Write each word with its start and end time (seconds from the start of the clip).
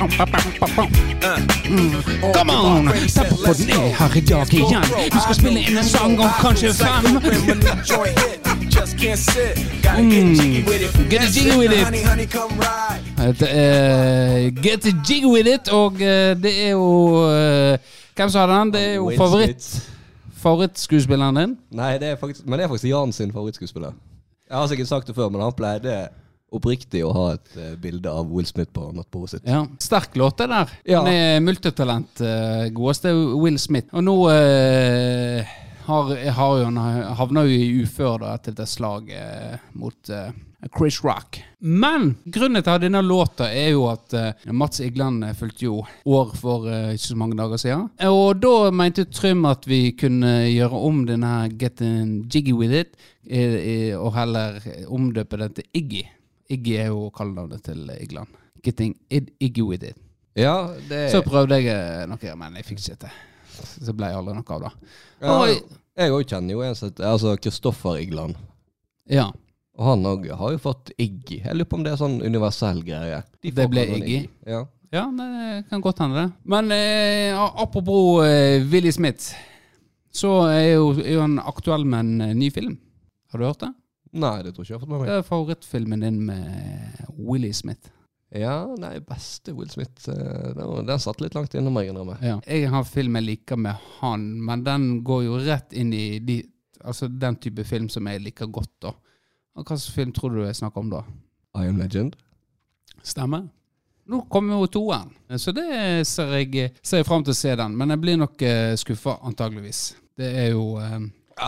Come 0.00 0.12
on! 2.52 2.86
Ta 3.14 3.22
på 3.44 3.52
den 3.58 3.70
er 3.70 3.88
her 3.98 4.16
i 4.16 4.20
dag 4.20 4.54
igjen. 4.54 4.84
Vi 5.12 5.20
skal 5.20 5.34
spille 5.34 5.60
inn 5.60 5.76
en 5.76 5.84
sang 5.84 6.20
om 6.20 6.30
kanskje 6.40 6.74
fem. 6.74 7.04
Mm. 9.98 10.34
Get 11.10 11.20
a 11.20 11.26
jiggy 11.34 11.56
with 11.58 11.74
it. 11.76 11.86
Det 13.40 13.48
er 13.50 14.50
Get 14.62 14.86
a 14.86 14.90
jiggy 15.08 15.26
with 15.26 15.48
it, 15.48 15.68
og 15.68 15.92
eh, 16.00 16.42
det 16.42 16.64
er 16.64 16.70
jo 16.70 17.14
eh, 17.28 17.78
Hvem 18.16 18.30
som 18.30 18.40
har 18.40 18.46
den? 18.58 18.72
Det 18.72 18.80
er 18.80 18.94
jo 18.94 19.12
favoritt 19.16 19.90
favorittskuespilleren 20.40 21.36
din. 21.36 21.56
Nei, 21.76 21.98
det 21.98 22.08
er 22.08 22.16
faktisk, 22.16 22.46
men 22.46 22.58
det 22.58 22.64
er 22.64 22.68
faktisk 22.68 22.88
Jan 22.88 23.12
sin 23.12 23.32
favorittskuespiller. 23.32 23.92
Jeg 24.48 24.56
har 24.56 24.66
sikkert 24.66 24.88
sagt 24.88 25.06
det 25.06 25.14
før, 25.14 25.28
men 25.28 25.40
han 25.44 25.52
pleide 25.52 26.08
oppriktig 26.54 27.04
å 27.06 27.12
ha 27.14 27.26
et 27.36 27.56
uh, 27.56 27.72
bilde 27.80 28.10
av 28.10 28.30
Will 28.30 28.48
Smith 28.48 28.72
på 28.74 28.90
nattbordet 28.96 29.36
sitt. 29.36 29.48
Ja. 29.48 29.64
Sterk 29.82 30.16
låt, 30.18 30.38
det 30.42 30.50
der. 30.50 30.76
Ja. 30.84 31.04
Han 31.04 31.12
er 31.12 31.40
multitalent. 31.44 32.22
Uh, 32.22 32.68
godeste 32.74 33.14
Will 33.14 33.58
Smith. 33.62 33.90
Og 33.94 34.06
nå 34.06 34.16
uh, 34.28 35.56
har, 35.86 36.14
har 36.40 36.58
jo, 36.58 36.68
han 36.68 37.16
havna 37.18 37.46
jo 37.46 37.56
i 37.56 37.82
ufør 37.82 38.22
da, 38.24 38.36
etter 38.38 38.54
det 38.58 38.68
slaget 38.70 39.74
mot 39.78 40.14
Chris 40.76 41.00
Rock. 41.04 41.40
Men 41.58 42.14
grunnen 42.24 42.62
til 42.64 42.82
denne 42.82 43.00
låta 43.04 43.48
er 43.52 43.70
jo 43.72 43.86
at 43.90 44.14
uh, 44.16 44.52
Mats 44.52 44.82
Igland 44.84 45.24
fulgte 45.38 45.66
jo 45.66 45.80
år 46.08 46.34
for 46.36 46.68
uh, 46.68 46.92
ikke 46.92 47.06
så 47.06 47.18
mange 47.20 47.38
dager 47.38 47.60
siden. 47.60 47.88
Og 48.10 48.40
da 48.42 48.70
mente 48.74 49.06
Trym 49.08 49.46
at 49.48 49.66
vi 49.68 49.90
kunne 49.98 50.34
gjøre 50.50 50.84
om 50.90 51.02
denne 51.08 51.34
Get 51.60 51.80
Jiggy 51.80 52.52
With 52.56 52.76
It, 52.84 52.96
og 54.00 54.14
heller 54.16 54.56
omdøpe 54.90 55.38
den 55.38 55.52
til 55.54 55.68
Iggy. 55.76 56.06
Iggy 56.50 56.76
er 56.82 56.88
jo 56.90 57.08
kallenavnet 57.14 57.62
til 57.66 57.90
Igland. 58.00 58.30
Getting 58.64 58.94
it, 59.08 59.30
Iggy 59.40 59.62
With 59.64 59.86
It. 59.86 59.98
Ja, 60.38 60.70
det 60.88 61.10
Så 61.12 61.22
prøvde 61.26 61.58
jeg 61.58 61.70
eh, 61.72 62.06
noe, 62.10 62.34
men 62.38 62.58
jeg 62.58 62.66
fikk 62.68 62.82
ikke 62.84 62.98
til. 63.06 63.20
Så 63.86 63.94
ble 63.96 64.08
jeg 64.10 64.18
aldri 64.20 64.34
noe 64.36 64.56
av 64.56 64.64
det. 64.64 64.72
ja, 65.20 65.36
Jeg 66.00 66.14
òg 66.14 66.26
kjenner 66.30 66.54
jo 66.54 66.64
en 66.64 66.76
som 66.78 66.88
heter 66.90 67.08
altså 67.10 67.36
Kristoffer 67.40 67.98
Igland. 68.00 68.38
Ja, 69.10 69.30
Og 69.80 69.86
han 69.86 70.04
òg 70.06 70.26
har 70.36 70.52
jo 70.52 70.60
fått 70.60 70.92
Iggy. 71.00 71.40
Jeg 71.40 71.56
lurer 71.56 71.68
på 71.70 71.78
om 71.78 71.84
det 71.86 71.94
er 71.94 72.00
sånn 72.00 72.18
universell 72.20 72.82
greie. 72.84 73.22
De 73.40 73.52
Det 73.56 73.66
ble 73.72 73.86
Iggy. 73.86 74.00
Iggy. 74.04 74.20
Ja. 74.52 74.64
ja 74.92 75.06
det 75.16 75.30
kan 75.70 75.80
godt 75.84 76.02
hende, 76.04 76.26
det. 76.26 76.32
Men 76.44 76.70
eh, 76.76 77.32
apropos 77.38 78.20
eh, 78.26 78.60
Willy 78.70 78.92
Smith, 78.92 79.30
så 80.12 80.34
er 80.50 80.74
jo, 80.74 80.90
er 81.00 81.14
jo 81.14 81.22
han 81.24 81.38
aktuell 81.40 81.86
med 81.88 82.00
en 82.04 82.26
eh, 82.28 82.36
ny 82.36 82.50
film. 82.52 82.76
Har 83.32 83.40
du 83.40 83.46
hørt 83.46 83.62
det? 83.64 83.72
Nei, 84.10 84.36
det 84.42 84.52
tror 84.54 84.64
ikke 84.64 84.72
jeg 84.72 84.78
har 84.78 84.84
fått 84.84 84.92
med 84.92 85.02
meg. 85.02 85.08
Det 85.10 85.16
er 85.20 85.26
favorittfilmen 85.26 86.04
din 86.04 86.20
med 86.26 87.10
Willy 87.18 87.52
Smith. 87.54 87.92
Ja, 88.30 88.62
nei, 88.78 89.00
beste 89.02 89.52
Will 89.58 89.70
Smith 89.72 90.06
eh, 90.10 90.50
Den, 90.54 90.86
den 90.86 91.00
satt 91.02 91.18
litt 91.22 91.34
langt 91.34 91.54
innom 91.58 91.74
meg. 91.74 91.90
Ja. 92.22 92.36
Jeg 92.46 92.70
har 92.70 92.86
film 92.86 93.18
jeg 93.18 93.26
liker 93.26 93.58
med 93.58 93.78
han, 93.98 94.26
men 94.46 94.62
den 94.66 94.90
går 95.06 95.24
jo 95.26 95.38
rett 95.42 95.74
inn 95.74 95.90
i 95.94 96.20
de, 96.22 96.40
altså 96.84 97.10
den 97.10 97.40
type 97.42 97.66
film 97.66 97.88
som 97.90 98.06
jeg 98.06 98.22
liker 98.22 98.50
godt. 98.50 98.74
da. 98.86 98.94
Og 99.58 99.64
Hva 99.64 99.74
slags 99.74 99.94
film 99.94 100.12
tror 100.14 100.34
du 100.36 100.44
jeg 100.44 100.58
snakker 100.60 100.84
om 100.84 100.92
da? 100.92 101.02
I 101.58 101.66
Am 101.66 101.80
Legend. 101.80 102.14
Stemmer. 103.02 103.48
Nå 104.10 104.24
kommer 104.30 104.58
jo 104.58 104.66
toeren, 104.66 105.10
så 105.38 105.52
det 105.54 105.68
ser 106.08 106.32
jeg, 106.40 106.72
ser 106.82 107.02
jeg 107.02 107.06
fram 107.06 107.22
til 107.22 107.34
å 107.34 107.38
se 107.38 107.52
den. 107.58 107.76
Men 107.78 107.94
jeg 107.94 108.02
blir 108.02 108.16
nok 108.18 108.42
uh, 108.42 108.72
skuffa, 108.78 109.20
antageligvis. 109.26 109.82
Det 110.18 110.30
er 110.42 110.48
jo 110.50 110.64
eh, 110.82 110.96
Ja, 110.98 110.98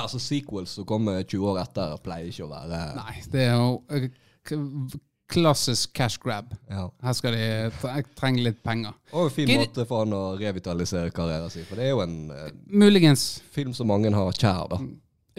altså 0.01 0.19
Sequels 0.23 0.71
som 0.79 0.85
kommer 0.89 1.23
20 1.23 1.49
år 1.53 1.61
etter, 1.63 1.97
pleier 2.05 2.29
ikke 2.33 2.47
å 2.47 2.51
være 2.53 2.83
Nei, 2.97 3.15
det 3.33 3.47
er 3.49 3.57
jo 3.57 3.83
eh, 3.93 4.07
klassisk 5.33 5.93
cash 5.97 6.19
grab. 6.21 6.51
Ja. 6.69 6.89
Her 7.03 7.15
skal 7.17 7.33
de 7.33 7.45
tre- 7.81 8.03
trenge 8.19 8.43
litt 8.45 8.59
penger. 8.65 8.93
Og 9.13 9.29
en 9.31 9.33
fin 9.33 9.49
Gid- 9.49 9.63
måte 9.63 9.87
for 9.89 10.03
han 10.05 10.13
å 10.13 10.37
revitalisere 10.37 11.11
karrieren 11.15 11.51
sin. 11.51 11.65
For 11.65 11.77
det 11.81 11.87
er 11.87 11.95
jo 11.95 12.03
en 12.05 12.17
eh, 12.31 12.51
Muligens. 12.69 13.41
film 13.55 13.73
som 13.75 13.89
mange 13.89 14.13
har 14.13 14.33
kjær, 14.37 14.69
da. 14.75 14.81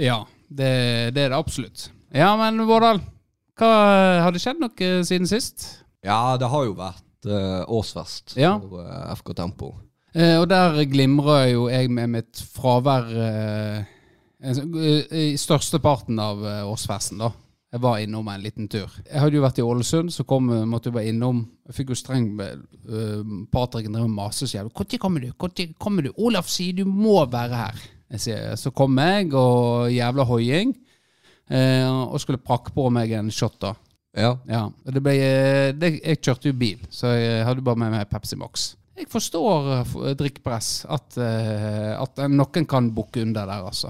Ja, 0.01 0.19
det, 0.49 1.13
det 1.13 1.27
er 1.27 1.29
det 1.29 1.37
absolutt. 1.37 1.89
Ja, 2.13 2.31
men 2.37 2.57
Vårdal, 2.65 3.01
har 3.61 4.31
det 4.33 4.41
skjedd 4.41 4.59
noe 4.61 4.89
siden 5.05 5.29
sist? 5.29 5.67
Ja, 6.03 6.35
det 6.41 6.49
har 6.49 6.65
jo 6.65 6.73
vært 6.77 7.29
eh, 7.29 7.61
årsfest 7.69 8.33
Ja. 8.41 8.55
for 8.59 8.81
eh, 8.81 9.13
FK 9.19 9.33
Tempo. 9.37 9.75
Eh, 10.13 10.35
og 10.41 10.47
der 10.49 10.81
glimrer 10.89 11.47
jo 11.53 11.67
jeg 11.69 11.89
med 11.93 12.09
mitt 12.17 12.41
fravær 12.53 13.07
eh, 13.13 13.77
eh, 13.77 13.85
i 14.43 15.37
størsteparten 15.39 16.19
av 16.19 16.43
eh, 16.47 16.67
årsfesten, 16.67 17.21
da. 17.23 17.31
Jeg 17.73 17.81
var 17.81 18.01
innom 18.03 18.27
en 18.29 18.43
liten 18.43 18.67
tur. 18.69 18.91
Jeg 19.07 19.17
hadde 19.17 19.39
jo 19.39 19.41
vært 19.41 19.57
i 19.57 19.63
Ålesund, 19.65 20.11
så 20.13 20.21
kom, 20.29 20.51
måtte 20.69 20.91
jeg 20.91 20.93
bare 20.93 21.09
innom. 21.09 21.39
Jeg 21.65 21.77
fikk 21.79 21.89
jo 21.89 21.95
streng 21.97 22.27
uh, 22.37 23.23
Patrick 23.49 23.87
drev 23.89 24.05
og 24.05 24.11
maste 24.13 24.45
så 24.45 24.59
jævlig. 24.59 24.73
'Når 24.77 24.99
kommer 25.01 25.23
du? 25.23 25.31
Når 25.33 25.71
kommer 25.81 26.05
du? 26.05 26.11
Olaf 26.21 26.51
sier 26.53 26.75
du 26.77 26.83
må 26.85 27.23
være 27.25 27.57
her.' 27.57 27.81
Jeg 28.13 28.21
sier, 28.21 28.53
så 28.61 28.69
kom 28.69 28.99
jeg, 29.01 29.31
og 29.33 29.89
jævla 29.89 30.25
hoiing. 30.29 30.75
Uh, 31.49 32.13
og 32.13 32.21
skulle 32.21 32.37
prakke 32.37 32.69
på 32.75 32.85
meg 32.93 33.15
en 33.17 33.33
shot, 33.33 33.57
da. 33.57 33.73
Ja. 34.13 34.35
Ja, 34.45 34.67
og 34.69 34.93
det 34.93 35.01
ble, 35.01 35.15
eh, 35.17 35.71
det, 35.73 35.95
jeg 35.97 36.21
kjørte 36.21 36.51
jo 36.51 36.53
bil, 36.53 36.85
så 36.93 37.15
jeg 37.17 37.41
hadde 37.47 37.65
bare 37.65 37.81
med 37.81 37.95
meg 37.95 38.05
Pepsi 38.11 38.37
Max. 38.37 38.75
Jeg 38.93 39.09
forstår 39.09 40.13
drikkpress, 40.19 40.85
at, 40.85 41.17
uh, 41.17 41.97
at 41.97 42.21
noen 42.29 42.69
kan 42.69 42.93
bukke 42.93 43.25
under 43.25 43.49
der, 43.49 43.65
altså. 43.65 43.89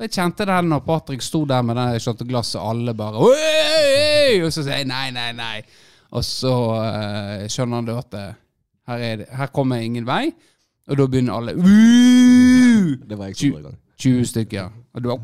Jeg 0.00 0.14
kjente 0.14 0.46
det 0.48 0.56
når 0.64 0.80
Patrick 0.86 1.20
sto 1.20 1.42
der 1.44 1.60
med 1.66 1.76
det 1.76 2.00
shotteglasset, 2.00 2.56
alle 2.62 2.94
bare 2.96 3.20
«Oi, 3.20 3.34
oi, 3.36 3.88
oi!» 3.90 4.38
Og 4.46 4.52
så 4.54 4.62
sier 4.64 4.80
jeg 4.80 4.88
nei, 4.88 5.10
nei, 5.12 5.26
nei. 5.36 5.58
Og 6.16 6.24
så 6.24 6.52
uh, 6.72 7.44
skjønner 7.52 7.82
han 7.82 7.90
at 7.98 8.16
eh, 8.16 8.38
her, 8.88 9.04
er 9.04 9.20
det, 9.20 9.26
her 9.36 9.50
kommer 9.54 9.78
jeg 9.78 9.90
ingen 9.90 10.08
vei, 10.08 10.30
og 10.88 10.96
da 10.98 11.06
begynner 11.06 11.36
alle 11.36 11.54
«Woo!» 11.58 12.96
Det 13.04 13.18
var 13.18 13.28
jeg 13.28 13.36
som 13.36 13.52
var 13.58 13.60
i 13.60 13.68
gang. 13.68 13.78
20 14.00 14.30
stykker. 14.32 14.72
Og 14.96 15.04
du 15.04 15.10
bare 15.12 15.20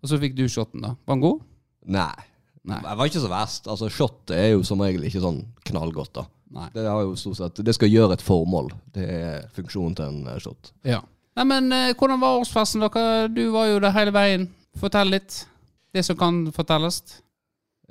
Og 0.00 0.08
så 0.08 0.18
fikk 0.20 0.34
du 0.38 0.46
shoten, 0.48 0.80
da. 0.80 0.94
Var 1.04 1.18
den 1.18 1.24
god? 1.26 1.44
Nei. 1.92 2.24
Nei. 2.64 2.80
Det 2.80 2.96
var 2.96 3.10
ikke 3.10 3.20
så 3.20 3.28
verst. 3.28 3.68
Altså, 3.68 3.92
Shot 3.92 4.32
er 4.32 4.54
jo 4.54 4.64
som 4.64 4.80
regel 4.80 5.04
ikke 5.04 5.20
sånn 5.20 5.44
knallgodt. 5.68 6.14
da. 6.16 6.24
Nei. 6.56 6.68
Det 6.72 6.86
har 6.88 7.02
jo 7.04 7.16
stort 7.18 7.36
sett, 7.40 7.60
det 7.66 7.74
skal 7.76 7.92
gjøre 7.92 8.16
et 8.16 8.24
formål. 8.24 8.72
Det 8.96 9.04
er 9.04 9.44
funksjonen 9.56 9.96
til 9.98 10.08
en 10.08 10.32
eh, 10.32 10.40
shot. 10.40 10.72
Ja. 10.88 11.02
Nei, 11.34 11.44
men 11.50 11.72
eh, 11.74 11.90
hvordan 11.98 12.20
var 12.22 12.38
årsfesten 12.40 12.84
dere? 12.84 13.28
Du 13.34 13.48
var 13.54 13.66
jo 13.72 13.80
der 13.82 13.94
hele 13.96 14.12
veien. 14.14 14.48
Fortell 14.78 15.10
litt. 15.16 15.40
Det 15.94 16.02
som 16.06 16.16
kan 16.18 16.44
fortelles. 16.54 17.02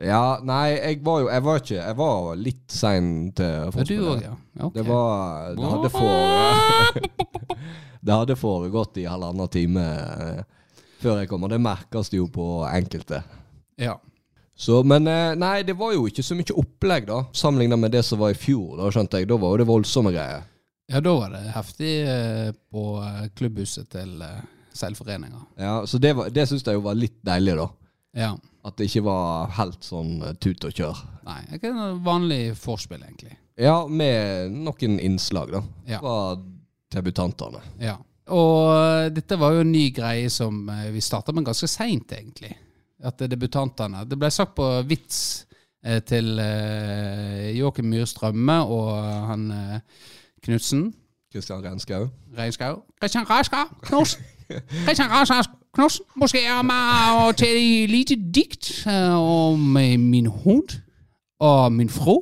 Ja, 0.01 0.39
nei, 0.43 0.73
jeg 0.73 1.03
var 1.05 1.19
jo 1.21 1.27
Jeg 1.29 1.43
var 1.45 1.59
ikke 1.61 1.75
Jeg 1.75 1.95
var 1.99 2.31
litt 2.35 2.73
sein 2.73 3.09
til 3.37 3.69
forspillet. 3.75 4.23
ja. 4.25 4.31
Okay. 4.57 4.79
Det 4.79 4.85
var 4.87 5.53
Det 5.53 5.69
hadde 5.69 5.91
for 5.93 6.07
Det 8.07 8.15
hadde 8.17 8.35
foregått 8.35 8.97
i 8.99 9.05
halvannen 9.07 9.47
time 9.53 9.83
eh, 9.85 10.41
før 11.03 11.19
jeg 11.21 11.29
kom, 11.29 11.45
og 11.45 11.51
det 11.53 11.59
merkes 11.61 12.09
jo 12.15 12.25
på 12.31 12.47
enkelte. 12.67 13.21
Ja. 13.79 13.93
Så, 14.55 14.81
men 14.87 15.07
eh, 15.07 15.35
nei, 15.39 15.61
det 15.67 15.75
var 15.79 15.93
jo 15.95 16.05
ikke 16.07 16.23
så 16.23 16.35
mye 16.35 16.55
opplegg, 16.59 17.07
da. 17.07 17.21
Sammenlignet 17.35 17.79
med 17.79 17.91
det 17.95 18.03
som 18.07 18.19
var 18.19 18.31
i 18.33 18.37
fjor. 18.39 18.77
Da 18.79 18.89
skjønte 18.91 19.19
jeg, 19.21 19.27
da 19.31 19.37
var 19.39 19.53
jo 19.53 19.61
det 19.63 19.67
voldsomme 19.69 20.11
greier. 20.15 20.43
Ja, 20.91 20.99
da 21.01 21.13
var 21.15 21.29
det 21.33 21.43
heftig 21.55 21.91
eh, 22.07 22.49
på 22.71 22.83
eh, 23.03 23.27
klubbhuset 23.37 23.89
til 23.93 24.21
eh, 24.21 24.41
seilforeninga. 24.75 25.41
Ja, 25.57 25.85
Så 25.87 25.97
det, 26.01 26.13
var- 26.17 26.29
det 26.33 26.47
syns 26.49 26.65
jeg 26.65 26.75
jo 26.79 26.81
var 26.85 26.95
litt 26.99 27.19
deilig, 27.25 27.55
da. 27.59 27.69
Ja. 28.17 28.31
At 28.65 28.77
det 28.77 28.87
ikke 28.89 29.03
var 29.07 29.49
helt 29.57 29.83
sånn 29.83 30.17
tut 30.39 30.63
og 30.67 30.73
kjør. 30.75 30.99
Nei, 31.27 31.39
ikke 31.57 31.71
noe 31.75 31.97
vanlig 32.05 32.41
vorspiel, 32.61 33.01
egentlig. 33.03 33.35
Ja, 33.59 33.83
med 33.87 34.51
noen 34.55 34.99
innslag, 35.03 35.51
da. 35.53 35.61
Ja. 35.89 35.99
Fra 36.01 36.17
debutantene. 36.93 37.61
Ja. 37.81 37.97
Og 38.33 39.11
dette 39.13 39.35
var 39.37 39.51
jo 39.57 39.63
en 39.65 39.71
ny 39.73 39.89
greie 39.91 40.29
som 40.31 40.61
vi 40.93 41.01
starta 41.03 41.33
med 41.35 41.43
ganske 41.49 41.67
seint, 41.67 42.11
egentlig. 42.15 42.53
At 43.03 43.19
debutantene 43.27 44.05
Det 44.07 44.15
ble 44.15 44.29
sagt 44.31 44.53
på 44.55 44.67
vits 44.87 45.17
til 46.07 46.39
Joakim 47.57 47.89
Myhr 47.91 48.05
Strømme 48.07 48.55
og 48.71 48.91
han 49.27 49.43
Knutsen. 50.43 50.93
Kristian 51.31 51.63
Renskau. 51.63 52.07
Reinskau. 52.37 52.83
Kristian 53.01 53.29
Raskau 53.29 53.65
Knudsen. 53.81 54.21
Kristian 54.85 55.09
Raskau 55.09 55.41
Knudsen. 55.73 56.05
Måske 56.15 56.43
jeg 56.43 56.65
med 56.65 57.21
å 57.23 57.31
til 57.37 57.55
et 57.57 57.89
lite 57.89 58.17
dikt 58.35 58.69
eh, 58.85 59.15
om 59.17 59.59
min 59.79 60.27
hund 60.27 60.75
og 61.39 61.71
min 61.73 61.89
fru. 61.89 62.19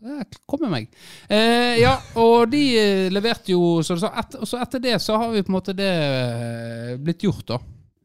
Det 0.00 0.40
kommer 0.48 0.70
meg. 0.72 0.88
Eh, 1.28 1.76
ja, 1.82 1.92
og 2.16 2.48
de 2.52 2.62
eh, 2.80 3.10
leverte 3.12 3.52
jo 3.52 3.82
så, 3.84 3.98
så, 4.00 4.08
et, 4.16 4.38
og 4.40 4.48
så 4.48 4.62
etter 4.64 4.80
det 4.80 4.96
så 5.04 5.18
har 5.20 5.34
vi 5.34 5.44
på 5.44 5.52
en 5.52 5.58
måte 5.58 5.76
det 5.76 5.90
blitt 7.04 7.26
gjort, 7.28 7.44
da. 7.52 7.58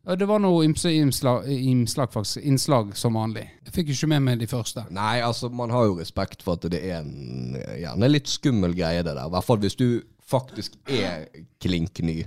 Det 0.05 0.27
var 0.29 0.37
noe 0.43 0.65
ymse 0.67 0.91
innslag, 0.93 1.47
innslag, 1.49 2.11
faktisk, 2.13 2.43
innslag 2.45 2.91
som 2.97 3.15
vanlig. 3.17 3.47
Jeg 3.65 3.73
fikk 3.73 3.87
ikke 3.95 4.09
med 4.11 4.21
meg 4.27 4.39
de 4.43 4.47
første. 4.51 4.83
Nei, 4.93 5.15
altså, 5.25 5.49
man 5.49 5.71
har 5.73 5.87
jo 5.87 5.95
respekt 5.97 6.43
for 6.45 6.59
at 6.59 6.67
det 6.69 6.81
er 6.85 6.99
en 6.99 7.55
gjerne 7.79 8.09
litt 8.11 8.29
skummel 8.29 8.75
greie, 8.77 9.01
det 9.01 9.15
der. 9.17 9.25
I 9.25 9.33
hvert 9.33 9.47
fall 9.47 9.57
hvis 9.63 9.77
du 9.79 9.87
faktisk 10.29 10.77
er 10.93 11.25
klink 11.61 12.03
ny. 12.05 12.19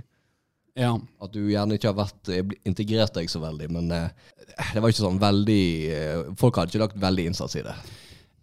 Ja. 0.79 0.91
At 1.23 1.31
du 1.35 1.39
gjerne 1.49 1.75
ikke 1.79 1.89
har 1.93 1.97
vært 2.01 2.29
eh, 2.31 2.51
integrert 2.67 3.15
deg 3.15 3.31
så 3.31 3.39
veldig, 3.43 3.67
men 3.75 3.89
eh, 3.95 4.11
det 4.73 4.83
var 4.83 4.91
ikke 4.91 5.01
sånn 5.05 5.19
veldig 5.19 5.63
eh, 5.95 6.21
Folk 6.39 6.59
hadde 6.59 6.71
ikke 6.71 6.83
lagt 6.85 6.99
veldig 7.01 7.25
innsats 7.31 7.57
i 7.59 7.63
det, 7.65 7.73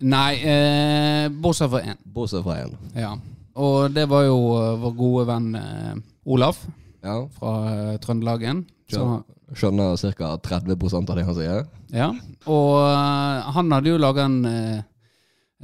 Nei, 0.04 0.32
eh, 0.44 1.28
bortsett 1.32 1.70
fra 1.72 1.80
én. 1.92 1.96
bortsett 2.12 2.44
fra 2.44 2.58
én. 2.66 2.74
Ja. 2.98 3.14
Og 3.56 3.86
det 3.96 4.04
var 4.10 4.26
jo 4.26 4.36
vår 4.82 4.96
gode 4.98 5.24
venn 5.30 5.46
eh, 5.56 5.94
Olaf 6.28 6.58
Ja, 7.06 7.22
fra 7.38 7.54
eh, 7.70 7.94
Trøndelagen. 8.04 8.66
Så, 8.90 9.06
skjønner 9.54 9.96
ca. 10.16 10.34
30 10.42 10.76
av 10.94 11.16
det 11.16 11.24
han 11.26 11.38
sier. 11.38 11.64
ja. 11.94 12.10
Og 12.46 12.74
eh, 12.82 13.48
han 13.56 13.72
hadde 13.74 13.90
jo 13.90 13.98
laga 13.98 14.26
en, 14.28 14.44
eh, 14.46 14.84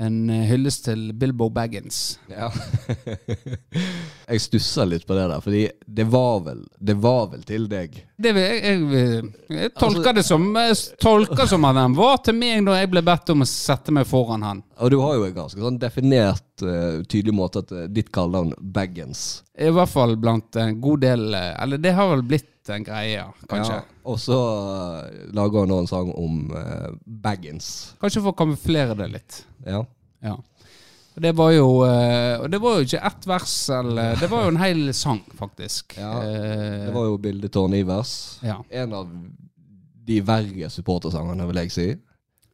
en 0.03 0.17
hyllest 0.49 0.85
til 0.89 1.13
Bilbo 1.15 1.47
Baggins. 1.55 2.19
Ja. 2.31 2.49
jeg 4.33 4.43
stusser 4.43 4.89
litt 4.89 5.07
på 5.07 5.15
det 5.15 5.29
der, 5.31 5.43
fordi 5.45 5.63
det 5.87 6.07
var 6.11 6.41
vel, 6.47 6.65
det 6.79 6.97
var 6.99 7.29
vel 7.35 7.45
til 7.47 7.69
deg. 7.71 8.01
Det 8.23 8.33
jeg, 8.35 8.63
jeg, 8.67 9.33
jeg 9.51 9.75
tolker 9.79 10.19
det 10.19 10.27
som 10.27 10.47
jeg 10.59 10.79
tolker 11.03 11.51
som 11.51 11.67
at 11.71 11.79
han 11.83 11.95
var 11.99 12.23
til 12.27 12.39
meg 12.39 12.67
da 12.67 12.81
jeg 12.81 12.91
ble 12.95 13.05
bedt 13.07 13.35
om 13.35 13.47
å 13.47 13.51
sette 13.51 13.95
meg 13.95 14.09
foran 14.11 14.47
han. 14.47 14.65
Og 14.83 14.95
du 14.95 14.99
har 15.03 15.19
jo 15.19 15.29
en 15.29 15.37
ganske 15.37 15.63
sånn 15.63 15.79
definert, 15.83 16.47
eh, 16.60 17.00
tydelig 17.08 17.32
måte 17.34 17.62
at 17.64 17.72
uh, 17.72 17.87
ditt 17.88 18.10
kallenavn 18.12 18.52
Baggins. 18.60 19.43
I 19.56 19.70
hvert 19.72 19.88
fall 19.88 20.12
blant 20.20 20.56
en 20.60 20.76
god 20.84 21.00
del 21.00 21.34
eh, 21.34 21.54
Eller 21.62 21.81
det 21.81 21.94
har 21.96 22.10
vel 22.12 22.25
blitt 22.28 22.69
en 22.69 22.84
greie, 22.87 23.25
kanskje. 23.50 23.81
Ja, 23.81 23.99
og 24.06 24.20
så 24.22 24.37
lager 25.34 25.64
han 25.64 25.72
nå 25.72 25.81
en 25.82 25.88
sang 25.90 26.12
om 26.14 26.44
uh, 26.52 26.93
Baggins. 27.06 27.94
Kanskje 28.02 28.22
for 28.22 28.34
å 28.34 28.38
kamuflere 28.38 28.94
det 29.00 29.08
litt. 29.16 29.38
Ja. 29.66 29.81
Ja. 30.22 30.37
Det 31.14 31.34
var 31.37 31.50
jo 31.52 31.66
Og 31.84 32.44
det 32.49 32.58
var 32.62 32.78
jo 32.78 32.84
ikke 32.87 33.00
ett 33.04 33.26
vers, 33.28 33.54
eller 33.75 34.14
Det 34.16 34.31
var 34.32 34.46
jo 34.46 34.52
en 34.54 34.60
hel 34.62 34.94
sang, 34.96 35.19
faktisk. 35.37 35.99
Ja, 35.99 36.12
Det 36.25 36.94
var 36.94 37.10
jo 37.10 37.19
bildet 37.20 37.52
Tårn 37.52 37.75
Ivers. 37.76 38.38
ja. 38.40 38.62
En 38.70 38.94
av 38.96 39.10
de 40.06 40.20
verre 40.25 40.70
supportersangene, 40.72 41.44
vil 41.50 41.60
jeg 41.64 41.75
si. 41.75 41.88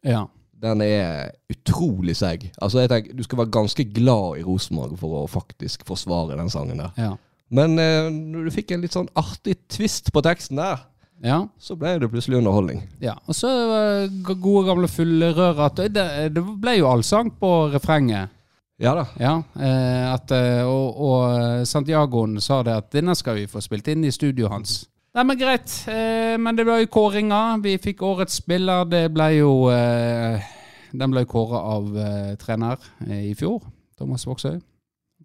ja. 0.05 0.25
Den 0.59 0.83
er 0.83 1.31
utrolig 1.53 2.17
seig. 2.19 2.49
Altså, 2.59 2.83
jeg 2.83 2.91
tenker, 2.91 3.15
Du 3.15 3.23
skal 3.23 3.39
være 3.45 3.55
ganske 3.55 3.85
glad 3.95 4.41
i 4.41 4.45
Rosenborg 4.47 4.99
for 4.99 5.23
å 5.23 5.27
faktisk 5.31 5.85
forsvare 5.87 6.39
den 6.39 6.51
sangen 6.51 6.83
der. 6.83 6.95
Ja. 6.99 7.15
Men 7.55 7.79
eh, 7.81 8.11
når 8.13 8.49
du 8.49 8.55
fikk 8.55 8.75
en 8.75 8.83
litt 8.85 8.97
sånn 8.97 9.09
artig 9.17 9.57
twist 9.73 10.11
på 10.13 10.23
teksten 10.25 10.61
der, 10.61 10.83
ja. 11.25 11.39
så 11.59 11.77
ble 11.79 11.95
det 12.03 12.11
plutselig 12.13 12.41
underholdning. 12.41 12.83
ja. 13.03 13.17
Og 13.27 13.37
så 13.39 13.49
eh, 13.79 14.19
gode 14.29 14.67
gamle 14.69 14.91
fullrøra 14.91 15.71
det, 15.79 15.89
det 16.35 16.43
ble 16.45 16.77
jo 16.81 16.91
allsang 16.91 17.33
på 17.41 17.53
refrenget. 17.73 18.35
Ja 18.79 18.93
da. 18.95 19.07
Ja, 19.19 19.33
eh, 19.59 20.05
at, 20.13 20.31
og, 20.69 21.01
og 21.03 21.67
Santiagoen 21.67 22.37
sa 22.43 22.61
det 22.67 22.77
at 22.79 22.93
denne 22.95 23.17
skal 23.19 23.41
vi 23.41 23.49
få 23.51 23.63
spilt 23.65 23.89
inn 23.91 24.07
i 24.07 24.15
studioet 24.15 24.53
hans. 24.53 24.77
Nei, 25.17 25.25
men 25.25 25.39
greit. 25.41 25.73
Eh, 25.89 26.37
men 26.41 26.57
det 26.57 26.67
ble 26.69 26.83
jo 26.83 26.91
kåringer. 26.93 27.59
Vi 27.65 27.79
fikk 27.81 28.03
årets 28.07 28.39
spiller. 28.43 28.85
Det 28.89 29.07
ble 29.15 29.29
jo 29.39 29.53
eh, 29.73 30.45
Den 30.93 31.13
ble 31.13 31.25
kåra 31.29 31.63
av 31.75 31.89
eh, 31.97 32.35
trener 32.41 32.83
i 33.09 33.33
fjor. 33.39 33.63
Thomas 33.99 34.27
Voksøy. 34.29 34.59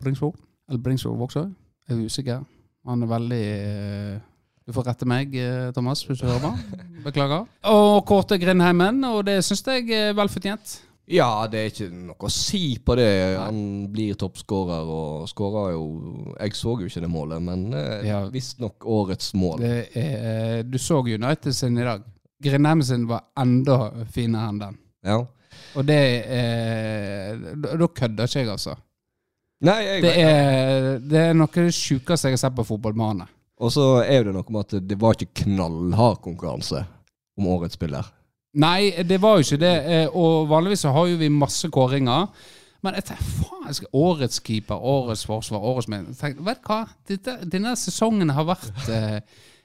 Bringsvåg. 0.02 0.38
Eller 0.70 0.84
Bringsvåg 0.84 1.20
Voksøy. 1.20 1.50
Jeg 1.90 1.98
er 1.98 2.06
usikker. 2.08 2.46
Han 2.88 3.04
er 3.04 3.12
veldig 3.12 3.44
Du 4.64 4.72
får 4.76 4.88
rette 4.88 5.08
meg, 5.08 5.36
Thomas, 5.76 6.02
hvis 6.08 6.20
du 6.20 6.26
hører 6.28 6.50
meg. 6.50 6.84
Beklager. 7.04 7.46
Og 7.68 8.06
Kårte 8.08 8.40
Grindheimen, 8.40 9.04
og 9.04 9.26
det 9.28 9.42
syns 9.44 9.64
jeg 9.68 9.92
er 9.92 10.16
velfortjent. 10.16 10.78
Ja, 11.12 11.48
det 11.52 11.60
er 11.60 11.68
ikke 11.72 11.90
noe 11.92 12.28
å 12.30 12.32
si 12.32 12.78
på 12.80 12.96
det. 12.96 13.08
Han 13.36 13.58
blir 13.92 14.16
toppskårer 14.16 14.88
og 14.88 15.26
skårer 15.28 15.74
jo 15.76 15.84
Jeg 16.38 16.56
så 16.56 16.78
jo 16.80 16.88
ikke 16.88 17.04
det 17.04 17.10
målet, 17.12 17.42
men 17.44 17.66
eh, 17.76 18.06
Ja. 18.08 18.22
visstnok 18.32 18.86
årets 18.88 19.34
mål. 19.36 19.60
Det 19.60 19.90
er, 20.00 20.64
du 20.64 20.78
så 20.80 21.02
United 21.04 21.52
sin 21.56 21.78
i 21.78 21.84
dag. 21.84 22.04
Grindheim 22.44 22.82
sin 22.84 23.06
var 23.08 23.26
enda 23.40 23.92
finere 24.16 24.48
enn 24.50 24.60
den. 24.64 24.80
Ja. 25.04 25.20
Og 25.76 25.86
det 25.86 26.00
er 26.34 27.38
da 27.54 27.88
kødder 27.88 28.26
ikke 28.28 28.40
jeg, 28.40 28.50
altså. 28.56 28.78
Nei, 29.64 29.78
jeg 29.86 30.02
Det 30.04 30.16
er, 30.20 31.00
det 31.00 31.20
er 31.20 31.34
noe 31.38 31.48
av 31.48 31.60
det 31.68 31.76
sjukeste 31.76 32.28
jeg 32.32 32.36
har 32.38 32.42
sett 32.48 32.56
på 32.58 32.66
fotballbane. 32.68 33.28
Og 33.64 33.72
så 33.72 33.86
er 34.04 34.26
det 34.26 34.34
noe 34.36 34.44
med 34.52 34.66
at 34.66 34.88
det 34.88 34.98
var 35.00 35.16
ikke 35.16 35.44
knallhard 35.46 36.20
konkurranse 36.24 36.82
om 37.40 37.48
årets 37.54 37.78
spiller. 37.80 38.08
Nei, 38.54 38.92
det 39.08 39.18
var 39.22 39.40
jo 39.40 39.46
ikke 39.48 39.62
det. 39.64 39.76
eh, 39.90 40.08
Og 40.14 40.50
vanligvis 40.50 40.84
så 40.86 40.92
har 40.94 41.08
jo 41.10 41.18
vi 41.18 41.30
masse 41.34 41.70
kåringer. 41.74 42.28
Men 42.84 42.98
jeg 43.00 43.06
tenkte, 43.08 43.48
faen, 43.48 43.88
årets 43.96 44.42
keeper, 44.44 44.76
årets 44.76 45.24
forsvar, 45.26 45.64
årets 45.64 45.88
menn 45.88 46.10
Vet 46.12 46.60
du 46.60 46.68
hva? 46.68 46.82
Dette, 47.08 47.38
denne 47.48 47.72
sesongen 47.80 48.30
har 48.36 48.44
vært 48.50 48.90
eh, 48.92 49.22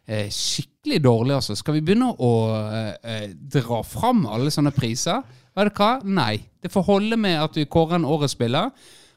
eh, 0.06 0.28
skikkelig 0.30 1.00
dårlig, 1.02 1.34
altså. 1.34 1.56
Skal 1.58 1.74
vi 1.74 1.82
begynne 1.82 2.12
å 2.14 2.30
eh, 2.54 2.92
eh, 3.02 3.26
dra 3.34 3.82
fram 3.82 4.22
alle 4.30 4.52
sånne 4.54 4.70
priser? 4.76 5.24
Vet 5.58 5.72
du 5.72 5.82
hva? 5.82 5.90
Nei. 6.04 6.36
Det 6.62 6.70
får 6.70 6.86
holde 6.86 7.18
med 7.18 7.40
at 7.42 7.58
vi 7.58 7.66
kårer 7.66 7.98
en 7.98 8.06
årets 8.06 8.36
spiller, 8.38 8.70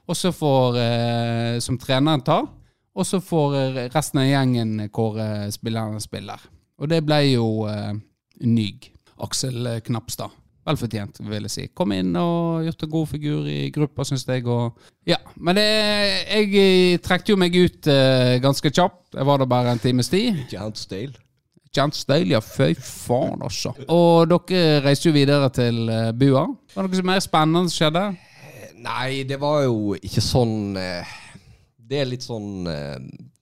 og 0.10 0.18
så 0.18 0.32
får 0.34 0.80
eh, 0.82 1.60
Som 1.62 1.78
treneren 1.80 2.26
tar. 2.26 2.50
Og 2.98 3.06
så 3.08 3.22
får 3.24 3.54
resten 3.94 4.20
av 4.20 4.26
gjengen 4.28 4.90
kåre 4.92 5.46
spilleren 5.54 6.02
spiller. 6.04 6.42
Og 6.82 6.90
det 6.92 7.04
ble 7.06 7.22
jo 7.30 7.46
eh, 7.70 7.94
Nyg. 8.44 8.90
Aksel 9.26 9.66
eh, 9.76 9.82
Knapstad. 9.86 10.38
Velfortjent, 10.62 11.18
vil 11.26 11.48
jeg 11.48 11.54
si. 11.54 11.64
Kom 11.74 11.90
inn 11.96 12.14
og 12.20 12.68
gjort 12.68 12.84
en 12.86 12.92
god 12.94 13.08
figur 13.10 13.48
i 13.50 13.72
gruppa, 13.74 14.06
syns 14.06 14.28
jeg. 14.30 14.46
Og 14.46 14.78
ja, 15.10 15.18
Men 15.42 15.58
det, 15.58 15.66
jeg 15.66 16.52
eh, 16.62 17.00
trekte 17.02 17.34
jo 17.34 17.40
meg 17.42 17.58
ut 17.58 17.90
eh, 17.90 18.38
ganske 18.44 18.70
kjapt. 18.70 19.16
Jeg 19.18 19.26
var 19.26 19.42
der 19.42 19.50
bare 19.50 19.74
en 19.74 19.82
times 19.82 20.12
tid. 20.14 20.44
Giant 20.52 20.78
Stale. 20.78 21.18
Kjent 21.72 21.96
Stale, 21.96 22.28
ja, 22.34 22.42
fy 22.44 22.74
faen, 22.76 23.40
altså. 23.48 23.72
Og 23.88 24.28
dere 24.28 24.82
reiste 24.84 25.08
jo 25.08 25.16
videre 25.16 25.48
til 25.56 25.86
eh, 25.88 26.12
Bua. 26.12 26.44
Var 26.76 26.88
det 26.88 27.00
noe 27.00 27.10
mer 27.14 27.24
spennende 27.24 27.72
som 27.72 27.78
skjedde? 27.78 28.04
Nei, 28.82 29.24
det 29.30 29.38
var 29.40 29.64
jo 29.64 29.94
ikke 29.96 30.24
sånn 30.26 30.76
eh, 30.80 31.10
Det 31.78 32.00
er 32.02 32.10
litt 32.10 32.26
sånn 32.26 32.68
eh, 32.68 32.98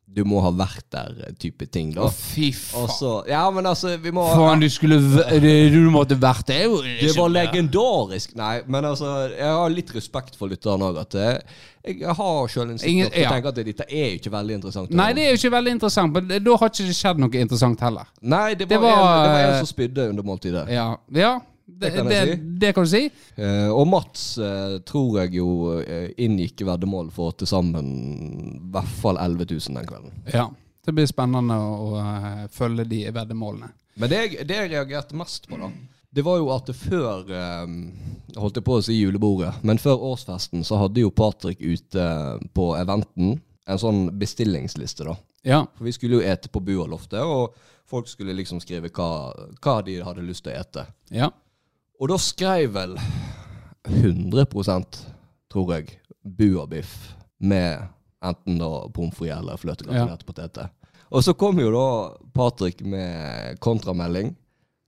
Du 0.10 0.24
må 0.26 0.40
ha 0.42 0.50
vært 0.50 0.88
der-type 0.94 1.68
ting, 1.70 1.92
da. 1.94 2.08
Å, 2.08 2.14
fy 2.14 2.50
faen. 2.56 2.90
så 2.90 3.12
Ja, 3.30 3.44
men 3.54 3.68
altså, 3.70 3.92
vi 4.02 4.10
må 4.16 4.24
Faen, 4.32 4.64
du 4.64 4.66
skulle 4.74 4.98
Du 5.00 5.80
måtte 5.94 6.18
vært 6.20 6.50
det. 6.50 6.64
er 6.66 6.88
Det 7.04 7.12
var 7.18 7.30
legendarisk. 7.30 8.34
Nei, 8.40 8.56
men 8.66 8.88
altså, 8.90 9.12
jeg 9.36 9.52
har 9.60 9.70
litt 9.74 9.94
respekt 9.94 10.40
for 10.40 10.50
lytteren 10.50 10.82
òg. 10.88 10.98
At 11.04 11.14
eh, 11.20 11.38
jeg 11.94 12.18
har 12.18 12.50
sjøl 12.52 12.74
en 12.74 12.82
å 12.82 12.90
ja. 12.90 13.30
tenke 13.30 13.54
at 13.54 13.62
dette 13.62 13.86
er 13.86 14.16
jo 14.16 14.18
ikke 14.24 14.34
veldig 14.34 14.58
interessant. 14.58 14.98
Nei, 14.98 15.12
det 15.14 15.28
er 15.28 15.32
jo 15.36 15.44
ikke 15.44 15.54
veldig 15.60 15.78
interessant, 15.78 16.18
men 16.18 16.34
da 16.48 16.58
har 16.64 16.74
ikke 16.74 16.90
det 16.90 16.98
skjedd 16.98 17.22
noe 17.22 17.46
interessant 17.46 17.86
heller. 17.86 18.10
Nei, 18.22 18.48
det 18.56 18.66
var, 18.66 18.74
det 18.74 18.82
var- 18.82 18.98
en, 18.98 19.24
det 19.24 19.32
var 19.36 19.46
en 19.46 19.58
som 19.62 19.72
spydde 19.76 20.10
under 20.16 20.28
måltidet. 20.34 20.66
Ja, 20.74 20.90
ja 21.16 21.38
det, 21.78 21.90
Det 21.90 21.92
kan 21.96 22.10
det, 22.10 22.36
det, 22.60 22.72
kan 22.76 22.84
du 22.84 22.90
si. 22.92 23.04
Eh, 23.36 23.70
og 23.72 23.86
Mats 23.88 24.24
eh, 24.38 24.78
tror 24.90 25.20
jeg 25.22 25.36
jo 25.40 25.50
eh, 25.82 26.10
inngikk 26.18 26.66
veddemål 26.68 27.12
for 27.16 27.32
til 27.38 27.48
sammen 27.48 27.92
i 28.56 28.72
hvert 28.74 28.96
fall 29.04 29.20
11 29.22 29.46
000 29.54 29.78
den 29.80 29.88
kvelden. 29.94 30.18
Ja. 30.34 30.50
Det 30.86 30.94
blir 30.96 31.06
spennende 31.12 31.54
å, 31.60 31.72
å 31.86 32.02
eh, 32.02 32.44
følge 32.56 32.86
de 32.90 33.04
veddemålene. 33.14 33.70
Men 34.00 34.10
det, 34.10 34.20
jeg- 34.32 34.48
reagerte 34.72 35.16
mest 35.20 35.46
på, 35.52 35.58
da, 35.60 35.68
det 36.16 36.24
var 36.26 36.40
jo 36.40 36.48
at 36.56 36.66
det 36.72 36.74
før 36.80 37.28
Holdt 38.40 38.58
Jeg 38.58 38.64
på 38.66 38.78
å 38.80 38.82
si 38.86 38.96
julebordet, 38.98 39.52
men 39.66 39.78
før 39.82 40.02
årsfesten 40.14 40.64
så 40.66 40.78
hadde 40.82 41.02
jo 41.04 41.12
Patrick 41.14 41.60
ute 41.62 42.06
på 42.56 42.72
eventen 42.80 43.36
en 43.70 43.78
sånn 43.82 44.08
bestillingsliste, 44.18 45.06
da. 45.06 45.16
Ja. 45.46 45.60
For 45.78 45.86
vi 45.86 45.94
skulle 45.94 46.18
jo 46.20 46.26
ete 46.26 46.50
på 46.50 46.62
Bualoftet, 46.66 47.22
og 47.22 47.54
folk 47.90 48.08
skulle 48.10 48.34
liksom 48.38 48.62
skrive 48.64 48.90
hva, 48.94 49.10
hva 49.62 49.76
de 49.86 50.00
hadde 50.06 50.26
lyst 50.26 50.46
til 50.48 50.54
å 50.56 50.60
ete. 50.64 50.88
ja. 51.14 51.30
Og 52.00 52.12
da 52.12 52.18
skrev 52.22 52.74
vel 52.74 52.98
100% 53.88 55.00
tror 55.52 55.74
jeg, 55.76 55.96
buabiff 56.24 57.16
med 57.38 57.88
enten 58.24 58.60
da 58.60 58.70
pommes 58.94 59.16
frites 59.18 59.40
eller 59.40 59.60
fløtegratinerte 59.60 60.28
poteter. 60.28 60.70
Og 61.10 61.24
så 61.26 61.34
kom 61.34 61.60
jo 61.60 61.72
da 61.74 61.86
Patrick 62.36 62.84
med 62.86 63.58
kontramelding 63.64 64.36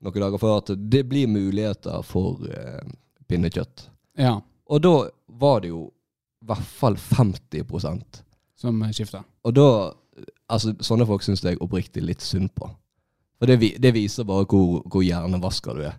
noen 0.02 0.24
dager 0.24 0.42
før 0.42 0.60
at 0.60 0.72
det 0.92 1.02
blir 1.10 1.30
muligheter 1.30 2.04
for 2.06 2.46
eh, 2.50 2.94
pinnekjøtt. 3.30 3.90
ja. 4.18 4.40
Og 4.72 4.80
da 4.80 4.94
var 5.42 5.60
det 5.62 5.74
jo 5.74 5.82
i 6.42 6.46
hvert 6.48 6.68
fall 6.80 6.96
50% 6.96 8.22
Som 8.56 8.86
skifta. 8.94 9.24
Og 9.44 9.54
da 9.58 9.68
Altså, 10.52 10.74
sånne 10.84 11.06
folk 11.08 11.24
syns 11.24 11.40
jeg 11.44 11.58
oppriktig 11.64 12.02
litt 12.04 12.22
synd 12.22 12.50
på. 12.54 12.68
For 13.40 13.48
det, 13.48 13.78
det 13.80 13.94
viser 13.96 14.28
bare 14.28 14.44
hvor, 14.44 14.82
hvor 14.84 15.02
hjernevaska 15.02 15.74
du 15.78 15.80
er. 15.88 15.96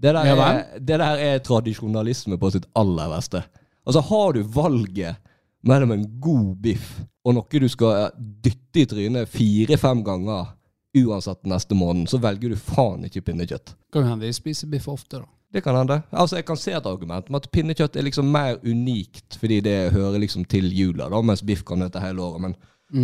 Det 0.00 0.14
der, 0.16 0.24
er. 0.32 0.60
det 0.80 0.98
der 1.02 1.24
er 1.26 1.42
tradisjonalisme 1.44 2.38
på 2.40 2.50
sitt 2.54 2.64
aller 2.78 3.10
verste. 3.12 3.42
Altså, 3.84 4.00
har 4.08 4.32
du 4.32 4.42
valget 4.42 5.20
mellom 5.66 5.92
en 5.92 6.06
god 6.20 6.54
biff 6.64 6.94
og 7.24 7.36
noe 7.36 7.60
du 7.60 7.68
skal 7.68 8.06
eh, 8.06 8.22
dytte 8.44 8.80
i 8.80 8.86
trynet 8.88 9.28
fire-fem 9.28 10.00
ganger 10.06 10.54
uansett 10.96 11.44
neste 11.46 11.76
måned, 11.78 12.08
så 12.10 12.18
velger 12.18 12.50
du 12.50 12.56
faen 12.58 13.04
ikke 13.06 13.22
pinnekjøtt. 13.28 13.76
Kan 13.94 14.08
hende 14.08 14.26
de 14.26 14.34
spiser 14.34 14.70
biff 14.72 14.88
ofte, 14.90 15.20
da. 15.20 15.28
Det 15.50 15.64
kan 15.64 15.74
hende. 15.74 16.00
Altså, 16.10 16.36
Jeg 16.36 16.46
kan 16.46 16.56
se 16.56 16.72
et 16.72 16.86
argument 16.86 17.28
om 17.28 17.34
at 17.34 17.48
pinnekjøtt 17.50 17.96
er 17.96 18.06
liksom 18.06 18.28
mer 18.30 18.58
unikt 18.62 19.36
fordi 19.40 19.60
det 19.60 19.92
hører 19.92 20.18
liksom 20.22 20.44
til 20.46 20.70
jula, 20.70 21.08
da, 21.10 21.20
mens 21.22 21.42
biff 21.42 21.64
kan 21.66 21.82
hete 21.82 22.02
hele 22.02 22.22
året. 22.22 22.40
Men 22.40 22.56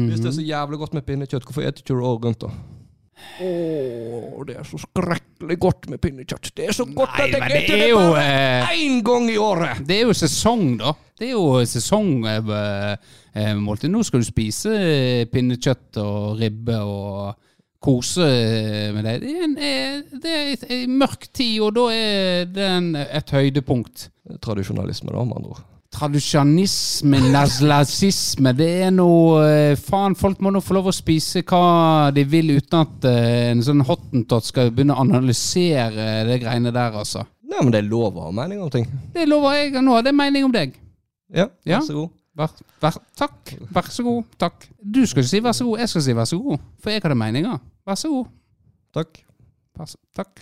Hvis 0.08 0.20
det 0.20 0.30
er 0.30 0.36
så 0.38 0.46
jævlig 0.46 0.78
godt 0.78 0.94
med 0.94 1.06
pinnekjøtt, 1.06 1.44
hvorfor 1.44 1.62
spiser 1.62 1.82
ikke 1.82 1.94
du 1.94 2.00
det 2.00 2.06
året 2.06 2.24
rundt, 2.24 2.40
da? 2.40 2.50
Å, 3.16 4.44
det 4.49 4.54
er 4.61 4.64
så 4.68 4.76
skrekkelig 4.80 5.56
godt 5.61 5.88
med 5.92 5.99
pinnekjøtt. 6.00 6.50
Det 6.56 6.64
er 6.68 6.73
så 6.76 6.85
godt 6.88 7.16
Nei, 7.16 7.25
at 7.26 7.32
jeg 7.32 7.42
spiser 7.42 7.76
det 7.76 7.88
det 7.88 7.96
bare 7.96 8.25
eh, 8.25 8.64
én 8.85 8.96
gang 9.04 9.25
i 9.32 9.38
året! 9.40 9.76
Det 9.88 9.96
er 9.96 10.02
jo 10.08 10.14
sesong, 10.16 10.78
da. 10.80 10.90
Det 11.16 11.25
er 11.30 11.35
jo 11.35 11.44
sesongmåltid. 11.68 13.90
Nå 13.92 14.00
skal 14.04 14.20
du 14.20 14.26
spise 14.28 14.70
eh, 14.76 15.25
pinnekjøtt 15.32 15.96
og 16.02 16.40
ribbe 16.40 16.76
og 16.85 17.35
kose 17.87 18.26
med 18.96 19.02
det. 19.04 19.14
Det 19.23 19.30
er, 19.32 19.40
en, 19.46 19.56
eh, 19.61 19.96
det 20.25 20.32
er 20.40 20.46
en 20.82 20.99
mørk 21.00 21.23
tid, 21.30 21.56
og 21.64 21.70
da 21.76 21.85
er 21.94 22.44
det 22.52 22.66
en, 22.68 22.88
et 22.96 23.30
høydepunkt. 23.37 23.96
Tradisjonalisme, 24.42 25.11
da, 25.12 25.25
med 25.25 25.37
andre 25.38 25.50
ord. 25.56 25.62
Tradisjonisme, 25.93 27.21
nazlasisme, 27.33 28.52
det 28.59 28.69
er 28.88 28.90
noe 28.93 29.45
eh, 29.47 29.78
Faen, 29.81 30.16
folk 30.19 30.43
må 30.45 30.50
nå 30.52 30.61
få 30.64 30.76
lov 30.76 30.90
å 30.90 30.95
spise 30.95 31.45
hva 31.47 32.11
de 32.14 32.25
vil, 32.28 32.57
uten 32.59 32.81
at 32.83 33.07
eh, 33.09 33.52
en 33.52 33.62
sånn 33.64 33.85
hottentott 33.87 34.49
skal 34.49 34.73
begynne 34.75 34.97
å 34.97 35.05
analysere 35.05 36.25
det 36.28 36.40
greiene 36.43 36.75
der, 36.75 36.99
altså. 37.00 37.25
Nei, 37.47 37.61
men 37.62 37.73
det 37.73 37.81
er 37.85 37.88
lov 37.88 38.19
å 38.19 38.26
ha 38.26 38.35
mening 38.35 38.61
om 38.64 38.73
ting. 38.73 38.88
Det 39.14 39.25
lover 39.28 39.55
jeg. 39.57 39.76
Nå 39.78 40.00
Det 40.00 40.09
det 40.11 40.16
mening 40.19 40.49
om 40.49 40.55
deg. 40.55 40.75
Ja, 41.33 41.47
vær 41.64 41.85
så 41.87 41.95
god. 42.00 42.16
Vær, 42.37 42.57
vær, 42.83 42.99
takk. 43.16 43.55
Vær 43.73 43.87
så 43.95 44.05
god. 44.05 44.26
Takk. 44.37 44.66
Du 44.83 45.00
skal 45.09 45.23
ikke 45.23 45.31
si 45.31 45.40
vær 45.45 45.55
så 45.57 45.64
god, 45.69 45.81
jeg 45.81 45.93
skal 45.93 46.05
si 46.05 46.16
vær 46.19 46.28
så 46.28 46.40
god. 46.43 46.66
For 46.83 46.93
jeg 46.93 47.05
hadde 47.05 47.16
meninger. 47.16 47.62
Vær 47.87 47.97
så 48.00 48.11
god. 48.12 48.35
Takk. 48.97 49.23
Pass. 49.76 49.97
takk. 50.16 50.40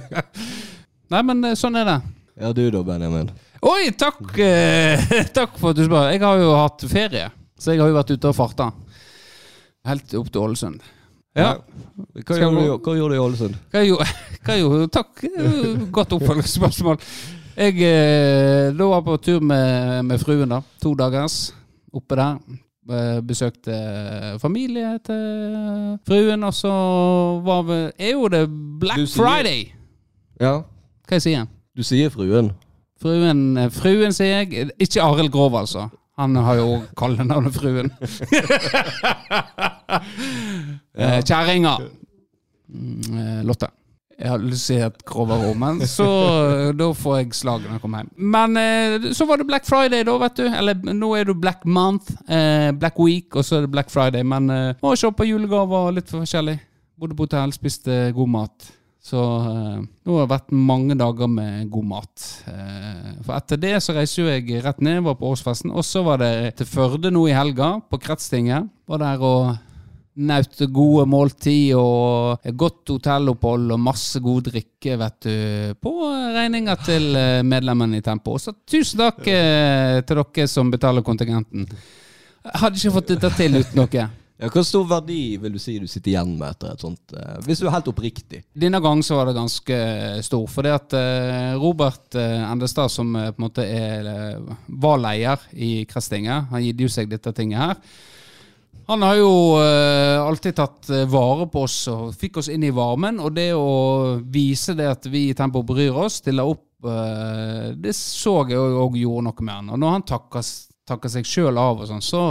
Nei, 1.12 1.22
men 1.26 1.44
eh, 1.48 1.56
sånn 1.58 1.78
er 1.78 1.86
det. 1.88 1.96
Ja, 2.40 2.52
du 2.54 2.62
da, 2.70 2.82
Benjamin. 2.86 3.30
Oi, 3.60 3.90
takk, 3.92 4.22
eh, 4.40 5.10
takk 5.36 5.58
for 5.60 5.74
at 5.74 5.76
du 5.76 5.84
spør. 5.84 6.08
Jeg 6.14 6.22
har 6.22 6.38
jo 6.40 6.54
hatt 6.56 6.84
ferie, 6.88 7.26
så 7.60 7.74
jeg 7.74 7.82
har 7.82 7.90
jo 7.90 7.98
vært 7.98 8.14
ute 8.14 8.30
og 8.30 8.36
farta. 8.38 8.70
Helt 9.88 10.14
opp 10.16 10.30
til 10.32 10.44
Ålesund. 10.46 10.80
Ja. 11.36 11.50
Hva 11.60 12.24
Skal 12.24 12.40
gjorde, 12.42 12.62
du, 12.64 12.72
hva 12.80 12.94
gjorde 12.96 13.12
du 13.12 13.18
i 13.18 13.20
Ålesund? 13.24 13.58
Hva 13.74 13.82
gjorde, 13.84 14.08
hva 14.46 14.56
gjorde 14.62 14.88
takk. 14.96 15.22
Godt 15.92 16.16
oppfølgingsspørsmål. 16.16 16.98
Jeg 17.60 17.76
eh, 17.84 18.80
var 18.80 19.04
på 19.04 19.18
tur 19.20 19.44
med, 19.44 20.00
med 20.08 20.24
fruen, 20.24 20.48
da. 20.56 20.62
To 20.80 20.94
dagers 20.96 21.38
oppe 21.92 22.16
der. 22.16 22.40
Eh, 22.90 23.20
Besøkte 23.28 23.76
familie 24.40 24.96
til 25.04 26.00
fruen, 26.08 26.48
og 26.48 26.56
så 26.56 26.72
var 27.44 27.62
vi 27.68 27.78
Er 27.92 28.16
jo 28.16 28.24
det 28.32 28.46
Black 28.80 29.04
Friday? 29.12 29.68
Ja, 30.40 30.62
Hva 31.04 31.18
jeg 31.20 31.28
sier 31.28 31.48
du 31.76 31.84
sier 31.86 32.10
fruen. 32.12 32.50
Fruen, 33.00 33.56
eh, 33.56 33.70
fruen 33.72 34.12
sier 34.12 34.42
jeg. 34.42 34.70
Ikke 34.78 35.02
Arild 35.04 35.32
Grov, 35.32 35.56
altså. 35.56 35.88
Han 36.20 36.36
har 36.36 36.58
jo 36.60 36.80
kallenavnet 37.00 37.54
Fruen. 37.56 37.92
ja. 41.00 41.20
Kjerringa. 41.24 41.78
Mm, 42.68 43.20
eh, 43.20 43.44
Lotte. 43.48 43.70
Jeg 44.20 44.28
har 44.28 44.42
lyst 44.42 44.66
til 44.68 44.76
å 44.76 44.80
si 44.82 44.84
et 44.84 45.04
grovere 45.08 45.48
ord, 45.48 45.56
men 45.62 45.78
så 45.88 46.06
eh, 46.44 46.72
Da 46.76 46.90
får 46.96 47.14
jeg 47.22 47.38
slag 47.38 47.62
når 47.64 47.78
jeg 47.78 47.82
kommer 47.86 48.02
hjem. 48.02 48.10
Men 48.34 48.58
eh, 48.60 49.06
så 49.16 49.24
var 49.28 49.40
det 49.40 49.46
Black 49.48 49.64
Friday, 49.68 50.04
da, 50.04 50.16
vet 50.20 50.36
du. 50.42 50.44
Eller 50.50 50.92
nå 50.92 51.14
er 51.16 51.30
det 51.30 51.38
Black 51.40 51.64
Month, 51.64 52.12
eh, 52.28 52.68
Black 52.76 53.00
Week, 53.00 53.32
og 53.32 53.46
så 53.46 53.58
er 53.58 53.64
det 53.64 53.72
Black 53.72 53.88
Friday. 53.92 54.26
Men 54.26 54.52
eh, 54.52 54.74
må 54.84 54.92
shoppe 55.00 55.24
julegaver 55.28 55.88
og 55.88 55.96
litt 55.96 56.12
forskjellig. 56.12 56.58
Bodde 57.00 57.16
på 57.16 57.24
hotell, 57.24 57.56
spiste 57.56 58.10
god 58.12 58.34
mat. 58.36 58.68
Så 59.00 59.16
eh, 59.16 59.80
nå 59.80 60.16
har 60.18 60.26
det 60.26 60.34
vært 60.34 60.52
mange 60.52 60.96
dager 60.98 61.30
med 61.32 61.70
god 61.72 61.88
mat. 61.88 62.26
Eh, 62.52 63.14
for 63.24 63.36
etter 63.38 63.60
det 63.60 63.72
så 63.80 63.94
reiser 63.96 64.28
jeg 64.28 64.60
rett 64.64 64.82
ned, 64.84 65.00
var 65.06 65.16
på 65.16 65.30
årsfesten. 65.32 65.72
Og 65.72 65.86
så 65.86 66.04
var 66.04 66.20
det 66.20 66.58
til 66.58 66.68
Førde 66.68 67.12
nå 67.12 67.24
i 67.30 67.34
helga, 67.34 67.78
på 67.88 68.00
Kretstinget. 68.02 68.68
Var 68.90 69.00
der 69.00 69.24
og 69.24 69.54
naut 70.20 70.60
gode 70.74 71.06
måltid 71.08 71.72
og 71.78 72.44
godt 72.60 72.92
hotellopphold 72.92 73.72
og 73.72 73.80
masse 73.80 74.20
god 74.20 74.50
drikke, 74.50 74.98
vet 75.00 75.18
du, 75.24 75.34
på 75.80 75.94
regninga 76.36 76.76
til 76.84 77.08
eh, 77.16 77.40
medlemmene 77.46 78.02
i 78.02 78.04
Tempo. 78.04 78.36
Så 78.36 78.52
tusen 78.68 79.00
takk 79.00 79.24
til 79.24 80.20
dere 80.20 80.50
som 80.50 80.68
betaler 80.72 81.06
kontingenten. 81.06 81.64
Hadde 82.52 82.76
ikke 82.76 82.98
fått 82.98 83.14
dette 83.14 83.32
til 83.38 83.62
uten 83.62 83.86
dere. 83.86 84.10
Ja, 84.40 84.48
Hvor 84.48 84.64
stor 84.64 84.86
verdi 84.88 85.36
vil 85.36 85.52
du 85.52 85.60
si 85.60 85.74
du 85.80 85.86
sitter 85.90 86.14
igjen 86.14 86.30
med 86.38 86.54
etter 86.54 86.72
et 86.72 86.80
sånt 86.80 87.12
eh, 87.12 87.40
Hvis 87.44 87.60
du 87.60 87.66
er 87.66 87.74
helt 87.74 87.90
oppriktig. 87.92 88.40
Denne 88.56 88.80
gang 88.80 89.02
så 89.04 89.18
var 89.18 89.28
det 89.28 89.36
ganske 89.36 89.80
stor, 90.24 90.46
for 90.48 90.64
det 90.64 90.72
at 90.78 90.96
eh, 90.96 91.56
Robert 91.60 92.16
eh, 92.16 92.46
Endestad, 92.48 92.88
som 92.92 93.12
eh, 93.20 93.28
på 93.34 93.36
en 93.36 93.46
måte 93.46 93.66
er, 93.66 94.08
eh, 94.08 94.54
var 94.80 95.02
leder 95.02 95.44
i 95.52 95.84
Kretstinget, 95.90 96.48
han 96.54 96.64
gitt 96.64 96.80
jo 96.80 96.88
seg 96.88 97.12
dette 97.12 97.34
tinget 97.36 97.60
her. 97.60 97.84
Han 98.88 99.04
har 99.04 99.20
jo 99.20 99.34
eh, 99.60 100.16
alltid 100.24 100.56
tatt 100.56 100.88
vare 101.12 101.44
på 101.52 101.66
oss 101.68 101.76
og 101.92 102.16
fikk 102.18 102.40
oss 102.40 102.48
inn 102.50 102.64
i 102.66 102.72
varmen. 102.74 103.20
Og 103.22 103.36
det 103.36 103.50
å 103.54 104.16
vise 104.24 104.74
det 104.74 104.88
at 104.88 105.04
vi 105.12 105.28
i 105.28 105.36
Tempo 105.36 105.62
bryr 105.68 106.00
oss, 106.06 106.22
stiller 106.24 106.48
opp, 106.48 106.64
det 106.80 107.92
så 107.92 108.38
jeg 108.48 108.56
òg 108.56 108.94
gjorde 108.96 109.26
noe 109.26 109.44
med 109.44 109.52
han. 109.52 109.66
Og 109.76 109.80
når 109.82 109.94
han 109.98 110.04
takker 110.08 111.12
seg 111.12 111.28
sjøl 111.28 111.60
av 111.60 111.84
og 111.84 111.90
sånn, 111.90 112.00
så 112.02 112.22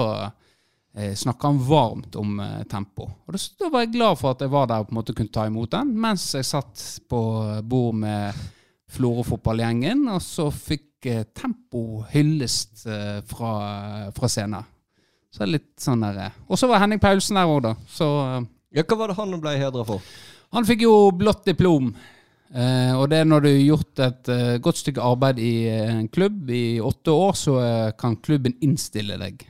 eh, 0.96 1.13
snakker 1.15 1.48
han 1.51 1.60
varmt 1.67 2.15
om 2.19 2.39
eh, 2.39 2.63
tempo. 2.69 3.10
Og 3.27 3.36
da, 3.36 3.69
var 3.69 3.86
jeg 3.86 3.93
glad 3.98 4.19
for 4.19 4.34
at 4.34 4.43
jeg 4.46 4.53
var 4.53 4.69
der 4.69 4.84
og 4.84 4.89
på 4.89 4.96
en 4.96 5.00
måte 5.01 5.15
kunne 5.17 5.34
ta 5.34 5.46
imot 5.50 5.72
den, 5.75 5.93
mens 6.00 6.27
jeg 6.38 6.48
satt 6.48 6.84
på 7.10 7.22
bord 7.69 8.00
med 8.01 8.46
Florø-fotballgjengen, 8.89 10.08
og 10.10 10.22
så 10.25 10.50
fikk 10.53 11.10
eh, 11.10 11.24
tempo 11.38 12.03
hyllest 12.13 12.88
fra, 13.29 13.53
fra 14.15 14.29
scenen. 14.31 14.65
Så 15.29 15.43
er 15.46 15.51
litt 15.53 15.75
sånn 15.77 16.01
der. 16.01 16.31
Og 16.50 16.58
så 16.58 16.67
var 16.69 16.81
Henning 16.81 17.01
Paulsen 17.01 17.38
der 17.38 17.50
òg, 17.50 17.62
da. 17.67 17.75
Så 17.89 18.08
Ja, 18.74 18.84
Hva 18.86 18.98
var 18.98 19.12
det 19.12 19.17
han 19.17 19.34
ble 19.41 19.58
hedra 19.58 19.86
for? 19.86 20.01
han 20.53 20.65
fikk 20.65 20.81
jo 20.88 21.12
blått 21.13 21.46
diplom. 21.46 21.91
Eh, 22.50 22.93
og 22.98 23.10
det 23.12 23.19
er 23.22 23.27
når 23.29 23.43
du 23.46 23.50
har 23.51 23.60
gjort 23.62 24.01
et 24.01 24.29
eh, 24.34 24.55
godt 24.58 24.81
stykke 24.81 25.05
arbeid 25.05 25.38
i 25.41 25.53
en 25.69 26.08
klubb 26.10 26.50
i 26.50 26.79
åtte 26.81 27.13
år, 27.13 27.36
så 27.38 27.58
kan 28.00 28.17
klubben 28.25 28.55
innstille 28.65 29.19
deg 29.22 29.46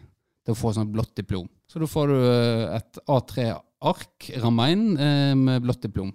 til 0.49 0.55
å 0.55 0.57
få 0.57 0.71
sånn 0.73 0.89
blått 0.89 1.11
diplom. 1.19 1.45
Så 1.69 1.77
da 1.81 1.85
får 1.89 2.09
du 2.09 2.15
eh, 2.17 2.75
et 2.79 2.99
A3-ark 3.05 4.29
ramma 4.41 4.69
inn 4.73 4.85
eh, 4.97 5.35
med 5.37 5.61
blått 5.61 5.83
diplom. 5.85 6.09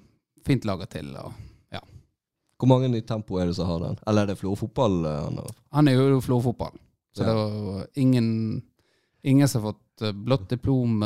Fint 0.44 0.66
laga 0.66 0.88
til. 0.90 1.12
Og, 1.20 1.32
ja. 1.72 1.80
Hvor 2.58 2.70
mange 2.72 2.90
i 2.98 3.04
Tempo 3.06 3.38
er 3.38 3.46
det 3.48 3.54
som 3.60 3.70
har 3.70 3.84
den? 3.86 4.00
Eller 4.10 4.26
er 4.26 4.32
det 4.32 4.40
florfotball? 4.42 4.98
eh, 5.06 5.20
han? 5.28 5.38
Han 5.78 5.88
er 5.92 5.96
jo 6.00 6.18
Florø-fotball, 6.24 6.74
så 7.14 7.22
Ja. 7.22 7.30
det 7.30 7.36
var 7.38 7.86
ingen, 7.94 8.28
ingen 9.22 9.48
som 9.48 9.62
har 9.62 9.72
fått 9.72 10.14
blått 10.26 10.48
diplom 10.50 10.98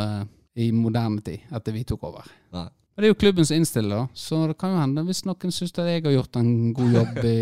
i 0.59 0.71
moderne 0.73 1.21
tid 1.23 1.45
etter 1.53 1.73
vi 1.77 1.85
tok 1.85 2.03
over. 2.09 2.25
Nei. 2.57 2.65
Men 2.97 3.05
det 3.05 3.07
er 3.07 3.13
jo 3.13 3.21
klubben 3.21 3.47
som 3.47 3.55
innstiller. 3.61 4.09
Så 4.17 4.41
det 4.49 4.57
kan 4.59 4.73
jo 4.73 4.81
hende, 4.81 5.05
hvis 5.07 5.21
noen 5.29 5.53
syns 5.55 5.71
jeg 5.77 6.03
har 6.03 6.11
gjort 6.17 6.35
en 6.41 6.73
god 6.75 6.97
jobb 6.97 7.21
i 7.29 7.37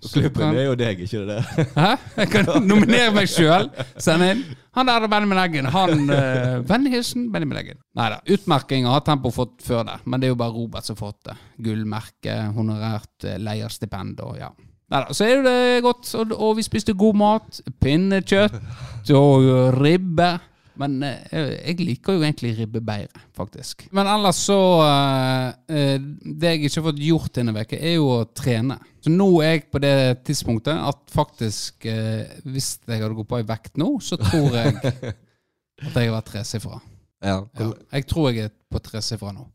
Klubben 0.00 0.56
er 0.56 0.66
jo 0.68 0.76
deg, 0.78 1.02
ikke 1.04 1.22
det? 1.28 1.38
Hæ? 1.74 1.90
Jeg 2.16 2.30
kan 2.32 2.50
nominere 2.70 3.12
meg 3.14 3.28
sjøl. 3.30 3.68
Send 4.00 4.24
inn. 4.24 4.42
Han 4.76 4.88
der 4.88 5.04
er 5.04 5.10
Benjamin 5.10 5.40
Eggen. 5.42 5.68
Han 5.74 6.06
uh, 6.08 6.60
Vennlig 6.70 7.02
Benjamin 7.32 7.60
Eggen. 7.60 7.80
Nei 7.98 8.08
da. 8.14 8.20
Utmerkinger 8.36 8.94
har 8.94 9.04
Tempo 9.06 9.32
fått 9.34 9.60
før 9.66 9.84
det, 9.88 10.00
men 10.06 10.22
det 10.22 10.28
er 10.28 10.34
jo 10.34 10.40
bare 10.40 10.56
Robert 10.56 10.86
som 10.86 10.96
har 10.96 11.10
fått 11.10 11.30
det. 11.30 11.36
Gullmerke, 11.66 12.36
honorert 12.56 13.28
uh, 13.28 13.36
leierstipend 13.42 14.22
og 14.26 14.38
ja. 14.40 14.50
Neida, 14.90 15.14
så 15.14 15.26
er 15.26 15.42
det 15.46 15.82
godt, 15.84 16.08
og, 16.18 16.32
og 16.34 16.56
vi 16.58 16.64
spiste 16.66 16.96
god 16.98 17.18
mat. 17.18 17.60
Pinnekjøtt 17.82 19.12
og 19.14 19.50
ribbe. 19.78 20.32
Men 20.80 20.96
eh, 21.04 21.50
jeg 21.70 21.84
liker 21.84 22.16
jo 22.16 22.24
egentlig 22.24 22.54
ribbe 22.56 22.80
bedre, 22.84 23.22
faktisk. 23.36 23.86
Men 23.96 24.08
ellers 24.08 24.40
så 24.48 24.58
eh, 24.86 25.48
eh, 25.76 25.96
Det 26.00 26.54
jeg 26.54 26.62
ikke 26.62 26.80
har 26.80 26.86
fått 26.88 27.02
gjort 27.04 27.34
denne 27.36 27.54
uka, 27.56 27.76
er 27.76 27.96
jo 27.98 28.08
å 28.14 28.22
trene. 28.36 28.78
Så 29.00 29.12
nå 29.12 29.28
er 29.44 29.54
jeg 29.54 29.66
på 29.72 29.80
det 29.82 29.94
tidspunktet 30.28 30.76
at 30.76 30.98
faktisk 31.08 31.86
Hvis 31.88 32.74
jeg 32.84 33.00
hadde 33.00 33.14
gått 33.16 33.30
på 33.30 33.38
i 33.40 33.46
vekt 33.48 33.80
nå, 33.80 33.94
så 34.04 34.18
tror 34.20 34.56
jeg 34.58 34.74
at 35.86 35.94
jeg 35.94 36.10
har 36.10 36.16
vært 36.18 36.28
tresifra. 36.32 36.80
Ja. 37.24 37.38
Ja, 37.56 37.70
jeg 37.96 38.06
tror 38.08 38.30
jeg 38.30 38.48
er 38.48 38.52
på 38.72 38.80
tresifra 38.84 39.32
nå. 39.36 39.46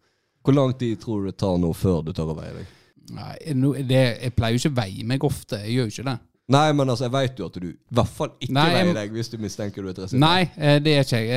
hvor 0.46 0.54
lang 0.54 0.74
tid 0.78 1.00
tror 1.02 1.22
du 1.22 1.32
det 1.32 1.38
tar 1.42 1.58
nå 1.58 1.72
før 1.74 2.04
du 2.06 2.12
tør 2.14 2.34
å 2.34 2.38
veie 2.38 2.54
deg? 2.54 2.74
Nei, 3.16 3.34
det, 3.86 4.02
jeg 4.22 4.34
pleier 4.34 4.58
jo 4.58 4.62
ikke 4.62 4.74
å 4.74 4.80
veie 4.82 5.06
meg 5.06 5.26
ofte. 5.26 5.62
Jeg 5.62 5.76
gjør 5.76 5.90
jo 5.90 5.94
ikke 5.94 6.08
det. 6.10 6.18
Nei, 6.48 6.72
men 6.78 6.88
altså, 6.94 7.08
jeg 7.08 7.12
veit 7.16 7.40
jo 7.42 7.46
at 7.50 7.56
du 7.58 7.68
i 7.72 7.78
hvert 7.98 8.08
fall 8.14 8.30
ikke 8.40 8.54
Nei, 8.54 8.66
jeg- 8.70 8.86
veier 8.86 8.94
deg 9.00 9.14
hvis 9.16 9.30
du 9.32 9.38
mistenker 9.42 9.82
du 9.82 9.88
er 9.88 9.94
interessert. 9.96 10.20
Nei, 10.22 10.42
eh, 10.58 10.78
det 10.80 10.92
er 10.94 11.04
ikke 11.04 11.22
jeg. 11.26 11.30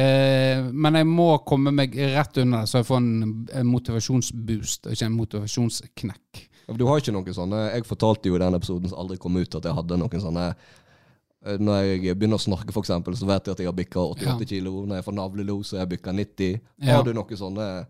Eh, 0.59 0.71
Men 0.73 0.95
jeg 0.95 1.07
må 1.07 1.29
komme 1.49 1.73
meg 1.73 1.95
rett 1.97 2.37
under 2.43 2.61
det, 2.61 2.69
så 2.69 2.79
jeg 2.83 2.85
får 2.91 2.97
en 2.99 3.49
en 3.55 3.67
motivasjonsboost, 3.67 4.87
og 4.87 4.93
ikke 4.93 5.07
en 5.07 5.17
motivasjonsknekk. 5.17 6.43
Du 6.77 6.85
har 6.87 6.99
ikke 7.01 7.13
noen 7.17 7.33
sånne 7.33 7.73
Jeg 7.73 7.85
fortalte 7.89 8.29
jo 8.29 8.35
i 8.37 8.39
den 8.39 8.53
episoden 8.55 8.89
som 8.91 8.99
aldri 8.99 9.17
kom 9.17 9.37
ut, 9.37 9.55
at 9.55 9.63
jeg 9.65 9.73
hadde 9.75 9.97
noen 9.97 10.21
sånne 10.21 10.55
eh, 11.47 11.57
Når 11.57 12.03
jeg 12.05 12.19
begynner 12.19 12.37
å 12.37 12.45
snakke, 12.45 12.73
for 12.75 12.83
eksempel, 12.83 13.15
så 13.17 13.25
vet 13.27 13.47
jeg 13.47 13.53
at 13.53 13.59
jeg 13.59 13.67
har 13.67 13.73
bikka 13.73 14.01
88 14.13 14.41
Ja. 14.43 14.45
kilo. 14.45 14.85
Når 14.85 14.97
jeg 14.97 15.05
får 15.07 15.15
navlelo, 15.15 15.63
så 15.65 15.79
har 15.79 15.87
jeg 15.87 15.99
bikka 15.99 16.13
90. 16.13 16.61
Ja. 16.83 16.97
Har 16.97 17.05
du 17.05 17.15
noen 17.15 17.39
sånne 17.39 17.87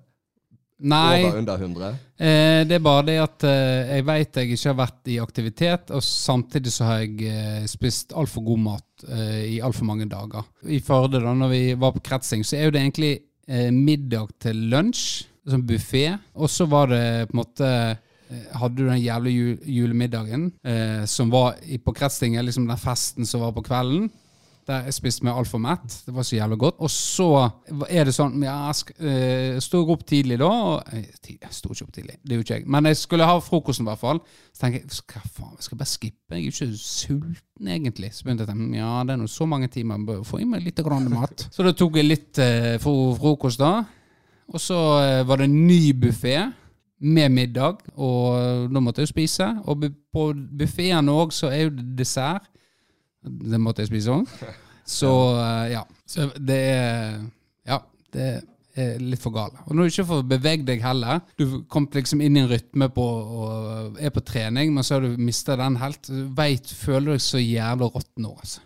Nei, 0.78 1.25
Over 1.25 1.38
under 1.40 1.58
100? 1.58 1.88
eh, 2.23 2.61
det 2.70 2.76
er 2.76 2.82
bare 2.85 3.02
det 3.08 3.16
at 3.18 3.44
eh, 3.49 3.97
jeg 3.97 4.04
vet 4.06 4.37
jeg 4.38 4.50
ikke 4.54 4.68
har 4.70 4.76
vært 4.78 5.11
i 5.11 5.16
aktivitet, 5.18 5.90
og 5.90 6.04
samtidig 6.06 6.70
så 6.70 6.85
har 6.87 7.00
jeg 7.02 7.25
eh, 7.26 7.64
spist 7.66 8.14
altfor 8.14 8.44
god 8.47 8.61
mat 8.62 9.06
eh, 9.08 9.40
i 9.56 9.61
altfor 9.64 9.88
mange 9.88 10.06
dager. 10.06 10.47
I 10.70 10.78
Førde, 10.78 11.18
da 11.25 11.32
når 11.35 11.50
vi 11.50 11.62
var 11.75 11.97
på 11.97 12.04
kretsing, 12.06 12.44
så 12.47 12.56
er 12.61 12.68
jo 12.68 12.75
det 12.76 12.85
egentlig 12.85 13.11
eh, 13.49 13.73
middag 13.75 14.30
til 14.38 14.61
lunsj, 14.70 15.25
sånn 15.49 15.66
buffé, 15.66 16.04
og 16.37 16.50
så 16.52 16.68
var 16.70 16.92
det 16.92 17.02
på 17.30 17.35
en 17.35 17.40
måte 17.42 17.73
eh, 17.73 18.47
hadde 18.61 18.76
du 18.78 18.85
den 18.87 19.02
jævla 19.02 19.30
julemiddagen 19.32 20.50
eh, 20.62 21.02
som 21.08 21.30
var 21.32 21.58
på 21.85 21.94
kretstinget, 21.97 22.44
liksom 22.47 22.68
den 22.70 22.78
festen 22.78 23.26
som 23.26 23.42
var 23.42 23.54
på 23.56 23.64
kvelden. 23.66 24.11
Der 24.69 24.85
jeg 24.85 24.93
spiste 24.99 25.25
meg 25.25 25.33
altfor 25.41 25.61
mett. 25.65 25.95
Det 26.05 26.13
var 26.13 26.27
så 26.29 26.37
jævlig 26.37 26.59
godt. 26.61 26.75
Og 26.85 26.91
så 26.93 27.29
er 27.89 28.05
det 28.05 28.13
sånn 28.13 28.35
Jeg 28.45 28.99
eh, 29.01 29.55
sto 29.65 29.81
opp 29.95 30.03
tidlig 30.05 30.37
da. 30.43 30.49
Og, 30.51 30.91
eh, 30.93 31.07
jeg 31.33 31.55
sto 31.57 31.71
ikke 31.73 31.87
opp 31.87 31.95
tidlig, 31.97 32.19
det 32.21 32.37
gjorde 32.37 32.45
ikke 32.45 32.59
jeg. 32.59 32.67
Men 32.75 32.85
jeg 32.91 32.99
skulle 33.01 33.25
ha 33.31 33.39
frokosten 33.41 33.87
i 33.87 33.89
hvert 33.89 34.03
fall. 34.03 34.21
Så 34.53 34.67
tenker 34.67 34.83
jeg 34.85 35.01
hva 35.09 35.23
faen, 35.25 35.55
jeg 35.57 35.65
skal 35.71 35.81
bare 35.81 35.93
skippe. 35.95 36.37
Jeg 36.37 36.43
er 36.43 36.45
jo 36.45 36.53
ikke 36.53 36.83
sulten 36.83 37.71
egentlig. 37.79 38.11
Så 38.13 38.27
begynte 38.27 38.45
jeg 38.45 38.51
å 38.51 38.53
tenke 38.53 38.83
ja, 38.83 38.93
det 39.09 39.17
er 39.17 39.23
nå 39.23 39.31
så 39.33 39.49
mange 39.49 39.71
timer, 39.73 39.97
jeg 40.03 40.11
bør 40.13 40.21
få 40.29 40.43
i 40.45 40.49
meg 40.53 40.67
litt 40.69 40.85
grann 40.85 41.09
mat. 41.15 41.47
Så 41.49 41.65
da 41.65 41.73
tok 41.81 41.97
jeg 41.97 42.11
litt 42.11 42.43
eh, 42.45 42.77
fro- 42.83 43.15
frokost 43.17 43.65
da. 43.65 43.73
Og 44.53 44.61
så 44.61 44.79
eh, 45.01 45.23
var 45.29 45.41
det 45.41 45.49
en 45.49 45.59
ny 45.69 45.81
buffé 45.97 46.37
med 47.01 47.31
middag, 47.31 47.81
og 47.97 48.69
da 48.75 48.81
måtte 48.83 49.01
jeg 49.01 49.07
jo 49.09 49.15
spise. 49.15 49.49
Og 49.71 49.85
på 50.13 50.29
buffeen 50.61 51.09
òg 51.13 51.33
så 51.33 51.49
er 51.55 51.69
jo 51.69 51.75
det 51.81 51.89
dessert. 52.03 52.49
Det 53.23 53.61
måtte 53.61 53.83
jeg 53.83 53.91
spise 53.91 54.15
òg. 54.15 54.31
Så 54.89 55.11
eh, 55.41 55.73
ja. 55.75 55.83
Så 56.09 56.31
det 56.39 56.61
er 56.71 57.19
Ja, 57.69 57.83
det 58.15 58.29
er 58.79 59.03
litt 59.03 59.21
for 59.21 59.35
gale. 59.35 59.59
Og 59.67 59.75
når 59.75 59.89
du 59.89 59.93
ikke 59.93 60.07
får 60.09 60.23
beveget 60.31 60.67
deg 60.69 60.85
heller 60.85 61.21
Du 61.37 61.65
kom 61.69 61.89
liksom 61.93 62.23
inn 62.23 62.39
i 62.39 62.45
en 62.45 62.51
rytme 62.51 62.89
på 62.95 63.05
og 63.05 63.99
er 63.99 64.15
på 64.15 64.23
trening, 64.25 64.73
men 64.75 64.87
så 64.87 64.97
har 64.97 65.05
du 65.05 65.19
mista 65.19 65.57
den 65.59 65.77
helt. 65.83 66.09
Du 66.09 66.75
føler 66.79 67.17
deg 67.17 67.25
så 67.25 67.43
jævla 67.43 67.91
råtten 67.91 68.25
nå, 68.25 68.33
altså. 68.39 68.63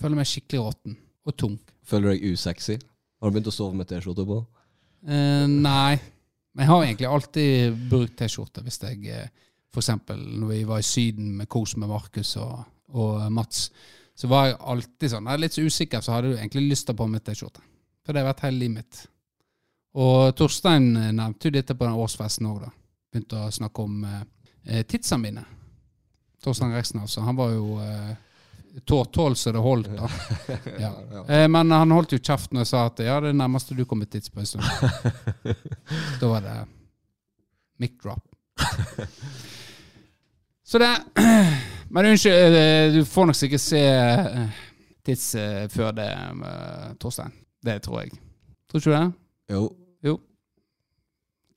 Føler 0.00 0.18
meg 0.18 0.30
skikkelig 0.30 0.64
råtten. 0.64 0.96
Og 1.22 1.36
tung. 1.38 1.58
Føler 1.86 2.08
du 2.08 2.14
deg 2.16 2.32
usexy? 2.34 2.78
Har 3.22 3.30
du 3.30 3.36
begynt 3.36 3.50
å 3.52 3.54
sove 3.54 3.78
med 3.78 3.86
T-skjorte 3.90 4.24
på? 4.26 4.40
Eh, 5.06 5.46
nei. 5.46 5.98
Men 6.52 6.64
jeg 6.64 6.70
har 6.70 6.84
egentlig 6.86 7.08
alltid 7.08 7.76
brukt 7.90 8.16
T-skjorte 8.18 8.64
hvis 8.64 8.80
jeg 8.82 8.98
F.eks. 9.06 9.48
For 9.72 9.80
eksempel 9.80 10.18
når 10.36 10.50
vi 10.50 10.64
var 10.68 10.82
i 10.82 10.84
Syden 10.84 11.30
med 11.38 11.48
kos 11.48 11.78
med 11.80 11.88
Markus 11.88 12.34
og, 12.36 12.58
og 12.92 13.32
Mats, 13.32 13.70
så 14.14 14.28
var 14.28 14.50
jeg 14.50 14.58
alltid 14.74 15.10
sånn 15.10 15.28
Jeg 15.28 15.34
er 15.34 15.42
litt 15.42 15.56
så 15.56 15.64
usikker, 15.64 16.02
så 16.04 16.14
hadde 16.14 16.32
du 16.32 16.36
egentlig 16.36 16.66
lyst 16.70 16.86
til 16.86 16.96
å 16.96 17.00
på 17.00 17.08
meg 17.10 17.24
T-skjorte. 17.24 17.64
For 18.02 18.12
det 18.12 18.22
har 18.22 18.32
vært 18.32 18.44
hele 18.46 18.60
livet 18.60 18.76
mitt. 18.80 19.00
Og 20.02 20.32
Torstein 20.36 20.90
eh, 20.96 21.12
nevnte 21.14 21.48
jo 21.48 21.54
dette 21.54 21.76
på 21.76 21.86
den 21.86 22.00
årsfesten 22.00 22.48
òg, 22.48 22.64
da. 22.64 22.70
Begynte 23.12 23.40
å 23.44 23.52
snakke 23.52 23.84
om 23.84 24.04
eh, 24.08 24.20
eh, 24.66 24.84
tidsene 24.88 25.22
mine. 25.26 25.44
Torstein 26.42 26.74
Reksen, 26.74 27.02
altså. 27.04 27.22
Han 27.26 27.38
var 27.38 27.52
jo 27.54 27.78
eh, 27.84 28.12
tåtål 28.88 29.36
så 29.36 29.52
det 29.52 29.62
holdt, 29.62 29.90
da. 29.96 30.10
Ja. 30.84 30.92
Eh, 31.28 31.48
men 31.48 31.70
han 31.70 31.92
holdt 31.94 32.16
jo 32.16 32.20
kjeft 32.22 32.52
når 32.52 32.64
jeg 32.64 32.72
sa 32.72 32.86
at 32.88 33.02
ja, 33.04 33.18
det 33.22 33.32
er 33.32 33.40
nærmeste 33.42 33.76
du 33.78 33.84
kommer 33.88 34.08
tids 34.10 34.32
på 34.32 34.42
en 34.42 34.48
stund. 34.48 34.64
da 36.20 36.30
var 36.30 36.46
det 36.46 36.56
mic 37.82 37.98
drop. 38.02 38.24
Så 40.64 40.78
det 40.78 40.90
Men 41.92 42.06
unnskyld, 42.06 42.54
eh, 42.56 42.92
du 42.94 43.04
får 43.04 43.26
nok 43.28 43.36
sikkert 43.36 43.60
se 43.60 43.80
eh, 43.84 44.60
tids 45.04 45.34
eh, 45.36 45.66
før 45.68 45.90
det, 45.92 46.06
Torstein. 47.02 47.32
Det 47.64 47.82
tror 47.84 48.00
jeg. 48.00 48.10
Tror 48.70 48.80
ikke 48.80 48.90
du 48.90 48.96
det? 48.96 49.12
Jo. 49.52 50.18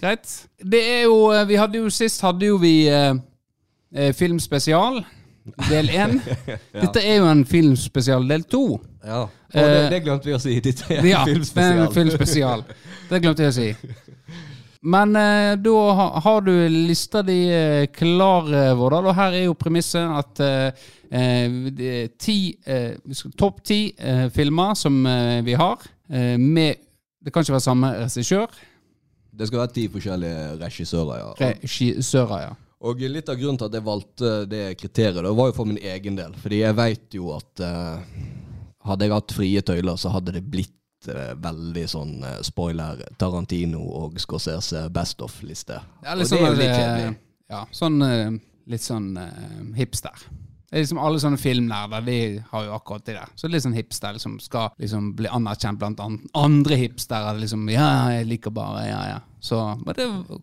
Greit. 0.01 0.47
Det 0.59 0.81
er 0.91 1.01
jo 1.05 1.31
Vi 1.47 1.55
hadde 1.55 1.77
jo 1.79 1.89
sist 1.89 2.19
hadde 2.21 2.45
jo 2.49 2.57
vi 2.59 2.73
eh, 2.91 4.11
filmspesial, 4.13 4.99
del 5.69 5.87
én. 5.93 6.17
Dette 6.83 6.99
er 7.05 7.21
jo 7.21 7.29
en 7.31 7.45
filmspesial, 7.47 8.27
del 8.29 8.43
to. 8.43 8.65
Ja. 9.05 9.21
Og 9.55 9.61
det, 9.71 9.85
det 9.93 10.01
glemte 10.03 10.27
vi 10.27 10.35
å 10.35 10.41
si. 10.43 10.57
Dette 10.59 10.89
er 10.91 10.99
en 10.99 11.07
Ja, 11.07 11.23
filmspesial. 11.29 11.79
en 11.85 11.93
filmspesial. 11.95 12.65
Det 13.07 13.21
glemte 13.23 13.45
jeg 13.47 13.53
å 13.53 13.55
si. 13.55 13.69
Men 14.85 15.15
eh, 15.17 15.55
da 15.57 15.77
har 16.21 16.41
du 16.45 16.51
lista 16.69 17.23
di 17.25 17.39
eh, 17.49 17.87
klar, 17.89 18.45
eh, 18.53 18.73
Vårdal, 18.77 19.07
og 19.09 19.15
her 19.17 19.33
er 19.33 19.47
jo 19.47 19.55
premisset 19.57 20.05
at 20.13 20.41
eh, 20.45 20.83
eh, 21.09 22.11
ti 22.21 22.37
eh, 22.69 22.93
Topp 23.37 23.63
ti 23.65 23.79
eh, 23.97 24.27
filmer 24.33 24.77
som 24.77 24.99
vi 25.45 25.57
har, 25.57 25.81
eh, 26.09 26.35
med 26.37 26.83
Det 27.25 27.33
kan 27.33 27.41
ikke 27.41 27.55
være 27.55 27.65
samme 27.65 27.89
regissør. 28.03 28.51
Det 29.33 29.47
skal 29.49 29.63
være 29.63 29.73
ti 29.73 29.87
forskjellige 29.89 30.43
regissører, 30.61 31.23
ja. 31.23 31.31
Regissører, 31.41 32.43
ja. 32.43 32.51
Og 32.85 33.01
litt 33.01 33.31
av 33.33 33.39
grunnen 33.39 33.57
til 33.57 33.65
at 33.71 33.77
jeg 33.79 33.87
valgte 33.87 34.33
det 34.51 34.63
kriteriet, 34.77 35.23
det 35.25 35.31
var 35.39 35.49
jo 35.49 35.55
for 35.57 35.65
min 35.65 35.81
egen 35.81 36.19
del. 36.19 36.35
Fordi 36.37 36.59
jeg 36.61 36.77
vet 36.77 37.17
jo 37.17 37.31
at 37.33 37.63
hadde 38.85 39.07
jeg 39.07 39.15
hatt 39.15 39.33
frie 39.33 39.63
tøyler, 39.65 39.97
så 39.97 40.13
hadde 40.13 40.35
det 40.37 40.43
blitt 40.45 40.75
eh, 41.11 41.33
veldig 41.41 41.85
sånn 41.89 42.15
eh, 42.23 42.39
spoiler 42.45 43.03
Tarantino 43.19 43.83
og 44.01 44.17
Scorsese 44.21 44.87
best 44.93 45.21
of-liste. 45.25 45.79
Er 46.05 46.19
litt 46.19 46.31
sånn, 46.31 46.47
litt 46.57 46.73
eh. 46.73 47.13
Ja, 47.51 47.65
sånn 47.75 48.01
litt 48.65 48.81
sånn 48.81 49.11
hipster. 49.77 50.25
Det 50.65 50.79
er 50.79 50.81
liksom 50.81 50.97
Alle 50.99 51.19
sånne 51.21 51.37
filmnerder 51.39 52.01
de 52.03 52.17
har 52.49 52.63
jo 52.65 52.73
akkurat 52.75 53.05
det 53.05 53.13
der. 53.19 53.29
Så 53.35 53.45
det 53.45 53.51
er 53.51 53.53
litt 53.55 53.65
sånn 53.67 53.77
hipster 53.77 54.15
liksom 54.17 54.39
skal 54.43 54.73
liksom 54.81 55.11
bli 55.15 55.29
anerkjent 55.31 55.79
blant 55.79 56.01
an 56.03 56.17
andre 56.35 56.79
hipstere. 56.81 57.35
Liksom, 57.39 57.67
ja, 57.71 57.89
jeg 58.17 58.25
liker 58.31 58.51
bare, 58.55 58.87
ja, 58.89 59.03
ja. 59.13 59.19
Så 59.39 59.61
men 59.83 59.93
det 59.95 60.07
er 60.07 60.41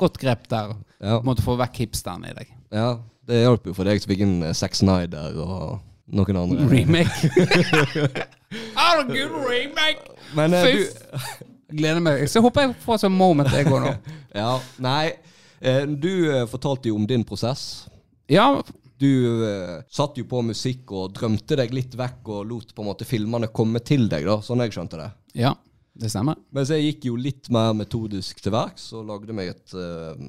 godt 0.00 0.18
grep 0.20 0.48
der. 0.50 0.74
Ja. 0.98 1.20
Måtte 1.24 1.46
få 1.46 1.54
vekk 1.60 1.84
hipsteren 1.84 2.26
i 2.28 2.34
deg. 2.36 2.50
ja, 2.74 2.98
det 3.30 3.44
hjalp 3.44 3.70
jo 3.70 3.76
for 3.76 3.86
deg 3.86 4.02
som 4.02 4.10
fikk 4.10 4.24
inn 4.26 4.42
Zack 4.58 4.74
Snyder 4.74 5.36
og 5.38 5.78
noen 6.12 6.36
andre. 6.40 6.66
Remake. 6.70 7.30
good 9.10 9.32
remake! 9.46 10.04
Men 10.34 10.54
eh, 10.54 10.64
du 10.66 11.76
gleder 11.76 12.02
meg. 12.02 12.26
Så 12.30 12.42
håper 12.44 12.66
jeg 12.68 12.76
får 12.84 13.02
sånn 13.04 13.16
moment 13.16 13.50
jeg 13.54 13.68
går 13.70 13.84
nå. 13.86 13.94
Ja, 14.40 14.52
nei. 14.82 15.12
eh, 15.60 15.84
Du 15.86 16.10
eh, 16.30 16.44
fortalte 16.50 16.90
jo 16.90 16.98
om 17.00 17.06
din 17.10 17.24
prosess. 17.26 17.86
Ja, 18.30 18.60
Du 19.00 19.08
eh, 19.46 19.80
satt 19.90 20.18
jo 20.20 20.26
på 20.28 20.42
musikk 20.44 20.92
og 20.92 21.14
drømte 21.16 21.56
deg 21.62 21.72
litt 21.74 21.94
vekk 21.98 22.28
og 22.36 22.46
lot 22.50 22.74
på 22.76 22.84
en 22.84 22.90
måte 22.92 23.06
filmene 23.08 23.48
komme 23.54 23.80
til 23.82 24.06
deg, 24.12 24.26
da, 24.28 24.38
sånn 24.44 24.60
jeg 24.66 24.74
skjønte 24.76 25.00
det. 25.00 25.10
ja, 25.40 25.54
det 26.00 26.08
stemmer. 26.12 26.36
Mens 26.54 26.70
jeg 26.72 26.84
gikk 26.84 27.08
jo 27.10 27.16
litt 27.18 27.48
mer 27.52 27.72
metodisk 27.76 28.38
til 28.40 28.52
verks 28.54 28.86
og 28.96 29.08
lagde 29.08 29.34
meg 29.36 29.50
et, 29.52 29.72
eh, 29.74 30.20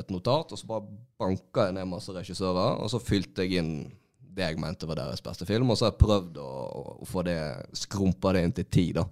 et 0.00 0.12
notat, 0.14 0.52
og 0.54 0.60
så 0.60 0.68
bare 0.68 0.86
banka 1.20 1.66
jeg 1.66 1.74
ned 1.76 1.88
masse 1.90 2.12
regissører, 2.14 2.78
og 2.80 2.88
så 2.92 3.00
fylte 3.02 3.44
jeg 3.44 3.58
inn 3.60 3.72
det 4.40 4.48
jeg 4.48 4.60
mente 4.60 4.88
var 4.88 4.98
deres 5.02 5.22
beste 5.24 5.46
film, 5.48 5.70
og 5.70 5.78
så 5.78 5.86
har 5.88 5.94
jeg 5.94 6.02
prøvd 6.02 6.40
å, 6.42 6.50
å 7.04 7.08
få 7.08 7.24
det 7.28 7.38
skrumpa 7.76 8.34
det 8.36 8.46
inn 8.48 8.56
til 8.56 8.68
ti, 8.72 8.86
da. 8.96 9.06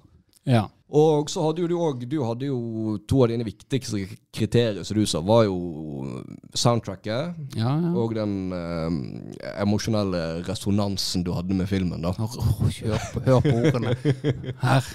Ja. 0.48 0.64
Og 0.88 1.28
så 1.28 1.42
hadde 1.44 1.60
jo 1.60 1.66
du 1.68 1.74
òg 1.76 2.04
Du 2.08 2.14
hadde 2.24 2.46
jo 2.48 2.94
to 3.04 3.18
av 3.20 3.28
dine 3.28 3.44
viktigste 3.44 3.98
kriterier, 4.32 4.80
som 4.88 4.96
du 4.96 5.02
sa, 5.04 5.20
var 5.20 5.42
jo 5.44 5.58
soundtracket 6.56 7.58
Ja, 7.58 7.74
ja. 7.76 7.90
og 7.92 8.14
den 8.16 8.54
eh, 8.56 9.50
emosjonelle 9.60 10.22
resonansen 10.46 11.26
du 11.26 11.34
hadde 11.36 11.56
med 11.58 11.68
filmen, 11.68 12.00
da. 12.00 12.14
Hør 12.16 13.04
på, 13.12 13.20
hør 13.26 13.44
på 13.44 13.52
ordene. 13.58 13.92
Her. 14.62 14.88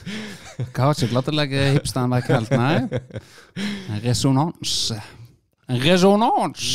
Jeg 0.58 0.72
har 0.80 0.96
ikke 0.98 1.12
klart 1.14 1.30
å 1.30 1.36
legge 1.38 1.68
hipsteren 1.76 2.16
vekk 2.18 2.34
helt, 2.34 2.58
nei. 2.58 4.02
Resonans. 4.08 4.80
Resonans! 5.86 6.72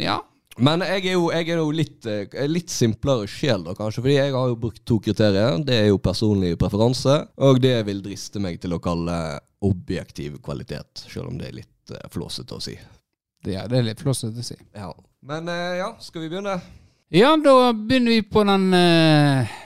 Ja. 0.00 0.22
Men 0.56 0.80
jeg 0.86 1.02
er 1.04 1.16
jo, 1.18 1.26
jeg 1.34 1.50
er 1.52 1.58
jo 1.60 1.72
litt, 1.74 2.06
eh, 2.08 2.46
litt 2.48 2.72
simplere 2.72 3.26
sjel, 3.28 3.64
da, 3.66 3.74
kanskje. 3.76 4.02
Fordi 4.04 4.14
jeg 4.16 4.32
har 4.32 4.48
jo 4.48 4.58
brukt 4.60 4.82
to 4.88 4.98
kriterier. 5.04 5.58
Det 5.64 5.76
er 5.82 5.88
jo 5.90 5.98
personlig 6.00 6.54
preferanse, 6.60 7.18
og 7.36 7.60
det 7.60 7.76
vil 7.88 8.00
driste 8.04 8.40
meg 8.40 8.56
til 8.62 8.76
å 8.76 8.80
kalle 8.82 9.16
objektiv 9.66 10.38
kvalitet. 10.44 11.04
Selv 11.04 11.28
om 11.28 11.36
det 11.40 11.50
er 11.50 11.58
litt 11.58 11.92
uh, 11.92 12.00
flåsete 12.12 12.56
å 12.56 12.62
si. 12.62 12.76
Det 13.44 13.56
er, 13.56 13.68
det 13.68 13.82
litt 13.84 14.00
flåsete 14.00 14.40
å 14.40 14.46
si. 14.46 14.56
Ja. 14.76 14.88
Men 15.26 15.50
uh, 15.52 15.76
ja, 15.76 15.90
skal 16.00 16.24
vi 16.24 16.30
begynne? 16.32 16.56
Ja, 17.12 17.34
da 17.36 17.72
begynner 17.76 18.16
vi 18.16 18.22
på 18.24 18.44
den 18.48 18.70
uh, 18.72 19.58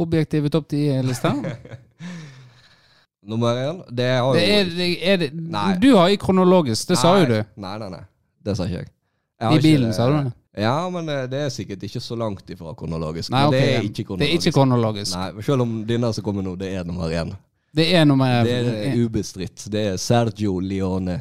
objektive 0.00 0.52
topp 0.52 0.70
ti-lista. 0.72 1.34
Nummer 3.30 3.60
én. 3.60 3.82
Det 3.92 4.08
har 4.16 4.34
Det 4.34 4.46
er, 4.48 4.72
det 4.72 4.88
er 5.04 5.20
det, 5.20 5.28
Nei. 5.36 5.74
Du 5.82 5.92
har 5.98 6.08
i 6.08 6.16
kronologisk, 6.16 6.88
det 6.88 6.96
sa 6.98 7.18
jo 7.20 7.28
du. 7.28 7.36
Nei, 7.60 7.76
nei, 7.82 7.90
nei. 7.92 8.02
Det 8.40 8.56
sa 8.56 8.64
ikke 8.64 8.80
jeg. 8.80 8.92
I 9.40 9.58
bilen, 9.62 9.92
sa 9.96 10.06
du 10.10 10.16
det? 10.24 10.32
Ja, 10.60 10.74
men 10.90 11.08
eh, 11.08 11.26
det 11.30 11.38
er 11.46 11.48
sikkert 11.54 11.82
ikke 11.86 12.00
så 12.02 12.16
langt 12.18 12.50
ifra 12.50 12.74
kronologisk. 12.76 13.30
Nei, 13.32 13.44
okay, 13.46 13.60
det 13.60 13.68
er 13.76 13.82
ikke 13.86 13.94
Det 13.94 14.00
er 14.02 14.06
kronologisk. 14.08 14.46
ikke 14.46 14.54
kronologisk. 14.58 15.14
Nei, 15.16 15.42
Selv 15.46 15.62
om 15.62 15.76
denne 15.88 16.10
som 16.12 16.24
kommer 16.26 16.42
nå, 16.44 16.56
det 16.60 16.72
er 16.74 16.84
nummer 16.84 17.08
én. 17.14 17.30
Det 17.74 17.86
er 17.94 18.04
nummer 18.04 18.42
Det 18.44 18.56
er 18.58 18.96
ubestridt. 19.04 19.68
Det 19.70 19.84
er 19.92 19.96
Sergio 19.96 20.58
Leone 20.60 21.20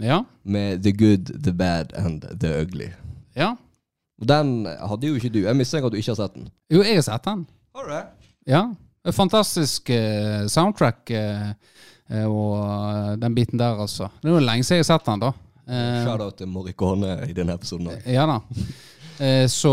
Ja. 0.00 0.22
med 0.44 0.82
The 0.82 0.92
Good, 0.92 1.30
The 1.44 1.52
Bad 1.52 1.92
and 1.94 2.24
The 2.40 2.62
Ugly. 2.62 2.88
ja. 3.36 3.54
Den 4.22 4.66
hadde 4.66 5.06
jo 5.08 5.14
ikke 5.18 5.28
du. 5.34 5.40
Jeg 5.42 5.56
mistenker 5.56 5.86
at 5.86 5.92
du 5.92 5.96
ikke 5.98 6.12
har 6.14 6.16
sett 6.20 6.34
den. 6.34 6.48
Jo, 6.70 6.82
jeg 6.82 6.94
har 6.94 7.02
sett 7.02 7.24
den. 7.24 7.46
Har 7.74 7.84
du 7.84 7.90
det? 7.90 8.04
Ja. 8.46 8.60
en 9.04 9.12
fantastisk 9.12 9.90
eh, 9.90 10.46
soundtrack. 10.46 11.10
eh, 11.10 11.52
Eh, 12.12 12.26
og 12.28 12.58
eh, 12.60 13.16
den 13.16 13.34
biten 13.34 13.58
der, 13.58 13.78
altså. 13.80 14.08
Det 14.20 14.28
er 14.28 14.34
jo 14.34 14.40
lenge 14.44 14.64
siden 14.66 14.76
jeg 14.82 14.84
har 14.84 14.98
sett 14.98 15.06
den, 15.06 15.20
da. 15.20 15.30
Eh, 15.68 16.04
Shout-out 16.04 16.36
til 16.40 16.48
Morricone 16.50 17.12
i 17.28 17.32
denne 17.36 17.54
episoden. 17.54 17.86
òg. 17.92 18.06
ja 18.10 18.24
da. 18.26 18.40
Eh, 19.22 19.46
Så 19.46 19.70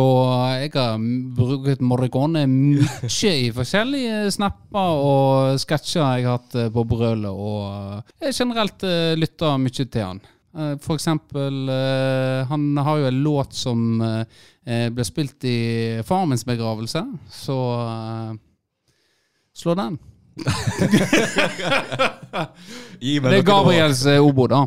jeg 0.62 0.72
har 0.76 0.98
brukt 1.36 1.82
Morricone 1.82 2.44
mye 2.48 3.32
i 3.34 3.50
forskjellige 3.56 4.32
snapper 4.36 5.00
og 5.02 5.60
sketsjer 5.60 6.04
jeg 6.20 6.26
har 6.28 6.38
hatt 6.38 6.56
eh, 6.56 6.70
på 6.70 6.84
brølet, 6.86 7.32
og 7.32 8.04
jeg 8.22 8.34
generelt 8.38 8.84
lytter 9.18 9.58
mye 9.58 9.86
til 9.90 10.02
han. 10.06 10.22
For 10.82 10.96
eksempel, 10.98 11.70
han 12.50 12.64
har 12.78 12.98
jo 12.98 13.06
en 13.06 13.20
låt 13.24 13.54
som 13.54 14.02
ble 14.66 15.04
spilt 15.06 15.46
i 15.46 16.02
far 16.04 16.26
mins 16.26 16.42
begravelse, 16.44 17.04
så 17.30 17.58
slå 19.56 19.76
den. 19.78 20.00
Det 23.00 23.38
er 23.38 23.46
Gabriels 23.46 24.02
obo, 24.20 24.48
da. 24.50 24.64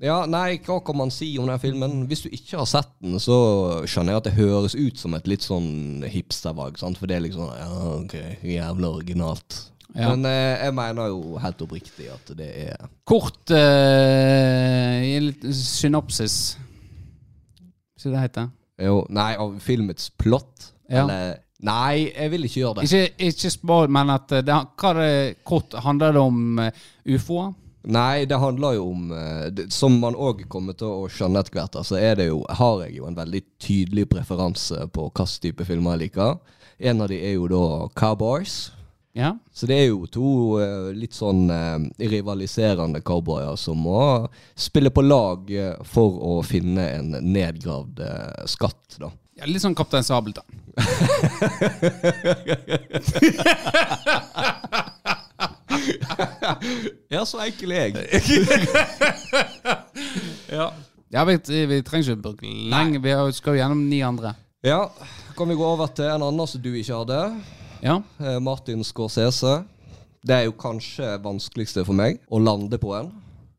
Ja, 0.00 0.22
nei, 0.24 0.54
hva 0.64 0.78
kan 0.84 0.96
man 0.96 1.10
si 1.12 1.28
om 1.38 1.48
den 1.50 1.60
filmen? 1.60 2.04
Hvis 2.08 2.24
du 2.24 2.30
ikke 2.32 2.62
har 2.62 2.68
sett 2.68 2.92
den, 3.02 3.18
så 3.20 3.36
skjønner 3.84 4.14
jeg 4.14 4.22
at 4.22 4.28
det 4.30 4.38
høres 4.38 4.76
ut 4.78 5.00
som 5.00 5.16
et 5.16 5.28
litt 5.28 5.44
sånn 5.44 6.06
hipstervalg, 6.08 6.80
sant? 6.80 6.96
For 6.96 7.10
det 7.10 7.18
er 7.18 7.26
liksom 7.26 7.50
ja, 7.52 7.68
ok, 7.98 8.16
jævla 8.48 8.94
originalt. 8.96 9.58
Ja. 9.92 10.12
Men 10.12 10.24
eh, 10.30 10.62
jeg 10.64 10.74
mener 10.78 11.10
jo 11.10 11.36
helt 11.42 11.62
oppriktig 11.66 12.08
at 12.12 12.32
det 12.38 12.48
er 12.62 12.88
Kort 13.10 13.50
eh, 13.50 15.30
synopsis. 15.52 16.56
hvis 17.98 18.06
det 18.06 18.22
heter? 18.22 18.50
Jo, 18.80 19.02
nei, 19.12 19.34
av 19.36 19.58
filmets 19.60 20.08
plott? 20.16 20.70
Ja. 20.88 21.04
Eller 21.04 21.38
Nei, 21.60 22.08
jeg 22.08 22.30
vil 22.32 22.46
ikke 22.46 22.60
gjøre 22.62 22.78
det. 22.78 22.86
Ikke, 22.88 23.26
ikke 23.28 23.50
spoil, 23.52 23.90
men 23.92 24.12
at 24.14 24.32
eh, 24.32 24.44
det, 24.46 24.54
hva 24.80 24.92
det 24.96 25.10
kort 25.44 25.74
handler 25.84 26.14
det 26.16 26.22
om 26.22 26.38
uh, 26.56 26.70
ufoer? 27.04 27.50
Nei, 27.82 28.26
det 28.28 28.36
handler 28.36 28.74
jo 28.76 28.90
om 28.92 29.12
eh, 29.12 29.46
det, 29.52 29.72
Som 29.72 29.98
man 30.02 30.16
òg 30.16 30.42
kommer 30.52 30.72
til 30.76 30.86
å 30.90 31.08
skjønne 31.08 31.40
etter 31.40 31.52
hvert, 31.56 31.86
så 31.86 31.96
det 31.96 32.26
jo, 32.28 32.44
har 32.48 32.82
jeg 32.84 32.96
jo 32.98 33.06
en 33.08 33.16
veldig 33.16 33.42
tydelig 33.62 34.08
preferanse 34.10 34.88
på 34.92 35.08
hvilken 35.08 35.40
type 35.46 35.64
filmer 35.68 35.90
jeg 35.96 36.02
liker. 36.04 36.36
En 36.78 37.00
av 37.00 37.08
de 37.12 37.18
er 37.24 37.32
jo 37.38 37.48
da 37.48 37.88
Cowboys. 37.96 38.72
Ja. 39.16 39.32
Så 39.52 39.66
det 39.66 39.76
er 39.80 39.86
jo 39.88 40.06
to 40.12 40.60
eh, 40.62 40.92
litt 40.96 41.14
sånn 41.16 41.50
eh, 41.50 41.78
rivaliserende 42.12 43.00
cowboyer 43.02 43.56
som 43.58 43.78
må 43.82 44.28
spille 44.54 44.90
på 44.92 45.02
lag 45.02 45.50
for 45.88 46.20
å 46.20 46.42
finne 46.46 46.84
en 46.98 47.10
nedgravd 47.32 48.00
skatt, 48.48 48.96
da. 49.00 49.10
ja. 49.40 49.46
Litt 49.48 49.62
sånn 49.64 49.74
Kaptein 49.78 50.04
Sabeltann. 50.04 50.44
Ja, 57.14 57.24
så 57.26 57.38
enkel 57.44 57.72
er 57.74 57.82
jeg. 57.88 57.94
Ja. 60.50 60.70
Ja, 61.10 61.24
vi, 61.26 61.34
vi 61.66 61.80
trenger 61.86 62.12
ikke 62.12 62.22
bruke 62.22 62.46
lenge. 62.70 63.00
Vi 63.02 63.10
skal 63.34 63.54
jo 63.56 63.60
gjennom 63.62 63.80
ni 63.90 63.98
andre. 64.06 64.30
Ja, 64.66 64.80
kan 65.38 65.48
vi 65.50 65.54
gå 65.58 65.64
over 65.66 65.86
til 65.94 66.06
en 66.10 66.22
annen 66.26 66.46
som 66.50 66.62
du 66.62 66.70
ikke 66.74 66.98
hadde? 67.02 67.18
Ja. 67.82 67.96
Eh, 68.20 68.38
Martin 68.42 68.84
Scorsese. 68.86 69.54
Det 70.26 70.34
er 70.36 70.44
jo 70.46 70.52
kanskje 70.60 71.14
vanskeligste 71.24 71.84
for 71.86 71.94
meg 71.96 72.18
å 72.28 72.38
lande 72.42 72.78
på 72.82 72.94
en. 72.98 73.10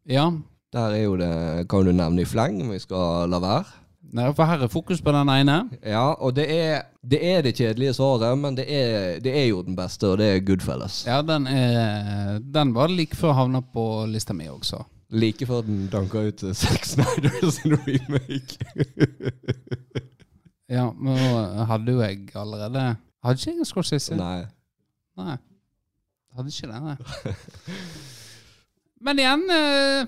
ja. 0.09 0.29
Der 0.71 0.93
er 0.95 1.01
jo 1.03 1.17
det, 1.19 1.27
kan 1.67 1.83
du 1.83 1.91
nevne 1.91 2.21
i 2.23 2.29
fleng, 2.29 2.53
men 2.61 2.69
vi 2.71 2.77
skal 2.79 3.27
la 3.27 3.41
være. 3.43 3.65
Nei, 4.11 4.27
for 4.35 4.43
her 4.43 4.65
er 4.65 4.71
fokus 4.71 4.99
på 5.01 5.11
den 5.15 5.29
ene. 5.31 5.57
Ja, 5.87 6.11
og 6.19 6.33
det 6.35 6.47
er 6.51 6.81
det, 6.99 7.19
er 7.23 7.41
det 7.45 7.53
kjedelige 7.55 7.93
svaret, 7.95 8.37
men 8.37 8.57
det 8.57 8.65
er, 8.67 9.19
det 9.23 9.31
er 9.39 9.45
jo 9.47 9.61
den 9.63 9.75
beste, 9.77 10.09
og 10.09 10.17
det 10.19 10.27
er 10.27 10.41
Goodfellas. 10.45 11.05
Ja, 11.07 11.21
den, 11.23 11.47
er, 11.47 12.39
den 12.43 12.73
var 12.75 12.91
like 12.91 13.15
før 13.15 13.37
havna 13.37 13.61
på 13.63 13.85
lista 14.11 14.35
mi 14.35 14.49
også. 14.51 14.83
Like 15.15 15.47
før 15.47 15.63
den 15.67 15.87
danka 15.91 16.25
ut 16.27 16.43
Sex 16.43 16.59
Zack 16.65 16.85
Snyder 16.85 17.51
sin 17.57 17.77
remake. 17.87 18.59
Ja, 20.71 20.85
men 20.95 21.17
nå 21.19 21.63
hadde 21.67 21.91
jo 21.91 21.99
jeg 21.99 22.29
allerede 22.39 22.83
Hadde 23.25 23.41
ikke 23.41 23.57
jeg 23.59 23.67
Scorsese? 23.67 24.15
Nei. 24.15 24.45
Nei. 25.19 25.33
Hadde 26.37 26.53
ikke 26.53 26.69
det, 26.71 26.77
nei. 26.85 27.33
Men 29.05 29.19
igjen, 29.19 29.43
eh, 29.51 30.07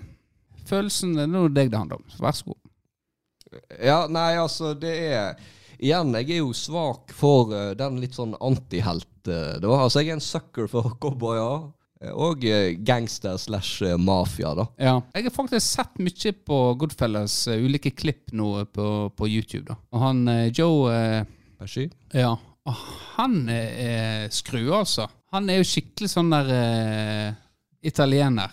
følelsen 0.70 1.18
Det 1.18 1.26
er 1.26 1.34
nå 1.34 1.48
deg 1.52 1.74
det 1.74 1.82
handler 1.82 2.00
om. 2.00 2.16
Vær 2.16 2.38
så 2.38 2.54
god. 2.54 2.62
Ja, 3.82 4.04
nei, 4.12 4.32
altså, 4.42 4.74
det 4.78 4.94
er 5.12 5.36
Igjen, 5.84 6.14
jeg 6.16 6.30
er 6.32 6.38
jo 6.40 6.54
svak 6.56 7.12
for 7.12 7.50
uh, 7.52 7.74
den 7.76 7.98
litt 8.00 8.14
sånn 8.16 8.38
antihelt. 8.40 9.10
uh, 9.28 9.58
da. 9.60 9.72
Altså, 9.84 10.00
jeg 10.00 10.14
er 10.14 10.20
en 10.20 10.24
sucker 10.24 10.70
for 10.72 10.94
cowboyer. 11.02 11.66
ja, 12.00 12.14
Og 12.14 12.46
eh, 12.48 12.78
gangster 12.84 13.36
slash 13.38 13.82
eh, 13.84 13.98
mafia, 14.00 14.54
da. 14.56 14.66
Ja. 14.80 14.94
Jeg 15.16 15.26
har 15.28 15.36
faktisk 15.36 15.66
sett 15.66 16.00
mye 16.00 16.34
på 16.46 16.58
Goodfellas 16.80 17.36
uh, 17.48 17.58
ulike 17.60 17.92
klipp 17.92 18.32
nå 18.32 18.66
på, 18.72 18.88
på 19.18 19.28
YouTube. 19.28 19.66
da. 19.74 19.76
Og 19.92 20.00
han 20.06 20.24
eh, 20.28 20.50
Joe 20.56 20.94
eh, 20.94 21.26
Pesci? 21.60 21.90
Ja. 22.14 22.34
Og 22.64 22.76
han 23.18 23.50
er, 23.52 24.30
skru, 24.32 24.70
altså. 24.72 25.10
Han 25.36 25.50
er 25.52 25.60
jo 25.60 25.68
skikkelig 25.68 26.14
sånn 26.14 26.32
der 26.32 26.52
eh, 26.56 27.34
italiener. 27.84 28.52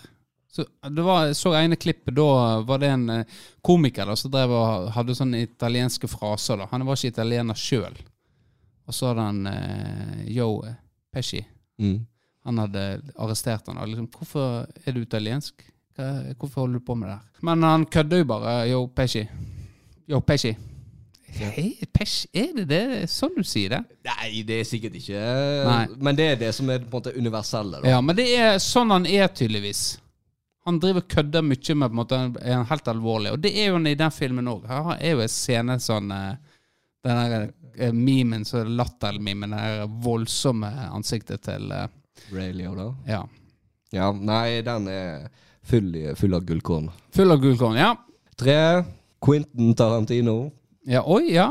Så 0.51 0.65
det 0.83 1.03
var, 1.05 1.29
jeg 1.29 1.37
så 1.39 1.53
ene 1.55 1.77
klippet, 1.79 2.11
da 2.17 2.59
var 2.67 2.81
det 2.81 2.89
en 2.91 3.09
eh, 3.09 3.35
komiker 3.63 4.09
da, 4.09 4.17
som 4.19 4.33
drev 4.33 4.51
og 4.51 4.89
hadde 4.97 5.15
sånne 5.15 5.45
italienske 5.45 6.09
fraser. 6.11 6.59
da. 6.59 6.67
Han 6.73 6.83
var 6.87 6.99
ikke 6.99 7.13
italiener 7.13 7.55
sjøl. 7.55 7.95
Og 8.83 8.95
så 8.97 9.11
hadde 9.11 9.27
han 9.29 9.45
eh, 9.47 10.25
Joe 10.35 10.73
Pesci. 11.13 11.39
Mm. 11.79 12.01
Han 12.49 12.59
hadde 12.65 12.83
arrestert 13.15 13.67
han. 13.67 13.79
Og 13.79 13.87
liksom, 13.87 14.09
'Hvorfor 14.11 14.67
er 14.85 14.91
du 14.91 15.01
italiensk? 15.01 15.63
Hva, 15.95 16.33
hvorfor 16.35 16.65
holder 16.65 16.79
du 16.79 16.85
på 16.85 16.95
med 16.95 17.07
det 17.07 17.15
her?' 17.15 17.47
Men 17.47 17.63
han 17.63 17.85
kødder 17.85 18.17
jo 18.17 18.25
bare. 18.25 18.69
Yo, 18.71 18.85
Pesci. 18.87 19.27
Yo, 20.09 20.19
Pesci. 20.19 20.55
Hei, 21.31 21.77
Pesci, 21.93 22.27
er 22.33 22.51
det 22.55 22.67
det? 22.67 23.09
Sånn 23.09 23.31
du 23.37 23.43
sier 23.47 23.69
det? 23.71 23.81
Nei, 24.03 24.41
det 24.43 24.59
er 24.59 24.65
sikkert 24.67 24.97
ikke 24.99 25.19
Nei. 25.63 25.85
Men 26.03 26.17
det 26.17 26.25
er 26.27 26.35
det 26.35 26.49
som 26.55 26.67
er 26.69 26.81
på 26.83 26.89
en 26.89 26.97
måte 26.97 27.13
universelle, 27.15 27.79
da. 27.79 27.87
Ja, 27.87 28.01
men 28.03 28.17
det 28.17 28.27
er 28.35 28.57
sånn 28.59 28.91
han 28.91 29.07
er, 29.07 29.29
tydeligvis. 29.31 30.00
Han 30.67 30.77
driver 30.79 31.01
kødder 31.09 31.41
mye 31.41 31.75
med 31.75 31.89
på 31.89 31.95
en 31.95 31.99
måte, 31.99 32.17
er 32.45 32.63
helt 32.69 32.87
alvorlig. 32.91 33.31
Og 33.33 33.39
det 33.41 33.51
er 33.57 33.71
jo 33.71 33.79
han 33.79 33.87
i 33.89 33.95
den 33.97 34.13
filmen 34.13 34.49
òg. 34.51 34.67
Her 34.69 34.91
er 34.99 35.15
jo 35.15 35.23
en 35.23 35.31
scene 35.31 35.77
sånn 35.81 36.11
eh, 36.13 36.35
Den 37.01 37.17
der 37.17 37.47
eh, 37.81 37.93
memen, 37.97 38.43
så 38.45 38.61
lattermimen, 38.63 39.55
det 39.57 39.87
voldsomme 40.05 40.69
ansiktet 40.93 41.41
til 41.47 41.71
eh, 41.73 41.87
Ray 42.29 42.51
Liotta. 42.53 42.91
Ja. 43.09 43.23
Ja, 43.91 44.11
nei, 44.13 44.61
den 44.63 44.85
er 44.87 45.25
full, 45.67 45.89
full 46.15 46.37
av 46.37 46.45
gullkorn. 46.47 46.91
Full 47.17 47.33
av 47.33 47.41
gullkorn. 47.41 47.79
Ja. 47.81 47.95
Tre. 48.37 48.59
Quentin 49.21 49.73
Tarantino. 49.77 50.51
ja. 50.85 51.01
Oi, 51.05 51.33
ja. 51.33 51.49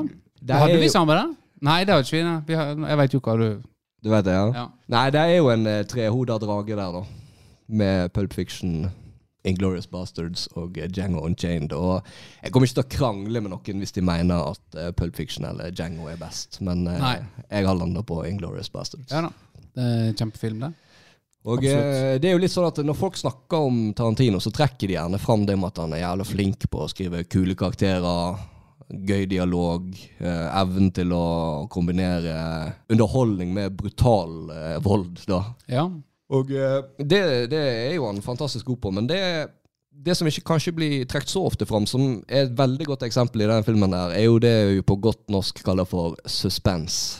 Hadde 0.49 0.79
vi 0.81 0.89
sammen 0.89 1.11
med 1.13 1.19
den? 1.21 1.35
Nei, 1.67 1.83
det 1.85 1.93
har 1.93 2.07
ikke 2.07 2.17
vi. 2.17 2.39
vi 2.47 2.57
har, 2.57 2.71
jeg 2.89 2.99
veit 3.03 3.15
jo 3.15 3.21
hva 3.27 3.35
du 3.37 3.49
Du 4.01 4.09
vet 4.09 4.25
det, 4.25 4.33
ja? 4.39 4.47
Ja. 4.57 4.65
Nei, 4.89 5.05
det 5.13 5.21
er 5.21 5.35
jo 5.37 5.51
en 5.53 5.67
trehoda 5.91 6.39
drage 6.41 6.73
der, 6.79 6.95
da. 6.95 7.03
Med 7.69 8.09
Pulp 8.17 8.33
Fiction, 8.33 8.87
Inglorious 9.49 9.89
Bastards 9.91 10.47
og 10.61 10.79
eh, 10.79 10.91
Django 10.91 11.25
Unchained. 11.25 11.73
Og 11.73 12.05
jeg 12.43 12.53
kommer 12.53 12.69
ikke 12.69 12.81
til 12.81 12.87
å 12.87 12.97
krangle 12.97 13.45
med 13.45 13.55
noen 13.55 13.85
hvis 13.85 13.97
de 13.97 14.05
mener 14.05 14.53
at 14.53 14.79
uh, 14.79 14.91
Pulp 14.97 15.17
Fiction 15.17 15.49
eller 15.49 15.73
Django 15.73 16.11
er 16.13 16.21
best, 16.21 16.61
men 16.65 16.85
uh, 16.89 17.17
jeg 17.49 17.67
har 17.67 17.79
landa 17.79 18.05
på 18.07 18.23
Inglorious 18.29 18.73
Bastards. 18.73 19.11
Ja 19.13 19.25
da. 19.29 19.33
Det 19.71 19.87
er 19.87 20.15
kjempefilm, 20.19 20.65
det. 20.67 20.73
Og 21.49 21.65
eh, 21.65 22.19
det 22.21 22.29
er 22.29 22.35
jo 22.35 22.43
litt 22.43 22.53
sånn 22.53 22.69
at 22.69 22.83
når 22.85 22.97
folk 22.99 23.17
snakker 23.17 23.69
om 23.71 23.81
Tarantino, 23.97 24.41
så 24.45 24.53
trekker 24.53 24.91
de 24.91 24.97
gjerne 24.99 25.21
fram 25.23 25.47
det 25.49 25.57
med 25.57 25.71
at 25.71 25.81
han 25.81 25.95
er 25.97 26.03
jævla 26.03 26.27
flink 26.29 26.67
på 26.69 26.83
å 26.85 26.89
skrive 26.91 27.25
kule 27.33 27.57
karakterer, 27.57 28.43
gøy 28.91 29.25
dialog, 29.31 29.87
eh, 30.19 30.47
evnen 30.61 30.91
til 30.93 31.15
å 31.17 31.25
kombinere 31.73 32.35
underholdning 32.91 33.55
med 33.57 33.79
brutal 33.79 34.53
eh, 34.53 34.77
vold, 34.85 35.23
da. 35.31 35.45
Ja. 35.71 35.87
Og 36.31 36.51
eh, 36.55 36.83
det, 36.99 37.23
det 37.51 37.61
er 37.91 37.95
jo 37.97 38.07
han 38.07 38.21
fantastisk 38.23 38.67
god 38.71 38.77
på, 38.85 38.91
men 38.95 39.09
det, 39.11 39.19
det 39.91 40.15
som 40.17 40.29
ikke 40.31 40.45
kanskje 40.53 40.73
blir 40.77 41.05
trukket 41.11 41.33
så 41.33 41.43
ofte 41.49 41.67
fram, 41.67 41.87
som 41.91 42.21
er 42.29 42.45
et 42.47 42.53
veldig 42.59 42.87
godt 42.87 43.03
eksempel 43.09 43.43
i 43.43 43.49
den 43.51 43.65
filmen, 43.67 43.91
der, 43.91 44.15
er 44.15 44.29
jo 44.29 44.39
det 44.43 44.55
vi 44.77 44.85
på 44.87 44.97
godt 45.03 45.25
norsk 45.35 45.59
kaller 45.67 45.85
for 45.91 46.15
suspense. 46.31 47.19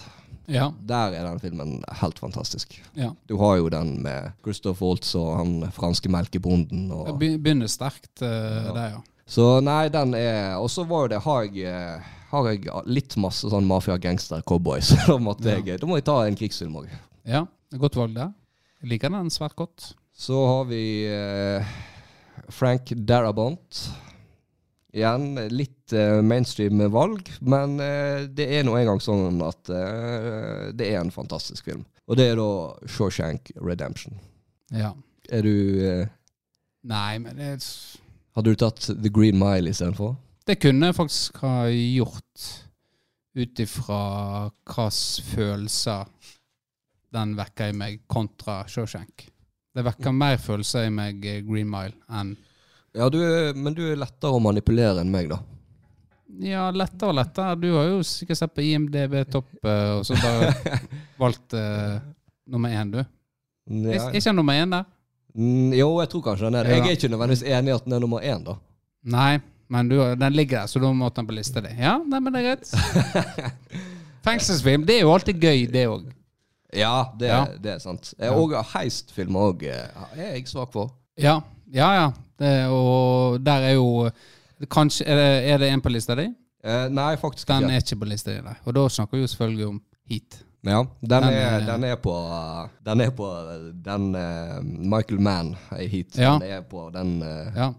Ja. 0.51 0.71
Der 0.83 1.13
er 1.15 1.27
den 1.29 1.39
filmen 1.43 1.77
helt 2.01 2.19
fantastisk. 2.19 2.79
ja. 2.99 3.11
Du 3.29 3.37
har 3.39 3.57
jo 3.61 3.69
den 3.71 4.03
med 4.03 4.33
Christoph 4.43 4.81
Waltz 4.83 5.13
og 5.19 5.37
han 5.39 5.53
franske 5.75 6.11
melkebonden. 6.11 6.89
Det 6.91 6.97
Og, 7.13 7.19
be- 7.21 7.37
begynner 7.39 7.71
sterkt, 7.71 8.11
uh, 8.23 8.27
Ja. 8.31 8.73
der, 8.75 8.89
ja. 8.97 9.03
så 9.27 9.61
nei, 9.63 9.89
den 9.89 10.15
er 10.15 10.57
Og 10.59 10.71
så 10.71 10.83
var 10.87 11.03
jo 11.05 11.09
det 11.09 11.21
Har 11.23 11.43
jeg, 11.45 11.63
eh, 11.71 12.01
har 12.31 12.49
jeg 12.51 12.65
litt 12.87 13.17
masse 13.17 13.47
sånn 13.51 13.67
mafia-gangster-cowboys. 13.67 14.91
da, 15.43 15.57
Ja. 15.67 15.77
da 15.79 15.87
må 15.87 15.97
jeg 15.99 16.05
ta 16.05 16.17
en 16.27 16.35
krigsfilm 16.37 16.77
òg. 16.83 16.89
Ja, 17.27 17.45
Godt 17.79 17.95
valg 17.95 18.15
der. 18.17 18.33
Liker 18.87 19.13
den 19.13 19.29
svært 19.33 19.57
godt. 19.59 19.91
Så 20.17 20.37
har 20.47 20.65
vi 20.71 20.83
eh, 21.09 21.73
Frank 22.53 22.93
Darabont. 23.09 23.81
Igjen 24.91 25.37
litt 25.53 25.93
eh, 25.95 26.19
mainstream 26.25 26.81
valg, 26.91 27.29
men 27.47 27.77
eh, 27.85 28.25
det 28.27 28.49
er 28.57 28.65
nå 28.67 28.75
engang 28.79 28.99
sånn 29.05 29.39
at 29.47 29.71
eh, 29.71 30.71
det 30.75 30.89
er 30.91 30.99
en 31.03 31.13
fantastisk 31.15 31.69
film. 31.71 31.85
Og 32.11 32.19
det 32.19 32.33
er 32.33 32.41
da 32.41 32.49
Shawshank 32.91 33.53
Redemption. 33.61 34.17
Ja. 34.75 34.95
Er 35.31 35.47
du 35.47 35.55
eh, 35.87 36.09
Nei, 36.91 37.19
men 37.23 37.37
det, 37.39 37.61
Hadde 38.35 38.51
du 38.51 38.59
tatt 38.59 38.89
The 38.91 39.13
Green 39.13 39.39
Mile 39.39 39.71
istedenfor? 39.71 40.17
det 40.49 40.57
kunne 40.59 40.89
jeg 40.89 40.97
faktisk 40.97 41.37
ha 41.45 41.69
gjort 41.71 42.47
ut 43.39 43.61
ifra 43.63 43.99
hvilke 44.49 44.87
følelser 45.29 46.09
den 47.15 47.35
vekker 47.39 47.71
i 47.71 47.77
meg, 47.77 48.03
kontra 48.11 48.63
Shawshank. 48.69 49.27
Det 49.75 49.85
vekker 49.87 50.15
mer 50.15 50.39
følelser 50.43 50.89
i 50.89 50.93
meg, 50.95 51.25
eh, 51.27 51.43
Green 51.47 51.71
Mile, 51.71 51.95
enn 52.11 52.37
Ja, 52.93 53.07
du 53.07 53.21
er, 53.23 53.55
men 53.55 53.75
du 53.75 53.85
er 53.87 53.99
lettere 54.01 54.35
å 54.35 54.43
manipulere 54.43 55.05
enn 55.05 55.13
meg, 55.13 55.29
da. 55.31 55.39
Ja, 56.43 56.65
lettere 56.75 57.13
og 57.13 57.19
lettere. 57.19 57.55
Du 57.59 57.69
har 57.77 57.87
jo 57.87 58.01
sikkert 58.07 58.39
sett 58.41 58.55
på 58.55 58.65
IMDb 58.67 59.15
topp, 59.31 59.53
eh, 59.63 59.93
og 59.99 60.03
så 60.07 60.17
bare 60.19 60.51
valgt 61.23 61.55
uh, 61.55 62.01
nummer 62.51 62.75
én, 62.75 62.91
du. 62.91 62.99
Er 63.91 64.11
ikke 64.11 64.35
nummer 64.35 64.59
én 64.59 64.75
der? 64.75 64.89
Mm, 65.35 65.71
jo, 65.79 65.93
jeg 66.03 66.11
tror 66.11 66.25
kanskje 66.27 66.49
den 66.49 66.59
er 66.59 66.67
det. 66.67 66.77
Jeg 66.77 66.87
er 66.87 66.99
ikke 66.99 67.13
nødvendigvis 67.13 67.47
enig 67.47 67.71
i 67.71 67.77
at 67.77 67.87
den 67.87 67.95
er 67.95 68.03
nummer 68.03 68.27
én, 68.27 68.43
da. 68.47 68.57
Nei, 69.15 69.33
men 69.71 69.91
du, 69.91 70.01
den 70.19 70.35
ligger 70.35 70.65
der, 70.65 70.71
så 70.71 70.83
da 70.83 70.91
måtte 70.91 71.21
den 71.21 71.29
på 71.31 71.37
lista 71.37 71.63
di. 71.63 71.71
Ja, 71.79 71.99
nei, 72.03 72.19
men 72.19 72.35
det 72.35 72.43
er 72.43 72.49
greit. 72.49 73.45
Fengselsfilm, 74.27 74.83
det 74.89 74.99
er 74.99 75.07
jo 75.07 75.13
alltid 75.15 75.39
gøy, 75.39 75.69
det 75.71 75.87
òg. 75.91 76.09
Ja, 76.73 77.07
det, 77.19 77.29
Ja. 77.29 77.45
det 77.59 77.73
er 77.75 77.79
sant. 77.79 78.15
Eh, 78.19 78.31
Og 78.33 78.53
heistfilmer 78.75 79.41
òg 79.53 79.63
er 79.67 79.91
jeg 80.17 80.47
svak 80.47 80.73
for. 80.73 80.93
Ja, 81.19 81.41
ja. 81.73 81.89
ja. 81.95 82.11
Det, 82.39 82.53
og 82.73 83.41
der 83.45 83.61
er 83.69 83.73
jo 83.75 84.11
Kanskje 84.71 85.05
Er 85.07 85.17
det, 85.17 85.51
er 85.51 85.59
det 85.59 85.69
en 85.73 85.81
på 85.81 85.89
lista 85.93 86.15
di? 86.15 86.27
Eh, 86.65 86.89
nei, 86.93 87.17
faktisk 87.17 87.49
Den 87.49 87.65
ikke. 87.65 87.73
er 87.73 87.81
ikke 87.81 87.97
på 88.01 88.09
lista 88.09 88.31
di, 88.35 88.41
nei. 88.45 88.55
Og 88.67 88.75
da 88.75 88.89
snakker 88.89 89.17
vi 89.17 89.23
jo 89.23 89.27
selvfølgelig 89.33 89.67
om 89.67 89.81
Heat. 90.11 90.39
Ja, 90.63 90.83
den, 90.83 91.09
Den 91.09 91.25
er, 91.25 91.61
er- 91.61 91.67
den 91.67 91.85
er 91.85 91.97
på 91.97 92.15
Den 92.85 93.01
er 93.01 93.11
på 93.11 93.29
den 93.85 94.15
uh, 94.15 94.61
Michael 94.63 95.21
Mann 95.21 95.55
er 95.73 95.87
hit. 95.89 96.19
Ja. 96.19 96.35
Den 96.39 96.43
er 96.51 96.61
på 96.61 96.91
den 96.93 97.23
uh, 97.23 97.57
Ja. 97.57 97.71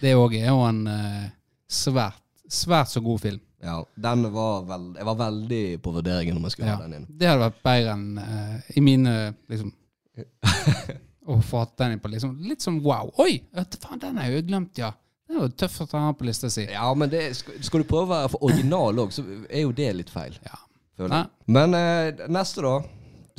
Det 0.00 0.14
òg 0.18 0.34
er 0.34 0.48
jo 0.48 0.64
en 0.66 0.86
uh, 0.88 1.28
svært, 1.70 2.18
svært 2.50 2.90
så 2.90 3.00
god 3.00 3.20
film. 3.22 3.40
Ja, 3.62 3.76
den 3.94 4.24
var 4.34 4.64
vel 4.66 4.88
Jeg 4.98 5.06
var 5.06 5.14
veldig 5.20 5.60
på 5.84 5.92
vurderingen 5.94 6.36
om 6.36 6.42
jeg 6.48 6.54
skulle 6.56 6.68
Ja. 6.72 6.76
ha 6.80 6.82
den 6.82 6.96
inn. 6.98 7.06
Det 7.08 7.28
hadde 7.30 7.44
vært 7.44 7.60
bedre 7.62 7.92
enn 7.94 8.18
uh, 8.18 8.56
i 8.74 8.82
mine 8.82 9.12
liksom 9.52 9.70
Å 11.32 11.36
få 11.46 11.60
hatt 11.62 11.76
den 11.78 11.94
inn 11.94 12.00
på 12.02 12.10
liksom 12.10 12.34
Litt 12.42 12.64
som 12.64 12.80
wow. 12.82 13.12
Oi! 13.22 13.36
Faen, 13.54 14.00
den 14.02 14.18
har 14.18 14.26
jeg 14.26 14.40
jo 14.40 14.46
glemt, 14.50 14.74
ja. 14.82 14.90
Det 15.28 15.36
er 15.38 15.46
jo 15.46 15.48
tøft 15.62 15.80
å 15.80 15.86
ta 15.86 16.00
den 16.02 16.18
på 16.18 16.26
lista 16.28 16.50
si. 16.52 16.66
Ja, 16.68 16.88
men 16.98 17.08
det, 17.12 17.22
skal, 17.38 17.54
skal 17.64 17.80
du 17.80 17.86
prøve 17.88 18.04
å 18.04 18.10
være 18.10 18.32
for 18.34 18.42
original 18.50 18.98
òg, 19.00 19.14
så 19.14 19.22
er 19.46 19.62
jo 19.62 19.70
det 19.72 19.86
litt 19.96 20.10
feil. 20.12 20.34
Ja. 20.44 20.58
Føler 20.98 21.14
Nei. 21.14 21.22
Men 21.56 21.78
uh, 21.78 22.26
neste, 22.28 22.60
da. 22.66 22.74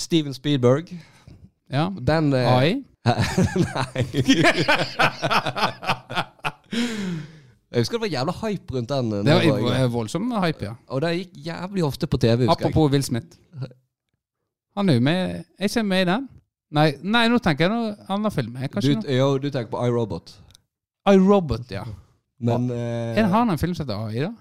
Steven 0.02 0.34
Spielberg. 0.34 0.90
ja. 1.70 1.90
Den 2.00 2.34
uh, 2.34 2.40
AI? 2.56 2.82
Nei. 3.68 4.00
jeg 7.74 7.82
husker 7.84 7.98
det 7.98 8.04
var 8.06 8.12
jævla 8.14 8.34
hype 8.40 8.76
rundt 8.78 8.90
den. 8.94 9.12
eh, 9.14 9.24
Det 9.26 9.34
var 9.34 9.62
var 9.64 9.78
jeg, 9.80 9.92
voldsom 9.92 10.32
hype, 10.44 10.66
ja. 10.70 10.74
Og 10.94 11.02
det 11.02 11.12
gikk 11.18 11.40
jævlig 11.48 11.84
ofte 11.88 12.08
på 12.08 12.18
TV. 12.22 12.46
husker 12.46 12.46
jeg. 12.46 12.70
Apropos 12.70 12.92
Will 12.94 13.04
Smith. 13.04 13.38
Han 14.78 14.90
er 14.90 14.94
jo 14.98 15.04
med 15.06 15.44
Er 15.60 15.68
ikke 15.70 15.84
med 15.84 16.02
i 16.02 16.10
den? 16.12 16.30
Nei, 16.74 16.88
nei 17.04 17.28
nå 17.30 17.38
tenker 17.38 17.68
jeg 17.68 17.74
noe 17.74 18.08
annen 18.10 18.32
film. 18.34 18.56
Du, 18.82 18.94
jo, 19.14 19.28
du 19.38 19.50
tenker 19.54 19.70
på 19.70 19.82
iRobot. 19.86 20.32
iRobot, 21.10 21.70
ja. 21.72 21.84
Men 22.42 22.66
eh, 22.74 23.20
har 23.22 23.30
han 23.44 23.54
en 23.54 23.62
film 23.62 23.76
som 23.78 23.86
heter 23.86 24.08
AI, 24.08 24.24
da? 24.26 24.32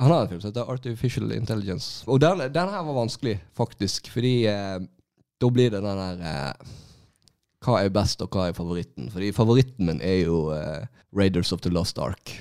han 0.00 0.10
har 0.10 0.22
en 0.24 0.28
film 0.32 0.40
som 0.40 0.50
heter 0.50 0.70
Artificial 0.72 1.32
Intelligence. 1.36 2.02
Og 2.10 2.20
den, 2.20 2.38
den 2.52 2.72
her 2.72 2.82
var 2.82 2.96
vanskelig, 2.96 3.36
faktisk. 3.54 4.08
Fordi 4.10 4.46
eh, 4.50 4.80
da 5.40 5.50
blir 5.52 5.70
det 5.70 5.82
den 5.84 6.00
der 6.00 6.24
eh, 6.32 6.72
Hva 7.64 7.78
er 7.84 7.92
best, 7.94 8.20
og 8.24 8.32
hva 8.34 8.48
er 8.48 8.56
favoritten? 8.56 9.06
Fordi 9.12 9.30
favoritten 9.32 9.86
min 9.92 10.00
er 10.04 10.24
jo 10.24 10.40
eh, 10.56 10.88
Raiders 11.16 11.52
of 11.52 11.60
the 11.64 11.70
Lost 11.70 11.98
Ark. 12.02 12.32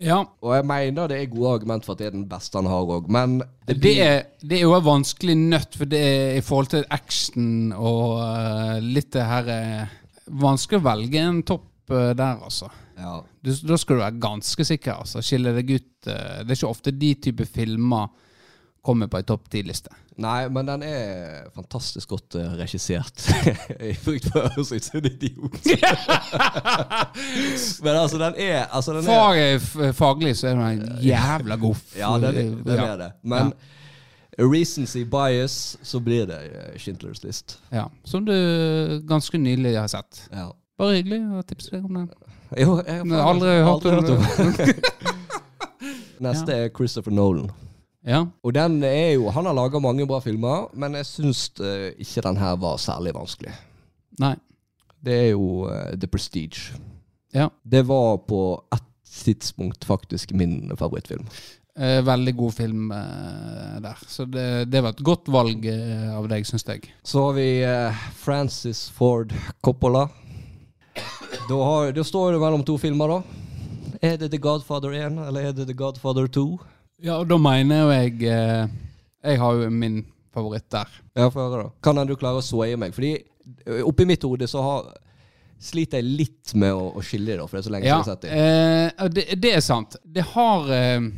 Ja. 0.00 0.20
Og 0.44 0.52
jeg 0.54 0.64
mener 0.68 1.08
det 1.10 1.16
er 1.18 1.30
gode 1.32 1.56
argument 1.58 1.84
for 1.86 1.96
at 1.96 1.98
det 2.02 2.06
er 2.06 2.14
den 2.14 2.28
beste 2.30 2.54
han 2.60 2.68
har 2.70 2.86
òg, 2.86 3.08
men 3.10 3.38
Det 3.66 3.80
blir- 3.80 4.02
er, 4.04 4.20
det 4.40 4.58
er 4.58 4.62
jo 4.62 4.74
en 4.76 4.84
vanskelig 4.86 5.34
nøtt, 5.36 5.74
for 5.76 5.84
det 5.90 5.98
er 6.00 6.36
i 6.38 6.44
forhold 6.46 6.70
til 6.70 6.84
action 6.90 7.72
og 7.72 8.20
uh, 8.22 8.78
litt 8.80 9.10
det 9.16 9.24
her 9.26 9.50
uh, 9.50 9.96
Vanskelig 10.28 10.78
å 10.82 10.84
velge 10.84 11.18
en 11.24 11.42
topp 11.42 11.90
uh, 11.90 12.12
der, 12.14 12.38
altså. 12.44 12.68
ja. 13.00 13.16
Du, 13.42 13.50
da 13.66 13.76
skal 13.80 13.96
du 13.96 14.02
være 14.04 14.20
ganske 14.20 14.64
sikker. 14.68 14.98
altså. 15.00 15.22
Skille 15.24 15.54
deg 15.56 15.70
ut. 15.72 15.86
det 16.04 16.14
er 16.46 16.54
ikke 16.54 16.68
ofte 16.68 16.92
de 16.92 17.14
type 17.14 17.46
filmer 17.48 18.08
kommer 18.88 19.10
på 19.12 19.20
ei 19.20 19.26
topp 19.28 19.44
ti-liste. 19.52 19.92
Nei, 20.18 20.48
men 20.50 20.66
den 20.66 20.82
er 20.82 21.44
fantastisk 21.54 22.10
godt 22.16 22.34
uh, 22.40 22.48
regissert. 22.58 23.22
I 23.90 23.92
frykt 23.94 24.32
for 24.32 24.48
å 24.48 24.50
høres 24.56 24.72
ut 24.74 24.88
som 24.88 24.98
en 24.98 25.06
idiot. 25.12 25.60
men 27.84 27.94
altså, 27.94 28.18
den 28.18 28.34
er, 28.40 28.64
altså, 28.66 28.96
den 28.96 29.06
er 29.12 29.58
Fag, 29.62 29.92
faglig 29.98 30.32
så 30.40 30.50
er 30.50 30.58
den 30.58 30.88
en 30.88 31.02
jævla 31.04 31.58
god 31.60 31.76
Ja, 31.98 32.10
den, 32.22 32.40
er- 32.42 32.56
den 32.66 32.82
er 32.88 32.96
det. 33.04 33.10
Men 33.22 33.52
recency 34.38 35.04
bias, 35.04 35.76
så 35.82 36.00
blir 36.00 36.26
det 36.30 36.38
eh, 36.46 36.78
Schindlers 36.78 37.22
list. 37.24 37.58
Ja, 37.74 37.88
Som 38.04 38.24
du 38.26 38.34
ganske 39.08 39.38
nylig 39.38 39.74
har 39.78 39.88
sett. 39.90 40.28
Ja. 40.30 40.52
Bare 40.78 40.94
hyggelig 41.00 41.24
å 41.34 41.42
tipse 41.42 41.70
deg 41.74 41.84
om 41.86 41.94
den. 41.98 42.10
Jo, 42.56 42.78
jeg 42.86 43.02
har 43.10 43.28
aldri 43.28 43.48
hørt 43.66 43.84
om 43.90 44.04
det. 44.06 44.18
Neste 46.22 46.54
er 46.54 46.70
Christopher 46.74 47.12
Nolan. 47.14 47.50
Ja. 48.06 48.22
Og 48.46 48.54
den 48.54 48.82
er 48.86 49.16
jo 49.16 49.30
Han 49.34 49.48
har 49.48 49.56
laga 49.56 49.80
mange 49.82 50.06
bra 50.06 50.20
filmer, 50.22 50.68
men 50.72 50.94
jeg 51.00 51.08
syns 51.08 51.48
eh, 51.60 51.90
ikke 51.98 52.24
den 52.28 52.38
her 52.40 52.56
var 52.60 52.78
særlig 52.82 53.14
vanskelig. 53.16 53.54
Nei. 54.22 54.36
Det 55.04 55.14
er 55.14 55.28
jo 55.30 55.66
uh, 55.70 55.94
The 55.94 56.08
Prestige. 56.10 56.74
Ja. 57.34 57.48
Det 57.62 57.84
var 57.86 58.16
på 58.26 58.40
ett 58.74 58.84
tidspunkt 59.22 59.84
faktisk 59.84 60.32
min 60.32 60.72
favorittfilm. 60.76 61.26
Eh, 61.78 62.02
veldig 62.02 62.34
god 62.36 62.54
film 62.54 62.90
eh, 62.90 63.80
der. 63.82 63.98
Så 64.06 64.24
det, 64.24 64.64
det 64.64 64.80
var 64.82 64.96
et 64.96 65.04
godt 65.06 65.28
valg 65.30 65.66
eh, 65.70 66.08
av 66.10 66.26
deg, 66.30 66.46
syns 66.46 66.66
jeg. 66.66 66.88
Så 67.06 67.28
har 67.28 67.36
vi 67.36 67.46
eh, 67.62 68.00
Francis 68.18 68.88
Ford 68.90 69.30
Coppola. 69.62 70.08
Da, 71.46 71.54
har, 71.54 71.92
da 71.94 72.02
står 72.02 72.34
det 72.34 72.40
mellom 72.42 72.64
to 72.66 72.74
filmer, 72.82 73.14
da. 73.14 73.44
Er 74.02 74.18
det 74.18 74.32
The 74.32 74.42
Godfather 74.42 74.90
1, 74.90 75.20
eller 75.28 75.50
er 75.50 75.54
det 75.54 75.68
The 75.70 75.78
Godfather 75.78 76.26
2? 76.26 76.58
Ja, 77.02 77.18
og 77.22 77.28
da 77.30 77.36
mener 77.38 77.84
jo 77.84 77.90
jeg 77.94 78.22
eh, 78.26 78.70
Jeg 79.28 79.38
har 79.42 79.58
jo 79.60 79.68
min 79.70 80.00
favoritt 80.34 80.66
der. 80.70 80.88
Ja, 81.18 81.28
få 81.30 81.44
høre, 81.48 81.62
da. 81.68 81.70
Kan 81.82 81.98
du 82.06 82.14
klarer 82.18 82.40
å 82.42 82.44
swaye 82.44 82.76
meg. 82.78 82.92
Fordi 82.94 83.12
eh, 83.66 83.82
oppi 83.86 84.04
mitt 84.06 84.22
hode 84.26 84.46
så 84.50 84.62
har, 84.62 84.90
sliter 85.62 85.98
jeg 86.02 86.18
litt 86.24 86.52
med 86.58 86.74
å, 86.74 86.88
å 86.98 87.02
skille 87.02 87.32
det, 87.32 87.38
da, 87.40 87.46
for 87.48 87.58
det 87.58 87.62
er 87.62 87.68
så 87.68 87.74
lenge 87.74 87.88
Ja, 87.88 88.00
siden 88.02 88.04
jeg 88.04 88.04
har 88.04 88.12
sett 88.14 88.26
det. 88.26 89.06
eh, 89.06 89.08
det, 89.14 89.26
det 89.46 89.54
er 89.58 89.64
sant. 89.64 89.96
Det 90.04 90.26
har 90.34 90.68
eh, 90.74 91.08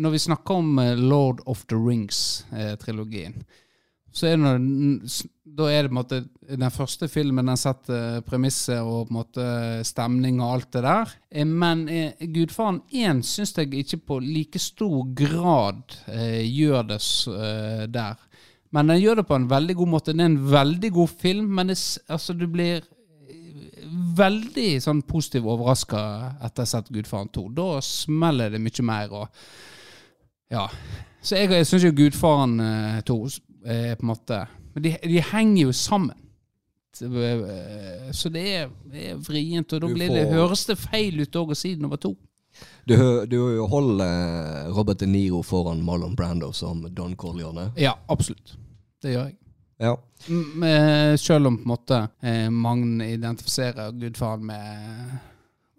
Når 0.00 0.14
vi 0.14 0.22
snakker 0.26 0.60
om 0.62 0.78
eh, 0.84 0.94
Lord 1.00 1.42
of 1.50 1.64
the 1.72 1.76
Rings-trilogien, 1.80 3.40
så 4.12 4.26
er 4.26 4.36
det 4.36 4.42
når, 4.42 5.26
da 5.60 5.66
er 5.70 5.84
det 5.86 5.90
på 5.90 5.94
en 5.94 5.98
måte 6.00 6.20
den 6.50 6.72
første 6.74 7.08
filmen 7.10 7.46
den 7.50 7.58
setter 7.58 8.20
premisset 8.26 8.80
og 8.82 9.06
på 9.06 9.12
en 9.12 9.18
måte 9.20 9.46
stemning 9.86 10.40
og 10.42 10.54
alt 10.56 10.70
det 10.74 10.82
der. 10.86 11.12
Eh, 11.30 11.46
Men 11.46 11.84
eh, 11.88 12.26
Gudfaren 12.34 12.82
1 12.90 13.22
syns 13.26 13.54
jeg 13.56 13.70
ikke 13.82 14.00
på 14.10 14.18
like 14.24 14.58
stor 14.62 15.04
grad 15.14 15.98
eh, 16.10 16.42
gjør 16.46 16.88
det 16.90 17.00
eh, 17.34 17.84
der. 17.90 18.18
Men 18.70 18.90
den 18.90 19.00
gjør 19.02 19.20
det 19.20 19.26
på 19.26 19.34
en 19.38 19.50
veldig 19.50 19.76
god 19.78 19.92
måte. 19.96 20.14
Det 20.14 20.22
er 20.22 20.30
en 20.30 20.50
veldig 20.52 20.90
god 20.94 21.14
film, 21.20 21.46
men 21.58 21.72
det, 21.72 21.78
altså, 22.08 22.34
du 22.34 22.46
blir 22.50 22.82
veldig 24.16 24.78
sånn 24.82 25.02
positivt 25.06 25.48
overraska 25.50 26.00
etter 26.44 26.62
å 26.62 26.66
ha 26.66 26.70
sett 26.70 26.90
Gudfaren 26.94 27.30
2. 27.34 27.46
Da 27.56 27.68
smeller 27.84 28.52
det 28.54 28.62
mye 28.62 28.86
mer 28.86 29.20
og 29.22 29.44
Ja. 30.50 30.66
Så 31.22 31.36
jeg, 31.36 31.50
jeg 31.52 31.66
syns 31.68 31.84
jo 31.84 31.92
Gudfaren 31.94 32.60
eh, 32.64 33.00
2 33.06 33.16
er 33.64 33.96
på 33.96 34.02
en 34.06 34.12
måte 34.12 34.46
Men 34.74 34.82
de, 34.82 34.96
de 35.02 35.20
henger 35.32 35.62
jo 35.62 35.72
sammen. 35.72 36.16
Så 36.94 38.28
det 38.28 38.42
er, 38.54 38.70
det 38.90 39.04
er 39.10 39.16
vrient, 39.22 39.72
og 39.72 39.80
da 39.82 39.86
blir 39.90 40.10
det, 40.10 40.24
høres 40.32 40.64
det 40.66 40.76
feil 40.78 41.20
ut 41.22 41.36
òg 41.38 41.52
å 41.54 41.58
si 41.58 41.76
nummer 41.78 41.96
to. 42.02 42.16
Du, 42.84 42.96
du 43.30 43.38
holder 43.70 44.68
Robert 44.74 44.98
De 44.98 45.06
Niro 45.06 45.42
foran 45.46 45.82
Marlon 45.86 46.16
Brando 46.18 46.50
som 46.52 46.82
Don 46.94 47.14
Corleone. 47.16 47.68
Ja, 47.78 47.94
absolutt. 48.10 48.56
Det 49.02 49.14
gjør 49.14 49.30
jeg. 49.30 49.36
Ja. 49.80 49.94
Eh, 50.28 51.16
Selv 51.16 51.46
om 51.46 51.56
på 51.56 51.62
en 51.62 51.68
måte 51.72 52.00
eh, 52.20 52.50
mange 52.52 53.06
identifiserer 53.14 53.92
Gudfaren 53.96 54.44
med 54.46 55.18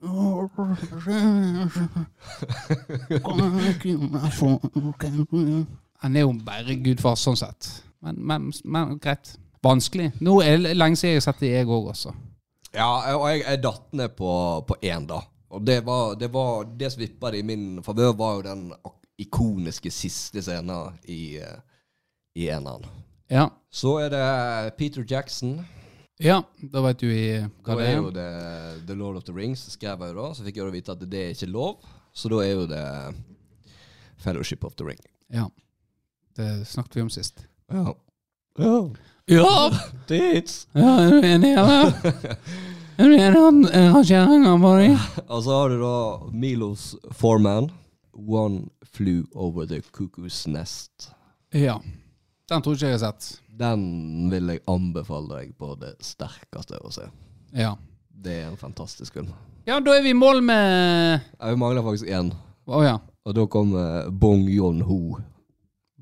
Han 6.01 6.17
er 6.17 6.25
jo 6.25 6.33
bare 6.45 6.75
gudfar 6.81 7.17
sånn 7.19 7.37
sett. 7.37 7.69
Men, 8.01 8.17
men, 8.25 8.49
men 8.63 8.97
greit. 9.01 9.35
Vanskelig. 9.61 10.09
Nå 10.25 10.39
er 10.41 10.57
det 10.57 10.73
lenge 10.73 10.97
siden 10.97 11.13
jeg 11.13 11.21
har 11.21 11.27
sett 11.27 11.43
det, 11.43 11.51
jeg 11.53 11.67
òg, 11.69 11.91
også. 11.91 12.13
Ja, 12.73 12.87
og 13.13 13.27
jeg, 13.29 13.43
jeg 13.43 13.61
datt 13.61 13.91
ned 13.99 14.15
på, 14.17 14.31
på 14.65 14.77
én, 14.81 15.05
da. 15.09 15.19
Og 15.51 15.61
det 15.67 15.81
var 15.85 16.15
det, 16.17 16.31
var, 16.33 16.63
det 16.79 16.89
som 16.93 17.03
vippa 17.03 17.29
det 17.33 17.43
i 17.43 17.45
min 17.45 17.83
favør, 17.83 18.15
var 18.17 18.39
jo 18.39 18.45
den 18.47 18.63
ikoniske 19.21 19.91
siste 19.93 20.41
scenen 20.41 20.97
i, 21.03 21.37
eh, 21.37 21.59
i 22.39 22.47
eneren. 22.49 22.87
Ja. 23.29 23.49
Så 23.69 23.99
er 24.01 24.09
det 24.09 24.75
Peter 24.79 25.05
Jackson. 25.07 25.59
Ja, 26.21 26.41
da 26.71 26.81
vet 26.85 27.01
du 27.01 27.09
i 27.09 27.41
hva 27.65 27.75
det 27.77 27.87
er. 27.87 27.95
jo 27.97 28.09
det 28.13 28.29
The 28.87 28.97
Lord 28.97 29.19
of 29.21 29.25
the 29.27 29.35
Rings, 29.35 29.63
skrev 29.73 30.01
jeg 30.01 30.15
jo 30.15 30.21
da. 30.21 30.33
Så 30.37 30.45
fikk 30.45 30.57
jeg 30.57 30.65
jo 30.65 30.73
vite 30.73 30.95
at 30.95 31.05
det 31.11 31.21
er 31.21 31.35
ikke 31.35 31.51
lov. 31.51 31.85
Så 32.13 32.31
da 32.31 32.41
er 32.43 32.55
jo 32.55 32.65
det 32.69 32.85
Fellowship 34.21 34.65
of 34.65 34.75
the 34.77 34.87
Ring. 34.87 35.01
Ja. 35.33 35.47
Det 36.35 36.65
snakket 36.67 36.95
vi 36.95 37.01
om 37.01 37.09
sist. 37.09 37.45
Ja. 37.71 37.95
ja. 38.57 38.89
Ja! 39.25 39.71
Dates! 40.09 40.67
ja 40.73 40.93
er 41.05 41.11
du 41.11 41.27
enig, 41.27 41.53
eller? 41.57 41.93
Er 43.01 43.07
du 43.09 43.15
enig 43.15 43.39
han 43.39 43.61
rangeringa 43.95 44.51
på 44.61 44.71
dem? 44.81 44.97
Og 45.31 45.39
så 45.45 45.55
har 45.55 45.69
du 45.71 45.77
da 45.81 45.93
Milos 46.37 46.91
Foreman. 47.17 47.71
One 48.13 48.67
flew 48.85 49.23
over 49.33 49.65
the 49.65 49.79
cuckoo's 49.95 50.43
nest. 50.51 51.07
Ja. 51.55 51.79
Den 52.51 52.61
tror 52.61 52.75
ikke 52.75 52.91
jeg 52.91 52.99
har 52.99 53.05
sett. 53.07 53.29
Den 53.57 54.29
vil 54.29 54.51
jeg 54.51 54.61
anbefale 54.69 55.39
deg 55.39 55.55
på 55.57 55.71
det 55.81 55.95
sterkeste 56.03 56.77
å 56.83 56.91
se. 56.93 57.07
Ja. 57.57 57.73
Det 58.11 58.35
er 58.43 58.51
en 58.51 58.59
fantastisk 58.59 59.15
film. 59.17 59.31
Ja, 59.65 59.79
da 59.81 59.95
er 59.95 60.03
vi 60.05 60.11
i 60.11 60.17
mål 60.17 60.43
med 60.45 61.23
Vi 61.39 61.57
mangler 61.57 61.85
faktisk 61.85 62.09
én, 62.11 62.29
Å 62.67 62.83
ja. 62.85 62.95
og 63.25 63.35
da 63.37 63.47
kommer 63.49 64.11
Bong 64.11 64.43
Yon-ho 64.51 65.15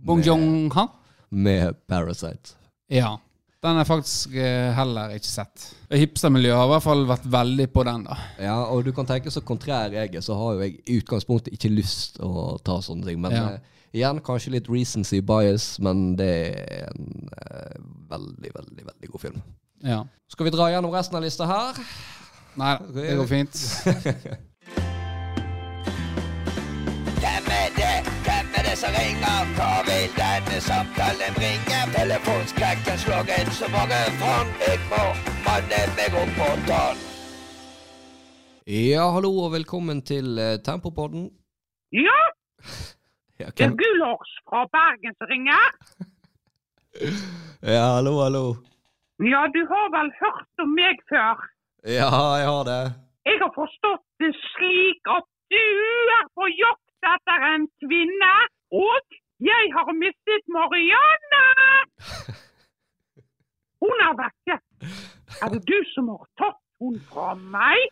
Bong 0.06 0.22
Joon-ha? 0.26 0.88
med 1.32 1.76
Parasite. 1.88 2.56
Ja. 2.90 3.18
Den 3.62 3.76
har 3.76 3.84
jeg 3.84 3.88
faktisk 3.90 4.36
eh, 4.40 4.70
heller 4.74 5.12
ikke 5.18 5.28
sett. 5.28 5.66
Hipstermiljøet 5.92 6.56
har 6.56 6.70
i 6.70 6.72
hvert 6.72 6.86
fall 6.86 7.02
vært 7.10 7.26
veldig 7.30 7.66
på 7.76 7.84
den, 7.84 8.06
da. 8.08 8.16
Ja, 8.40 8.54
og 8.72 8.86
du 8.88 8.94
kan 8.96 9.06
tenke 9.10 9.30
så 9.36 9.42
kontrær 9.44 9.92
jeg 9.92 10.14
er, 10.16 10.24
så 10.24 10.38
har 10.40 10.54
jo 10.56 10.64
jeg 10.64 10.78
i 10.88 10.96
utgangspunktet 11.02 11.54
ikke 11.58 11.74
lyst 11.74 12.22
å 12.24 12.56
ta 12.64 12.78
sånne 12.82 13.06
ting. 13.10 13.20
Men 13.20 13.36
Ja. 13.36 13.44
eh, 13.58 13.60
igjen, 14.00 14.22
kanskje 14.24 14.54
litt 14.56 14.70
recency 14.72 15.20
bias, 15.22 15.74
men 15.84 16.16
det 16.16 16.32
er 16.56 16.88
en 16.88 17.30
eh, 17.36 17.76
veldig, 18.16 18.54
veldig, 18.56 18.86
veldig 18.94 19.12
god 19.12 19.22
film. 19.28 19.42
Ja. 19.84 20.06
Skal 20.32 20.46
vi 20.48 20.56
dra 20.56 20.70
gjennom 20.72 20.96
resten 20.96 21.20
av 21.20 21.24
lista 21.28 21.46
her? 21.46 21.84
Nei, 22.56 22.78
det 22.96 23.12
går 23.20 23.28
fint. 23.28 23.60
som 28.82 28.92
ringer? 29.02 29.40
Hva 29.58 29.72
vil 29.88 30.08
denne 30.20 30.58
samtalen 30.70 31.32
bringe? 31.40 31.80
Telefonskrekken 31.98 32.98
slår 33.04 33.24
så 33.60 33.68
mange 33.76 34.00
fond. 34.22 34.50
Jeg 34.68 34.80
må 34.92 35.04
manne 35.48 35.82
meg 35.98 36.12
opp 36.22 36.32
på 36.40 36.48
tann. 36.70 36.98
Ja, 38.70 39.06
hallo 39.16 39.32
og 39.46 39.50
velkommen 39.58 40.00
til 40.12 40.28
uh, 40.38 40.56
Tempopodden. 40.68 41.24
Ja, 42.06 42.20
Ja, 43.40 43.48
det 43.58 43.64
er 43.66 43.70
hvem- 43.70 43.78
fra 44.50 44.62
Bergen 44.76 45.14
som 45.20 45.28
ringer. 45.34 45.66
ja, 47.76 47.86
hallo, 47.96 48.14
hallo. 48.26 48.46
Ja, 49.34 49.42
du 49.56 49.62
har 49.72 49.86
vel 49.98 50.10
hørt 50.22 50.64
om 50.64 50.70
meg 50.80 50.98
før? 51.12 51.36
Ja, 52.00 52.10
jeg 52.42 52.48
har 52.54 52.64
det. 52.72 52.84
Jeg 53.30 53.38
har 53.44 53.52
forstått 53.62 54.06
det 54.22 54.32
slik 54.52 55.02
at 55.18 55.28
du 55.56 55.64
er 56.20 56.26
på 56.38 56.46
jakt 56.64 57.10
etter 57.14 57.40
en 57.54 57.66
kvinne, 57.84 58.34
og 58.72 59.18
jeg 59.40 59.72
har 59.76 59.92
mistet 59.96 60.44
Marianne! 60.52 61.44
Hun 63.84 64.02
er 64.04 64.16
vekke. 64.20 64.58
Er 65.42 65.54
det 65.54 65.62
du 65.70 65.78
som 65.94 66.10
har 66.12 66.26
tatt 66.42 66.60
hun 66.84 66.98
fra 67.08 67.32
meg? 67.40 67.86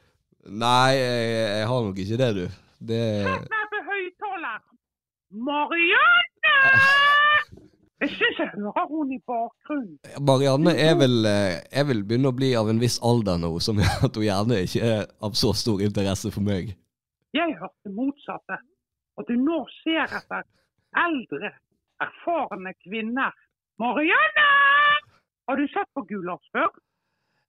Nei, 0.48 0.96
jeg, 1.00 1.30
jeg 1.60 1.68
har 1.72 1.86
nok 1.86 2.02
ikke 2.04 2.20
det, 2.20 2.30
du. 2.36 2.46
Det 2.90 3.04
Sett 3.24 3.48
meg 3.54 3.70
på 3.72 3.80
høyttaler. 3.88 4.60
Marianne! 5.50 6.58
Jeg 7.98 8.12
syns 8.14 8.38
jeg 8.38 8.50
hører 8.54 8.84
hun 8.92 9.10
i 9.10 9.18
bakgrunnen. 9.26 9.96
Marianne 10.22 10.70
er 10.78 10.92
vel, 11.00 11.16
jeg 11.26 11.86
vil 11.90 12.04
begynne 12.06 12.30
å 12.30 12.36
bli 12.38 12.52
av 12.54 12.68
en 12.70 12.78
viss 12.78 13.00
alder 13.02 13.40
nå, 13.42 13.50
som 13.58 13.80
gjør 13.82 14.04
at 14.06 14.20
hun 14.20 14.26
gjerne 14.28 14.60
ikke 14.68 14.84
er 14.86 15.08
av 15.26 15.34
så 15.40 15.50
stor 15.58 15.82
interesse 15.82 16.30
for 16.36 16.46
meg. 16.46 16.76
Jeg 17.34 17.56
hørte 17.58 17.94
motsatte. 17.96 18.60
At 19.18 19.32
du 19.32 19.34
nå 19.42 19.64
ser 19.80 20.06
etter 20.06 20.46
eldre, 20.96 21.52
erfarne 22.04 22.74
kvinner. 22.86 23.34
Marianne! 23.82 24.48
Har 25.48 25.58
du 25.60 25.68
sett 25.72 25.90
på 25.96 26.04
Gulas 26.10 26.44
før? 26.52 26.70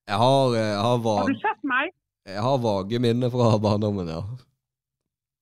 Jeg 0.09 0.17
har, 0.17 0.55
eh, 0.57 0.71
jeg 0.73 0.83
har, 0.85 0.99
Har 1.05 1.29
du 1.29 1.41
sett 1.41 1.65
meg? 1.65 1.91
jeg 2.29 2.43
har 2.45 2.59
vage 2.61 2.99
minner 3.01 3.31
fra 3.33 3.57
barndommen, 3.59 4.09
ja. 4.09 4.23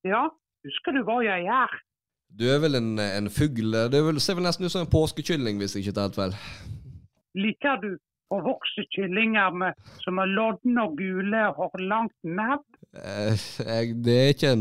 Ja. 0.06 0.24
Husker 0.66 0.94
du 0.94 1.02
hva 1.06 1.20
jeg 1.22 1.46
er? 1.46 1.74
Du 2.36 2.44
er 2.50 2.58
vel 2.62 2.74
en, 2.78 2.98
en 2.98 3.28
fugl 3.30 3.70
Du 3.90 3.96
er 3.96 4.02
vel, 4.08 4.18
ser 4.20 4.34
vel 4.38 4.46
nesten 4.46 4.66
ut 4.66 4.72
som 4.72 4.82
en 4.84 4.90
påskekylling, 4.90 5.60
hvis 5.60 5.76
jeg 5.76 5.84
ikke 5.86 5.94
tar 5.96 6.08
helt 6.08 6.18
feil. 6.18 6.34
Liker 7.38 7.78
du 7.82 7.90
å 8.34 8.40
vokse 8.42 8.82
kyllinger 8.94 9.54
med, 9.54 9.76
som 10.02 10.18
er 10.18 10.30
lodne 10.34 10.82
og 10.88 10.96
gule 10.98 11.42
og 11.52 11.60
har 11.62 11.84
langt 11.92 12.16
nebb? 12.26 12.64
Eh, 12.96 13.46
det, 13.94 14.16
eh, 14.42 14.56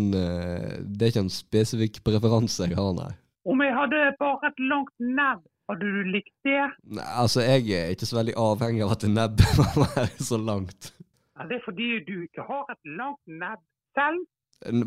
det 0.85 1.07
er 1.07 1.13
ikke 1.13 1.23
en 1.25 1.33
spesifikk 1.33 2.03
preferanse 2.05 2.67
jeg 2.69 2.77
har, 2.77 2.91
nei. 2.97 3.13
Om 3.45 3.61
jeg 3.61 3.73
hadde 3.77 3.99
bare 4.19 4.49
et 4.49 4.61
langt 4.71 4.95
nebb, 4.99 5.43
hadde 5.69 5.89
du 5.95 6.11
likt 6.15 6.33
det? 6.47 6.63
nei. 6.97 7.05
Altså, 7.21 7.43
jeg 7.45 7.69
er 7.77 7.93
ikke 7.93 8.09
så 8.09 8.17
veldig 8.19 8.35
avhengig 8.41 8.83
av 8.85 8.95
at 8.95 9.05
nebbet 9.09 9.57
må 9.59 9.85
være 9.85 10.25
så 10.29 10.39
langt. 10.41 10.91
Ja, 11.35 11.45
det 11.49 11.59
er 11.59 11.63
fordi 11.65 11.89
du 12.07 12.15
ikke 12.23 12.45
har 12.47 12.65
et 12.73 12.91
langt 12.97 13.21
nebb 13.27 13.61
selv. 13.97 14.25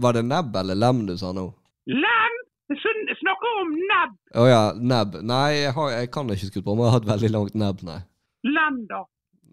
Var 0.04 0.16
det 0.16 0.24
nebb 0.26 0.56
eller 0.56 0.78
lem 0.78 1.04
du 1.06 1.14
sa 1.20 1.32
nå? 1.36 1.48
Lem! 1.86 2.36
Jeg 2.68 3.16
snakker 3.20 3.60
om 3.62 3.70
nebb! 3.90 4.16
Å 4.36 4.44
ja, 4.48 4.62
nebb. 4.76 5.20
Nei, 5.24 5.52
jeg, 5.62 5.72
har, 5.76 5.92
jeg 5.94 6.10
kan 6.12 6.32
ikke 6.34 6.48
skutt 6.50 6.66
på 6.66 6.74
meg. 6.76 6.88
Jeg 6.88 6.94
har 6.94 7.04
et 7.04 7.12
veldig 7.12 7.30
langt 7.36 7.54
nebb, 7.62 7.84
nei. 7.88 8.00
Lem, 8.48 8.82
da. 8.90 9.04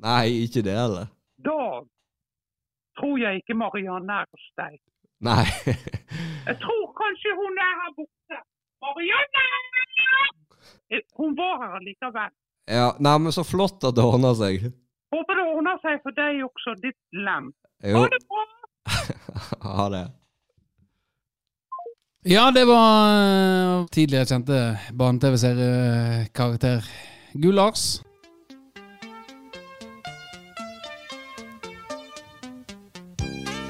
Nei, 0.04 0.24
ikke 0.48 0.64
det 0.66 0.76
heller. 0.76 1.08
Da 1.46 1.60
tror 3.00 3.16
jeg 3.22 3.42
ikke 3.42 3.56
Marianne 3.60 4.20
er 4.24 4.28
hos 4.32 4.50
deg. 4.60 4.76
Nei. 5.26 5.46
Jeg 6.48 6.58
tror 6.62 6.84
kanskje 7.00 7.32
hun 7.40 7.56
er 7.58 7.72
her 7.82 7.94
borte. 7.98 8.40
Marianne! 8.82 9.46
Eh, 10.92 11.02
Hun 11.18 11.36
var 11.38 11.56
her 11.64 11.80
likevel. 11.86 12.32
ja, 12.70 12.92
nei, 13.00 13.16
men 13.20 13.32
så 13.34 13.44
flott 13.46 13.84
at 13.84 13.96
det 13.98 14.04
ordna 14.06 14.34
seg. 14.38 14.68
Håper 15.14 15.40
det 15.40 15.46
ordner 15.56 15.80
seg 15.86 16.02
for 16.04 16.12
deg 16.18 16.44
også, 16.46 16.76
ditt 16.84 17.00
lem. 17.14 17.52
Jo, 17.86 18.04
Ha 18.04 18.08
det 18.14 18.22
bra! 18.30 18.46
ha 19.80 19.88
det. 19.94 20.04
Ja, 22.26 22.48
det 22.52 22.64
var 22.66 23.12
eh, 23.14 23.86
tidligere 23.94 24.26
kjente 24.32 24.62
barne-TV-seriekarakter 24.98 26.88
Gull-Lars. 27.38 28.02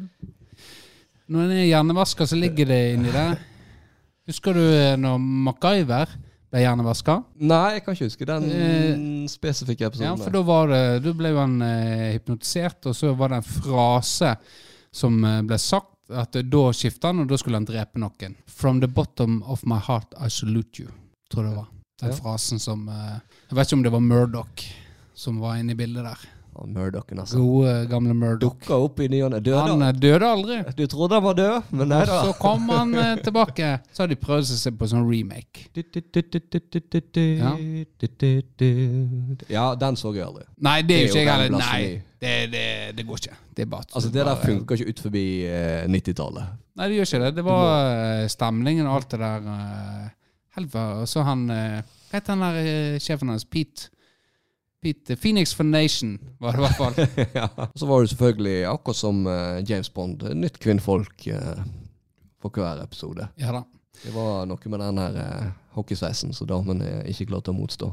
når 1.27 1.49
den 1.49 1.59
er 1.65 1.69
hjernevaska, 1.73 2.31
så 2.31 2.39
ligger 2.39 2.71
det 2.71 2.81
inni 2.95 3.11
der. 3.19 3.43
Husker 4.31 4.55
du 4.55 4.63
eh, 4.63 4.95
når 5.03 5.19
MacGyver 5.19 6.17
ble 6.53 6.63
hjernevaska? 6.63 7.25
Nei, 7.43 7.65
jeg 7.75 7.83
kan 7.89 7.99
ikke 7.99 8.13
huske 8.13 8.29
den 8.31 8.51
Eh, 8.55 9.29
spesifikke 9.35 9.91
episoden. 9.91 10.13
Ja, 10.13 10.19
for 10.19 10.31
da 10.31 10.47
var 10.47 10.77
det 11.03 11.17
ble 11.19 11.35
han 11.35 11.59
eh, 11.67 12.13
hypnotisert, 12.21 12.87
og 12.87 12.95
så 12.95 13.17
var 13.19 13.35
det 13.35 13.43
en 13.43 13.51
frase 13.63 14.37
som 14.93 15.25
eh, 15.25 15.41
ble 15.43 15.59
sagt. 15.59 15.89
At 16.13 16.37
eh, 16.37 16.43
Da 16.45 16.67
skifta 16.77 17.09
han, 17.13 17.23
og 17.25 17.31
da 17.31 17.39
skulle 17.41 17.57
han 17.61 17.65
drepe 17.69 18.01
noen. 18.03 18.37
From 18.47 18.81
the 18.83 18.89
bottom 18.89 19.43
of 19.49 19.63
my 19.65 19.79
heart 19.81 20.13
I 20.21 20.29
salute 20.29 20.83
you, 20.83 20.91
tror 21.33 21.45
jeg 21.47 21.53
det 21.55 21.57
var. 21.63 21.69
Den 22.03 22.11
Ja. 22.11 22.17
frasen 22.19 22.59
som 22.59 22.89
eh, 22.89 23.19
Jeg 23.51 23.57
vet 23.57 23.67
ikke 23.67 23.79
om 23.79 23.83
det 23.83 23.93
var 23.93 24.01
Murdoch 24.01 24.69
som 25.15 25.39
var 25.41 25.57
inne 25.61 25.73
i 25.73 25.79
bildet 25.79 26.05
der. 26.05 26.19
Murdochen, 26.67 27.19
altså. 27.19 27.39
Gode, 27.39 27.87
gamle 27.89 28.13
Murdoch. 28.15 28.59
Dukka 28.59 28.77
opp 28.77 29.01
i 29.01 29.07
ny 29.09 29.23
og 29.25 29.31
ne. 29.33 29.41
Han 29.57 30.01
døde 30.01 30.27
aldri. 30.29 30.57
Du 30.77 30.87
trodde 30.87 31.15
han 31.17 31.25
var 31.25 31.35
død, 31.39 31.71
men 31.71 31.89
nei 31.89 32.01
da. 32.05 32.19
Så 32.27 32.35
kom 32.41 32.69
han 32.69 32.93
tilbake. 33.25 33.71
Så 33.93 34.03
har 34.03 34.09
de 34.11 34.17
prøvd 34.21 34.51
seg 34.51 34.77
på 34.77 34.89
sånn 34.91 35.07
remake. 35.09 35.69
Ja. 37.39 37.57
Ja, 39.49 39.75
den 39.75 39.97
så 39.97 40.13
jeg 40.15 40.27
aldri. 40.27 40.45
Nei, 40.61 40.83
det 40.83 40.97
er 40.97 41.01
jo 41.07 41.09
ikke 41.13 41.23
jeg 41.23 41.33
heller. 41.33 41.59
Nei, 41.59 42.03
det, 42.21 42.35
det, 42.53 42.67
det 42.97 43.05
går 43.09 43.21
ikke. 43.23 43.37
Det 43.57 43.67
bare 43.71 43.87
Altså, 43.93 44.11
det 44.13 44.27
der 44.27 44.41
funker 44.43 44.77
ikke 44.79 44.93
ut 44.95 45.01
forbi 45.07 45.25
eh, 45.49 45.87
90-tallet. 45.91 46.59
Nei, 46.79 46.89
det 46.89 46.99
gjør 46.99 47.09
ikke 47.11 47.23
det. 47.25 47.33
Det 47.39 47.45
var 47.47 47.65
eh, 47.93 48.27
stemningen 48.33 48.87
og 48.89 48.99
alt 48.99 49.11
det 49.15 49.21
der. 49.23 49.49
eh, 49.57 50.11
Helvete. 50.57 50.85
Og 51.03 51.09
så 51.09 51.25
han 51.25 51.47
eh, 51.51 51.81
Hva 52.11 52.19
heter 52.21 52.35
han 52.37 52.45
der 52.45 52.61
eh, 52.63 53.01
sjefen 53.01 53.33
hans? 53.33 53.45
Pete? 53.49 53.89
Pete 54.83 55.15
Phoenix 55.17 55.55
Nation 55.63 56.17
var 56.43 56.53
det 56.57 56.59
i 56.59 56.65
hvert 56.67 56.81
fall. 56.81 56.97
ja. 57.39 57.47
Og 57.69 57.77
så 57.79 57.87
var 57.87 58.03
det 58.03 58.11
selvfølgelig, 58.11 58.57
akkurat 58.67 58.99
som 58.99 59.27
eh, 59.31 59.63
James 59.69 59.91
Bond, 59.95 60.25
nytt 60.35 60.59
kvinnfolk 60.59 61.27
eh, 61.31 61.63
for 62.43 62.51
hver 62.59 62.83
episode. 62.83 63.29
Ja 63.39 63.53
da. 63.55 63.63
Det 64.03 64.11
var 64.15 64.49
noe 64.51 64.73
med 64.73 64.81
den 64.83 64.99
her 64.99 65.17
uh, 65.21 65.51
hockeysveisen 65.77 66.33
som 66.35 66.49
damene 66.51 67.05
ikke 67.07 67.29
klarte 67.31 67.53
å 67.53 67.55
motstå. 67.55 67.93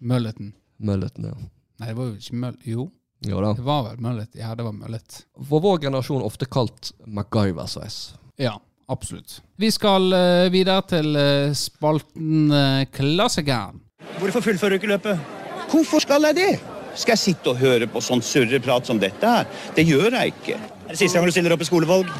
Mulleten. 0.00 0.54
Mulleten, 0.80 1.26
ja. 1.28 1.34
Nei, 1.82 1.90
det 1.90 1.96
var 1.98 2.08
jo 2.08 2.14
ikke 2.16 2.38
møll... 2.40 2.56
Jo, 2.64 2.86
Jo 3.26 3.40
da. 3.42 3.52
det 3.54 3.62
var 3.62 3.84
vel 3.86 4.00
mullet. 4.02 4.28
Ja, 4.34 4.54
det 4.58 4.66
var 4.66 4.74
mullet. 4.74 5.22
For 5.48 5.62
vår 5.62 5.78
generasjon 5.84 6.24
ofte 6.26 6.48
kalt 6.50 6.90
MacGyver-sveis. 7.06 8.14
Ja, 8.40 8.56
absolutt. 8.90 9.38
Vi 9.56 9.70
skal 9.70 10.08
uh, 10.10 10.50
videre 10.52 10.82
til 10.90 11.14
uh, 11.14 11.54
spalten 11.56 12.50
uh, 12.50 12.82
Klassikeren. 12.94 13.78
Hvorfor 14.18 14.42
fullfører 14.42 14.74
du 14.74 14.80
ikke 14.80 14.90
løpet? 14.90 15.34
Hvorfor 15.70 16.02
skal 16.02 16.26
jeg 16.30 16.40
det? 16.40 16.52
Skal 16.98 17.14
jeg 17.14 17.22
sitte 17.22 17.52
og 17.54 17.62
høre 17.62 17.86
på 17.88 18.02
sånn 18.04 18.20
surreprat 18.24 18.90
som 18.90 18.98
dette 19.00 19.28
her? 19.36 19.46
Det 19.76 19.86
gjør 19.86 20.18
jeg 20.18 20.34
ikke. 20.34 20.58
Er 20.58 20.90
det 20.90 20.98
siste 21.00 21.16
gang 21.16 21.30
du 21.30 21.32
stiller 21.32 21.54
opp 21.54 21.62
i 21.64 21.68
skolevalg? 21.68 22.10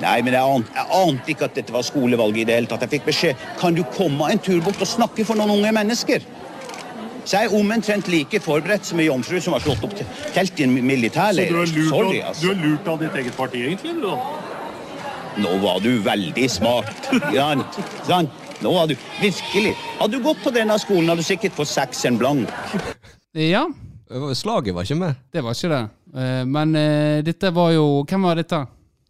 Nei, 0.00 0.16
men 0.24 0.34
jeg 0.34 0.56
ante, 0.56 0.72
jeg 0.76 0.98
ante 0.98 1.32
ikke 1.32 1.46
at 1.46 1.54
dette 1.56 1.72
var 1.72 1.84
skolevalg 1.86 2.36
i 2.36 2.44
det 2.48 2.56
hele 2.56 2.68
tatt. 2.68 2.82
Jeg 2.84 2.96
fikk 2.96 3.06
beskjed 3.06 3.44
kan 3.60 3.76
du 3.76 3.84
komme 3.96 4.28
en 4.32 4.42
tur 4.42 4.58
bort 4.64 4.82
og 4.82 4.90
snakke 4.90 5.24
for 5.24 5.38
noen 5.38 5.54
unge 5.54 5.72
mennesker. 5.76 6.24
Så 7.26 7.40
jeg 7.40 7.48
er 7.48 7.54
omtrent 7.58 8.06
like 8.06 8.38
forberedt 8.38 8.86
som 8.86 9.00
ei 9.02 9.08
jomfru 9.08 9.40
som 9.42 9.56
har 9.56 9.62
slått 9.64 9.82
opp 9.82 9.94
telt 10.34 10.60
i 10.60 10.66
en 10.66 10.76
militærleir. 10.86 11.50
Sorry, 11.88 12.20
altså. 12.22 12.52
lurt 12.54 12.86
av 12.86 13.00
ditt 13.02 13.16
eget 13.18 13.34
parti, 13.34 13.64
egentlig? 13.66 13.96
Du, 13.98 14.12
Nå 15.42 15.56
var 15.60 15.82
du 15.82 15.90
veldig 16.06 16.46
smart. 16.48 17.10
Sant? 17.34 17.80
Sant? 18.06 18.44
Nå 18.62 18.70
var 18.72 18.86
du 18.88 18.94
virkelig 19.20 19.74
Hadde 19.98 20.16
du 20.16 20.22
gått 20.24 20.38
på 20.40 20.52
denne 20.54 20.78
skolen, 20.80 21.10
hadde 21.10 21.20
du 21.20 21.26
sikkert 21.26 21.58
fått 21.58 21.68
seks 21.68 22.06
en 22.08 22.16
blank. 22.16 22.48
Ja, 23.36 23.66
Slaget 24.38 24.72
var 24.72 24.86
ikke 24.86 25.00
med. 25.02 25.18
det 25.34 25.42
var 25.44 25.58
ikke 25.58 25.74
det. 25.74 25.82
Eh, 26.14 26.42
men 26.46 26.78
eh, 26.78 27.18
dette 27.26 27.50
var 27.52 27.74
jo 27.74 28.04
Hvem 28.06 28.22
var 28.30 28.38
dette? 28.38 28.62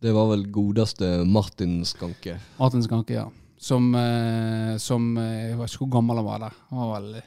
Det 0.03 0.13
var 0.17 0.33
vel 0.33 0.49
godeste 0.51 1.19
Martin 1.29 1.83
Skanke. 1.85 2.41
Martin 2.57 2.83
Skanke, 2.83 3.21
ja. 3.21 3.29
Som, 3.61 3.93
eh, 3.95 4.75
som 4.81 5.13
Jeg 5.21 5.61
vet 5.61 5.71
ikke 5.71 5.85
hvor 5.85 5.99
gammel 6.01 6.25
han 6.25 6.31
var 6.33 6.47
der. 6.49 6.61
Han 6.73 6.81
var 6.81 6.95
vel 6.97 7.21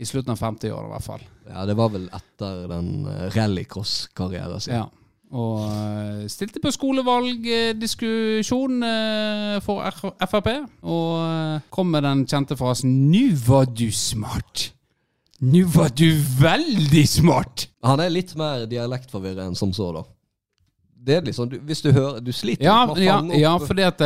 i 0.00 0.06
slutten 0.08 0.32
av 0.32 0.40
50-åra, 0.40 0.86
i 0.86 0.90
hvert 0.94 1.04
fall. 1.04 1.20
Ja, 1.50 1.66
det 1.68 1.74
var 1.76 1.90
vel 1.92 2.06
etter 2.16 2.62
den 2.70 3.06
eh, 3.10 3.26
rallycross-karrieren 3.34 4.60
sin. 4.64 4.74
Ja. 4.78 4.86
Og 5.30 5.66
eh, 5.68 6.24
stilte 6.32 6.60
på 6.62 6.72
skolevalgdiskusjon 6.74 8.82
eh, 8.88 9.60
for 9.62 9.84
Frp. 10.24 10.48
Og 10.82 11.60
kom 11.74 11.88
med 11.92 12.02
den 12.08 12.20
kjente 12.26 12.56
frasen 12.58 12.90
'Nu 13.12 13.24
var 13.46 13.64
du 13.68 13.90
smart'. 13.92 14.72
Nå 15.40 15.64
var 15.72 15.88
du 15.96 16.10
veldig 16.40 17.08
smart! 17.08 17.68
Han 17.84 18.00
er 18.00 18.10
litt 18.12 18.34
mer 18.36 18.66
dialektforvirret 18.68 19.46
enn 19.46 19.56
som 19.56 19.72
så, 19.72 19.92
da. 19.96 20.02
Det 21.00 21.14
er 21.16 21.22
liksom, 21.24 21.48
du, 21.48 21.56
Hvis 21.64 21.80
du 21.80 21.92
hører 21.96 22.20
Du 22.20 22.32
sliter 22.32 22.64
Ja, 22.66 22.84
med 22.84 22.98
å 22.98 23.00
ja, 23.00 23.14
opp 23.22 23.32
ja 23.40 23.58
fordi 23.64 23.82
at 23.88 24.02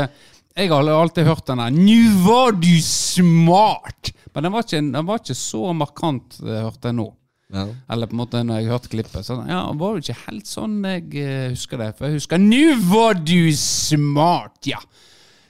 jeg 0.54 0.70
har 0.70 0.86
alltid 0.86 1.26
hørt 1.26 1.46
den 1.46 1.58
der 1.58 1.70
'Nu 1.70 2.00
var 2.22 2.52
du 2.52 2.78
smart'! 2.78 4.12
Men 4.34 4.42
den 4.44 4.52
var 4.52 4.62
ikke, 4.62 4.92
den 4.92 5.06
var 5.06 5.18
ikke 5.18 5.34
så 5.34 5.72
markant, 5.74 6.40
eh, 6.42 6.62
hørte 6.62 6.90
jeg 6.90 6.94
nå. 6.94 7.12
Ja. 7.54 7.66
Eller 7.90 8.06
på 8.06 8.16
en 8.16 8.22
måte 8.22 8.42
når 8.42 8.60
jeg 8.60 8.70
hørte 8.70 8.88
klippet. 8.90 9.26
Så 9.26 9.36
ja, 9.46 9.60
var 9.72 9.94
det 9.94 10.08
ikke 10.08 10.26
helt 10.26 10.46
sånn 10.46 10.80
jeg 10.82 11.14
eh, 11.22 11.50
husker 11.50 11.78
det. 11.78 11.96
For 11.96 12.06
jeg 12.06 12.18
husker 12.18 12.38
'Nu 12.38 12.74
var 12.90 13.14
du 13.14 13.50
smart', 13.52 14.66
ja. 14.66 14.78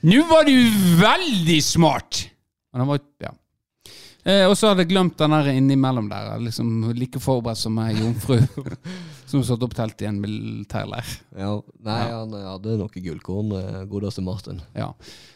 'Nu 0.03 0.25
var 0.29 0.45
du 0.45 0.57
veldig 1.01 1.61
smart'. 1.63 2.29
Og 2.73 2.81
den 2.81 2.89
var, 2.89 3.01
ja. 3.21 3.33
Eh, 4.25 4.47
og 4.49 4.57
så 4.57 4.69
hadde 4.69 4.85
jeg 4.85 4.89
glemt 4.89 5.19
den 5.19 5.31
der 5.31 5.53
innimellom 5.53 6.09
der. 6.09 6.39
Liksom 6.41 6.93
Like 6.97 7.21
forberedt 7.21 7.59
som 7.61 7.79
ei 7.79 7.93
jomfru 7.93 8.41
som 9.31 9.45
satt 9.47 9.63
opp 9.67 9.75
telt 9.77 10.03
i 10.05 10.09
en 10.09 10.21
militærleir. 10.23 11.15
ja. 11.39 11.53
Nei, 11.85 12.01
han 12.11 12.35
eh, 12.37 12.47
hadde 12.49 12.77
noe 12.81 13.05
gullkorn, 13.07 13.55
eh, 13.59 13.81
godeste 13.91 14.25
Martin. 14.25 14.61
Ja. 14.77 14.91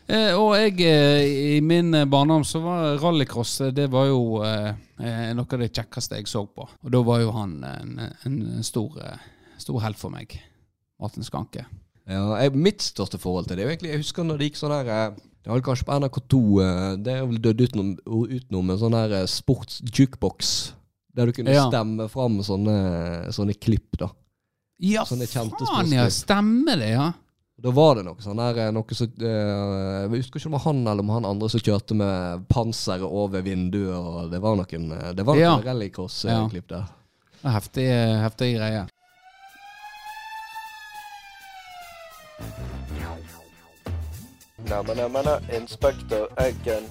Eh, 0.06 0.32
og 0.36 0.54
jeg, 0.58 0.76
eh, 0.84 1.56
i 1.56 1.58
min 1.64 1.92
eh, 1.94 2.08
barndom 2.08 2.46
så 2.48 2.62
var 2.64 3.00
rallycross 3.02 3.58
det 3.76 3.88
var 3.92 4.08
jo 4.10 4.42
eh, 4.46 4.72
noe 5.36 5.46
av 5.46 5.64
det 5.64 5.72
kjekkeste 5.72 6.20
jeg 6.20 6.30
så 6.30 6.44
på. 6.46 6.68
Og 6.68 6.94
da 6.94 7.02
var 7.06 7.24
jo 7.24 7.34
han 7.36 7.58
en, 7.64 7.98
en 8.24 8.38
stor, 8.66 8.96
stor 9.60 9.82
helt 9.84 10.00
for 10.00 10.14
meg. 10.14 10.38
Martin 10.98 11.26
Skanke. 11.26 11.64
Ja, 12.08 12.24
jeg, 12.40 12.56
Mitt 12.56 12.82
største 12.84 13.20
forhold 13.20 13.48
til 13.48 13.58
det 13.58 13.66
er 13.66 13.74
egentlig 13.74 13.92
Jeg 13.92 14.02
husker 14.02 14.24
når 14.24 14.40
det 14.40 14.48
gikk 14.48 14.58
sånn 14.62 14.72
her 14.72 14.88
eh, 14.92 15.18
Det 15.44 15.52
var 15.52 15.64
kanskje 15.66 15.88
på 15.88 15.98
NRK2 16.00 16.40
eh, 16.64 16.84
Det 17.04 17.14
er 17.14 17.26
vel 17.28 17.42
dødd 17.44 17.64
ut, 17.64 17.76
noen, 17.76 17.92
ut 18.32 18.80
sånn 18.80 18.96
her 18.96 19.14
eh, 19.20 19.26
sports-jukebox. 19.28 20.54
Der 21.16 21.26
du 21.26 21.32
kunne 21.32 21.50
Ja. 21.54 21.68
stemme 21.70 22.08
fram 22.08 22.40
sånne, 22.42 23.30
sånne 23.32 23.54
klipp, 23.58 23.96
da. 23.98 24.10
Ja, 24.78 25.02
Sånne 25.04 25.26
kjente 25.26 25.66
faen 25.66 25.90
ja, 25.90 26.04
stemmer 26.10 26.76
det, 26.78 26.90
ja. 26.92 27.12
Da 27.60 27.70
var 27.74 27.96
det 27.98 28.04
noe 28.06 28.14
sånn 28.22 28.38
her 28.38 28.54
eh, 28.62 28.70
Noe 28.70 28.94
så, 28.94 29.08
eh, 29.18 30.04
Jeg 30.06 30.10
husker 30.22 30.38
ikke 30.38 30.46
om 30.46 30.52
det 30.52 30.58
var 30.60 30.66
han 30.68 30.82
eller 30.86 31.02
om 31.02 31.08
han 31.10 31.24
andre 31.26 31.48
som 31.50 31.58
kjørte 31.60 31.96
med 31.98 32.44
panseret 32.48 33.02
over 33.02 33.42
vinduet, 33.42 33.96
og 33.98 34.30
det 34.30 34.38
var 34.44 34.54
noen 34.60 34.92
eh, 34.94 35.08
Det 35.18 35.26
var 35.26 35.34
noen 35.34 35.42
Ja. 35.42 35.56
rallycross-klipp 35.72 36.68
der. 36.70 36.86
Det 37.42 37.44
er 37.50 37.56
Heftig, 37.56 37.88
heftig 38.22 38.52
greie. 38.58 38.86
Namma, 44.68 45.22
na, 45.22 45.38
Inspektør 45.56 46.28
Eggen. 46.38 46.84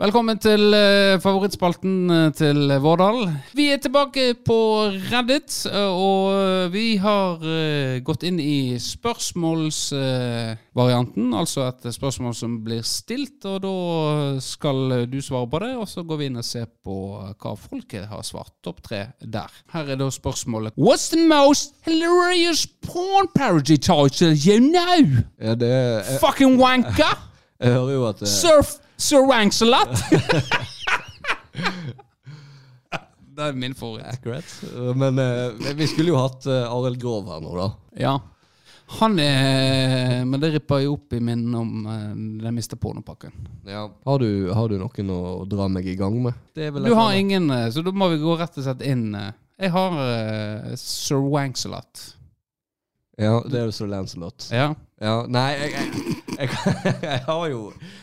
Velkommen 0.00 0.38
til 0.40 0.72
eh, 0.72 1.20
favorittspalten 1.20 2.08
eh, 2.08 2.30
til 2.32 2.72
Vårdal. 2.80 3.36
Vi 3.52 3.68
er 3.68 3.76
tilbake 3.84 4.32
på 4.48 4.88
Reddit, 5.10 5.52
eh, 5.68 5.92
og 5.92 6.72
vi 6.72 6.96
har 7.02 7.36
gått 8.06 8.22
inn 8.24 8.40
i 8.40 8.78
spørsmålsvarianten. 8.80 11.34
altså 11.36 11.68
et 11.68 11.84
spørsmål 11.92 12.32
som 12.32 12.64
blir 12.64 12.80
stilt, 12.80 13.44
og 13.44 13.60
da 13.66 14.40
skal 14.40 15.04
du 15.04 15.20
svare 15.20 15.44
på 15.52 15.60
det. 15.66 15.76
Og 15.76 15.84
så 15.92 16.00
går 16.00 16.16
vi 16.16 16.32
inn 16.32 16.40
og 16.40 16.48
ser 16.48 16.64
på 16.64 17.20
hva 17.36 17.52
folket 17.60 18.08
har 18.08 18.24
svart. 18.24 18.56
Topp 18.64 18.80
tre 18.88 19.12
der. 19.20 19.52
Her 19.76 19.84
er 19.84 20.00
da 20.00 20.08
spørsmålet 20.08 20.80
What's 20.80 21.12
the 21.12 21.20
most 21.28 21.76
hilarious 21.84 22.64
porn 22.88 23.28
parody 23.36 23.76
title 23.76 24.32
you 24.32 24.64
know? 24.64 25.20
Ja, 25.36 25.52
det 25.52 25.68
jeg, 25.68 26.16
Fucking 26.24 26.56
wanker! 26.56 27.28
jeg 27.60 27.76
hører 27.76 27.92
jo 27.92 28.08
at 28.08 28.16
det... 28.24 28.32
Surf 28.32 28.80
Sir 29.00 29.24
Wancelot! 29.26 29.96
det 33.36 33.46
er 33.46 33.52
min 33.56 33.74
favoritt. 33.74 34.06
Accurate. 34.12 34.66
Eh, 34.76 34.94
Men 34.96 35.18
eh, 35.18 35.72
vi 35.78 35.86
skulle 35.88 36.12
jo 36.12 36.18
hatt 36.20 36.46
uh, 36.50 36.66
Arild 36.74 37.00
Grov 37.00 37.30
her 37.32 37.40
nå, 37.44 37.54
da. 37.56 37.68
Ja. 38.00 38.14
Han 38.98 39.14
er 39.22 40.24
Men 40.26 40.40
det 40.42 40.48
ripper 40.56 40.80
jo 40.82 40.96
opp 40.96 41.12
i 41.14 41.20
minnet 41.22 41.54
om 41.60 41.84
uh, 41.86 42.10
den 42.42 42.54
mista 42.56 42.76
pornopakken. 42.76 43.32
Ja. 43.70 43.84
Har, 44.04 44.18
du, 44.18 44.50
har 44.52 44.68
du 44.68 44.76
noen 44.80 45.12
å 45.14 45.20
dra 45.48 45.68
meg 45.70 45.86
i 45.86 45.94
gang 45.98 46.16
med? 46.26 46.34
Det 46.58 46.68
er 46.68 46.74
vel 46.74 46.90
Du 46.90 46.94
har 46.98 47.14
ingen, 47.16 47.46
eh, 47.54 47.68
så 47.72 47.84
da 47.86 47.94
må 47.94 48.10
vi 48.12 48.18
gå 48.22 48.34
rett 48.40 48.58
og 48.58 48.66
slett 48.66 48.82
inn. 48.86 49.12
eh. 49.14 49.30
Jeg 49.60 49.70
har 49.76 49.94
uh, 50.00 50.74
Sir 50.80 51.22
Wancelot. 51.30 52.06
Ja, 53.20 53.34
det 53.44 53.58
er 53.60 53.66
jo 53.68 53.74
Sir 53.76 53.88
Lancelot. 53.92 54.46
Ja. 54.52 54.70
Ja, 55.00 55.14
nei, 55.28 55.50
jeg, 55.56 55.70
jeg, 55.76 56.09
jeg, 56.40 56.50
jeg 57.04 57.20
har 57.26 57.44
jo 57.50 57.60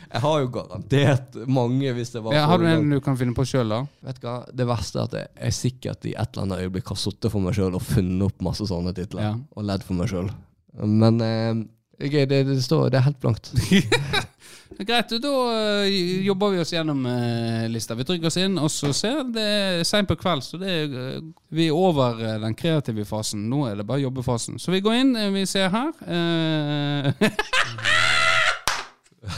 Jeg 0.07 0.23
har 0.23 0.43
jo 0.43 0.49
garantert 0.53 1.37
mange, 1.49 1.93
hvis 1.97 2.13
det 2.13 2.23
var 2.25 2.37
ja. 2.37 2.45
Har 2.49 2.61
du 2.61 2.67
en 2.69 2.95
du 2.95 2.99
kan 3.03 3.17
finne 3.19 3.35
på 3.37 3.45
sjøl, 3.47 3.73
da? 3.73 3.81
Vet 4.07 4.21
du 4.21 4.29
hva, 4.29 4.37
Det 4.51 4.69
verste 4.69 5.01
er 5.01 5.09
at 5.09 5.17
jeg 5.19 5.31
er 5.49 5.55
sikkert 5.55 6.07
i 6.07 6.15
et 6.15 6.31
eller 6.31 6.47
annet 6.47 6.67
øyeblikk 6.67 6.93
har 6.93 7.01
sittet 7.01 7.33
for 7.33 7.43
meg 7.43 7.57
sjøl 7.57 7.77
og 7.77 7.85
funnet 7.85 8.27
opp 8.29 8.45
masse 8.45 8.69
sånne 8.69 8.95
titler. 8.97 9.29
Ja. 9.29 9.35
Og 9.57 9.67
ledd 9.67 9.85
for 9.87 9.99
meg 9.99 10.11
sjøl. 10.11 10.31
Men 10.77 11.21
eh, 11.25 11.51
okay, 11.99 12.27
det, 12.29 12.43
det 12.47 12.61
står 12.63 12.91
Det 12.93 13.01
er 13.01 13.09
helt 13.09 13.21
blankt. 13.23 13.51
Greit, 14.77 15.09
da 15.09 15.83
eh, 15.83 16.25
jobber 16.25 16.49
vi 16.49 16.59
oss 16.59 16.73
gjennom 16.73 17.05
eh, 17.05 17.69
lista. 17.69 17.95
Vi 17.95 18.03
trykker 18.05 18.27
oss 18.27 18.37
inn, 18.37 18.57
og 18.61 18.71
så 18.71 18.91
ser 18.93 19.23
det 19.33 19.43
er 19.43 19.83
seint 19.87 20.09
på 20.09 20.17
kveld, 20.19 20.43
så 20.45 20.59
det 20.61 20.69
er, 20.69 20.97
eh, 21.01 21.21
vi 21.49 21.69
er 21.69 21.77
over 21.77 22.19
den 22.43 22.55
kreative 22.57 23.05
fasen. 23.07 23.47
Nå 23.49 23.65
er 23.71 23.79
det 23.79 23.87
bare 23.87 24.03
jobbefasen. 24.03 24.59
Så 24.61 24.75
vi 24.75 24.83
går 24.85 25.01
inn, 25.01 25.17
vi 25.33 25.45
ser 25.49 25.73
her. 25.73 25.91
eh, 29.23 29.33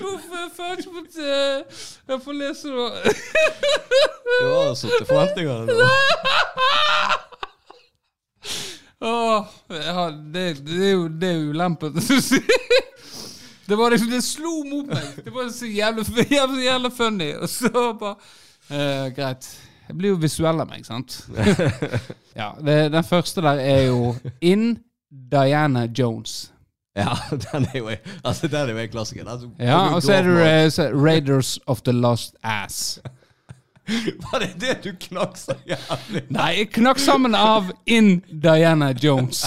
Uff, 0.00 0.24
jeg 1.18 1.64
Jeg 2.08 2.20
får 2.24 2.32
lese 2.32 2.68
det. 2.68 3.14
Du 4.40 4.46
har 4.48 4.74
satt 4.78 5.08
forventningene 5.08 5.66
nå. 5.68 5.88
Åh, 9.00 9.44
ja, 9.68 10.10
det, 10.10 10.44
det 10.66 10.78
er 10.88 10.94
jo 10.96 11.04
det 11.08 11.28
er 11.30 11.44
ulempen. 11.52 12.00
Det 13.68 13.76
var 13.76 13.90
liksom, 13.92 14.10
det 14.10 14.22
slo 14.24 14.64
mot 14.64 14.86
meg. 14.88 15.08
Det 15.24 15.32
var 15.34 15.50
så 15.52 15.66
jævlig, 15.68 16.06
jævlig, 16.30 16.64
jævlig 16.64 16.92
funny. 16.96 17.32
Og 17.36 17.48
så 17.48 17.70
bare 18.00 18.16
eh, 18.70 19.14
Greit. 19.14 19.48
Jeg 19.88 19.96
blir 19.96 20.12
jo 20.12 20.20
visuell 20.20 20.60
av 20.60 20.68
meg, 20.68 20.84
sant? 20.84 21.18
ja, 22.40 22.50
det, 22.64 22.92
Den 22.92 23.04
første 23.04 23.44
der 23.44 23.60
er 23.60 23.82
jo 23.88 24.14
In 24.40 24.78
Diana 25.32 25.86
Jones. 25.98 26.50
Ja, 26.98 27.14
den 27.44 27.68
er 27.70 27.78
jo 27.78 27.92
altså, 28.22 28.48
den 28.50 28.68
er 28.68 28.74
jo 28.74 28.82
en 28.82 28.90
klassiker. 28.90 29.28
Altså, 29.28 29.50
Ja, 29.62 29.94
og 29.94 30.02
så 30.02 30.18
er 30.18 30.26
det 30.26 30.90
Raiders 30.94 31.58
of 31.66 31.82
the 31.86 31.92
Lost 31.92 32.36
Ass. 32.42 32.98
Var 34.32 34.40
det 34.40 34.52
det 34.60 34.74
du 34.84 34.90
knakk 35.08 35.36
så 35.40 35.54
jævlig? 35.64 36.26
Nei, 36.34 36.48
jeg 36.58 36.72
knakk 36.76 37.00
sammen 37.00 37.36
av 37.38 37.70
In 37.88 38.18
Diana 38.28 38.90
Jones. 38.92 39.46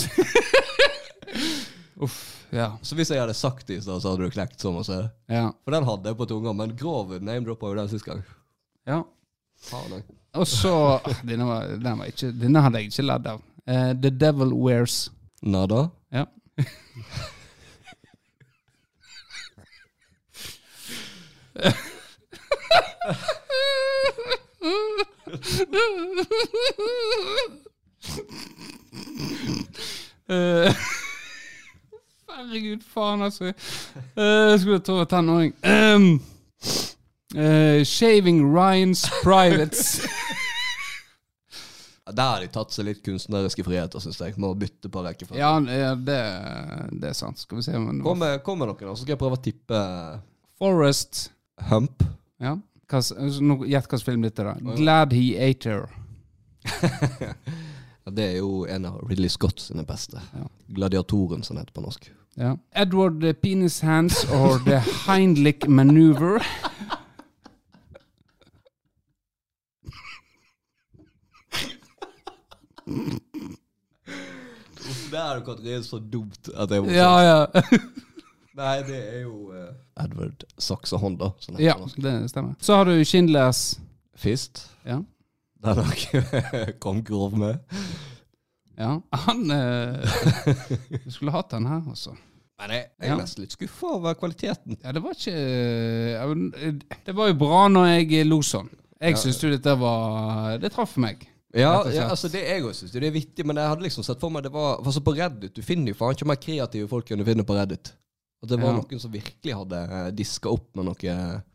Uff, 2.01 2.17
ja. 2.49 2.71
Så 2.81 2.97
hvis 2.97 3.11
jeg 3.13 3.21
hadde 3.21 3.35
sagt 3.37 3.67
det 3.69 3.77
i 3.77 3.83
stad, 3.83 4.01
så 4.01 4.13
hadde 4.13 4.25
du 4.25 4.33
knekt 4.33 4.63
sånn. 4.63 4.79
også. 4.81 5.03
Ja. 5.29 5.51
For 5.61 5.75
den 5.75 5.85
hadde 5.85 6.09
jeg 6.09 6.17
på 6.17 6.29
tunga, 6.31 6.55
men 6.57 6.73
grov 6.79 7.13
name-droppa 7.19 7.69
jo 7.69 7.77
den 7.77 7.91
sist 7.91 8.07
gang. 8.07 8.23
ja. 8.89 9.03
Og 10.33 10.47
så 10.47 10.71
ah, 10.95 11.21
denne, 11.27 11.45
var, 11.45 11.67
den 11.77 11.99
var 11.99 12.09
ikke, 12.09 12.31
denne 12.33 12.63
hadde 12.65 12.79
jeg 12.81 12.89
ikke 12.89 13.03
ledd 13.05 13.27
av. 13.29 13.41
Uh, 13.67 13.91
The 13.93 14.09
Devil 14.09 14.55
Wears. 14.57 15.03
Nada? 15.43 15.89
Ja. 16.09 16.25
Eh, 30.31 30.75
Herregud, 32.31 32.83
faen, 32.87 33.21
altså. 33.21 33.51
Jeg 34.15 34.59
skulle 34.61 34.79
ta 34.79 35.03
tenåring. 35.11 35.51
Um, 35.67 36.21
uh, 37.35 37.83
shaving 37.83 38.45
Ryan's 38.55 39.03
Privates. 39.23 39.99
Der 42.11 42.23
har 42.23 42.41
de 42.41 42.47
tatt 42.51 42.73
seg 42.75 42.87
litt 42.87 43.03
kunstneriske 43.05 43.63
friheter, 43.63 44.01
syns 44.03 44.19
jeg, 44.19 44.33
med 44.39 44.49
å 44.49 44.57
bytte 44.57 44.89
på 44.91 45.03
rekkefølge. 45.05 45.39
ja, 45.39 45.91
det, 45.95 46.17
det 47.03 47.11
er 47.11 47.17
sant. 47.17 47.39
Skal 47.39 47.59
vi 47.59 47.67
se 47.67 47.75
om 47.77 48.01
Kom 48.03 48.19
med, 48.19 48.39
kom 48.43 48.59
med 48.59 48.71
noen, 48.71 48.95
så 48.95 49.03
skal 49.03 49.15
jeg 49.15 49.21
prøve 49.21 49.39
å 49.39 49.43
tippe 49.43 49.83
Forest. 50.61 51.29
Hump. 51.69 52.03
Ja. 52.41 52.57
Hva 52.91 52.99
nå- 53.41 53.65
Gjett 53.65 53.87
hvilken 53.87 54.05
film 54.05 54.21
dette 54.21 54.41
er. 54.43 54.53
da. 54.53 54.75
Glad 54.75 55.13
He 55.13 55.35
Ate 55.49 55.69
Her. 55.69 55.85
Ja, 58.05 58.09
det 58.17 58.23
er 58.31 58.37
jo 58.39 58.63
en 58.65 58.85
av 58.89 58.95
Ridley 59.09 59.29
Scott 59.29 59.59
sine 59.61 59.83
beste. 59.85 60.17
Ja. 60.33 60.47
Gladiatoren, 60.73 61.43
som 61.45 61.55
det 61.55 61.61
heter 61.67 61.73
på 61.75 61.83
norsk. 61.85 62.07
Ja. 62.35 62.55
Edward 62.73 63.19
the 63.21 63.33
Penis 63.33 63.79
Hands 63.85 64.23
or 64.33 64.57
The 64.65 64.79
Heinlich 65.05 65.67
Maneuver. 65.69 66.41
Det 75.11 75.19
er 75.19 75.35
jo 75.35 75.43
kategorien 75.45 75.83
så 75.83 75.99
dumt 76.13 76.49
at 76.57 76.71
jeg 76.71 76.83
må 76.83 76.89
Ja, 76.95 77.11
ja. 77.19 77.45
Nei, 78.61 78.75
det 78.85 78.97
er 79.01 79.21
jo 79.23 79.35
uh... 79.49 79.69
Edward 80.03 80.43
Saxehånd, 80.61 81.17
da. 81.21 81.31
Som 81.41 81.57
ja, 81.61 81.75
det 81.97 82.13
stemmer. 82.29 82.53
Så 82.61 82.77
har 82.77 82.85
du 82.89 82.93
Schindlers 83.07 83.79
Fist. 84.21 84.67
Ja. 84.85 84.99
Den 85.61 85.77
har 85.81 86.71
kom 86.83 87.01
grov 87.05 87.33
med. 87.37 87.57
ja. 88.77 88.99
Han 89.25 89.43
uh, 89.51 90.19
Du 91.05 91.11
skulle 91.11 91.33
hatt 91.33 91.49
den 91.53 91.65
her, 91.69 91.81
altså. 91.89 92.15
Men 92.61 92.75
jeg, 92.75 92.85
jeg 93.01 93.07
er 93.09 93.13
Ja. 93.15 93.17
nesten 93.17 93.41
litt 93.45 93.55
skuffa 93.55 93.95
over 93.97 94.13
kvaliteten. 94.19 94.77
Ja, 94.83 94.91
det 94.93 95.01
var 95.01 95.15
ikke 95.17 95.33
eh, 95.33 96.73
Det 97.07 97.15
var 97.17 97.31
jo 97.31 97.37
bra 97.41 97.63
når 97.73 97.87
jeg 97.95 98.27
lo 98.29 98.41
sånn. 98.45 98.69
Jeg 99.01 99.15
Ja. 99.15 99.21
syns 99.23 99.39
jo 99.41 99.49
dette 99.49 99.73
var 99.81 100.59
Det 100.61 100.69
traff 100.73 100.93
meg. 101.01 101.25
Ja, 101.57 101.81
ja 101.91 102.05
altså 102.07 102.29
det 102.31 102.45
jeg 102.45 102.63
òg 102.63 102.75
syns 102.77 102.93
det 102.93 103.01
er 103.03 103.11
vittig, 103.11 103.43
men 103.45 103.57
jeg 103.59 103.67
hadde 103.67 103.83
liksom 103.83 104.05
sett 104.07 104.21
for 104.21 104.31
meg 104.31 104.45
det 104.45 104.53
var 104.53 104.77
var 104.85 104.93
så 104.95 105.01
På 105.03 105.11
Reddit 105.17 105.57
du 105.57 105.61
finner 105.65 105.91
jo 105.91 105.97
faen 105.99 106.13
ikke 106.15 106.29
mer 106.29 106.39
kreative 106.39 106.87
folk 106.87 107.09
enn 107.11 107.19
du 107.19 107.25
finner 107.27 107.43
på 107.47 107.57
Reddit. 107.57 107.91
Og 108.41 108.49
det 108.49 108.57
var 108.57 108.71
Ja. 108.73 108.79
noen 108.81 108.99
som 108.99 109.11
virkelig 109.13 109.53
hadde 109.53 109.79
eh, 109.91 110.11
diska 110.17 110.49
opp 110.49 110.75
med 110.75 110.85
noe 110.85 110.95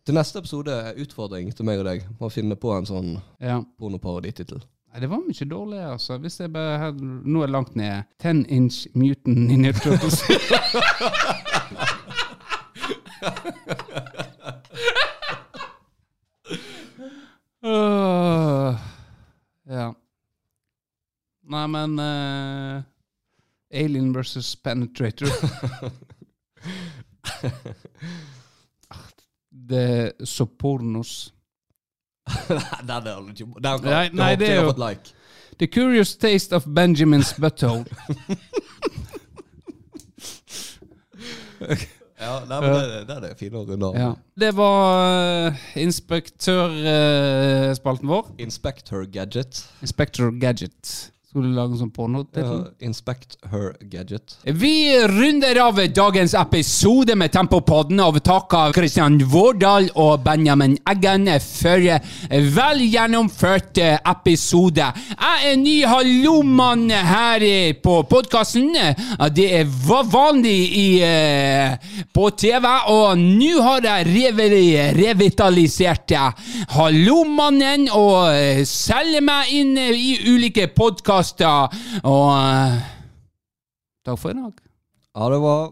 Til 0.06 0.14
neste 0.14 0.38
episode, 0.38 0.94
utfordring 1.02 1.52
til 1.54 1.64
meg 1.66 1.80
og 1.80 1.84
deg. 1.88 2.04
å 2.20 2.30
finne 2.30 2.54
på 2.56 2.76
en 2.76 2.86
sånn 2.86 3.20
Ja. 3.40 3.60
pornoparoditittel. 3.78 4.62
Nei, 4.92 5.00
det 5.00 5.10
var 5.10 5.18
mye 5.18 5.48
dårlig, 5.50 5.80
altså. 5.92 6.16
Hvis 6.18 6.38
jeg 6.40 6.52
bare 6.52 6.78
hadde 6.78 7.02
Nå 7.26 7.42
er 7.42 7.48
langt 7.48 7.74
ned. 7.76 8.04
Ten 8.18 8.46
inch 8.48 8.86
mutant 8.94 9.36
ninja 9.48 9.72
turtles. 9.72 10.22
uh, 17.64 18.78
ja. 19.68 19.94
Nei, 21.46 21.66
men 21.70 21.98
uh, 21.98 22.82
Alien 23.72 24.12
versus 24.14 24.54
Penetrator. 24.56 25.28
det 29.70 29.82
er 29.82 30.10
så 30.24 30.44
pornos. 30.46 31.32
den 32.48 32.60
er 32.90 33.28
ikke 33.30 33.44
Den 33.44 33.62
kan- 33.62 33.84
Nei, 33.90 34.08
nei, 34.12 34.34
det 34.36 34.48
er 34.50 34.54
jo- 34.62 34.70
fått 34.72 34.78
like. 34.82 35.00
The 35.58 35.66
Curious 35.66 36.16
Taste 36.16 36.52
of 36.56 36.64
Benjamin's 36.66 37.34
Butthole. 37.40 37.84
Ja, 42.16 42.38
nei, 42.48 42.56
men 42.62 42.70
det, 42.72 42.84
det 43.08 43.14
er 43.16 43.20
det 43.26 43.30
fine 43.36 43.58
å 43.60 43.64
runde 43.68 43.86
av. 43.90 43.96
Ja. 44.00 44.06
Det 44.40 44.48
var 44.56 45.52
uh, 45.52 45.56
inspektørspalten 45.82 48.08
vår. 48.08 48.30
Inspector 48.40 49.04
gadget. 49.12 49.60
Inspector 49.84 50.30
Gadget. 50.40 51.12
Skulle 51.36 51.50
du 51.52 51.56
lage 51.58 51.74
en 51.74 51.80
sånn 51.82 51.90
pornotittel? 51.92 52.62
Uh, 52.64 52.84
inspect 52.88 53.34
her 53.52 53.74
gadget. 53.92 54.38
Vi 54.56 54.96
runder 55.12 55.58
av 55.60 55.76
dagens 55.92 56.32
episode 56.32 57.12
med 57.12 57.34
Tempopodden 57.34 58.00
og 58.00 58.16
takker 58.24 58.72
Kristian 58.72 59.18
Vårdal 59.28 59.90
og 60.00 60.22
Benjamin 60.24 60.78
Eggen 60.88 61.28
for 61.44 61.84
vel 62.56 62.80
gjennomført 62.86 63.82
episode. 63.82 64.86
Jeg 65.12 65.50
er 65.50 65.60
ny 65.60 65.74
hallomann 65.84 66.86
her 66.88 67.44
på 67.84 67.98
podkasten. 68.08 68.72
Det 69.36 69.60
var 69.84 70.08
vanlig 70.08 70.56
i, 70.72 70.86
eh, 71.04 71.76
på 72.16 72.30
TV, 72.32 72.64
og 72.96 73.20
nå 73.20 73.60
har 73.60 73.90
jeg 73.90 74.96
revitalisert 75.02 76.16
hallomannen 76.78 77.90
og 77.92 78.64
selger 78.64 79.20
meg 79.20 79.52
inn 79.52 79.76
i 79.76 80.16
ulike 80.32 80.70
podkaster. 80.72 81.25
Og 82.04 82.28
uh, 82.32 82.76
Takk 84.06 84.20
for 84.22 84.30
i 84.30 84.38
dag. 84.38 84.52
Ha 85.16 85.28
det 85.32 85.40
var 85.42 85.62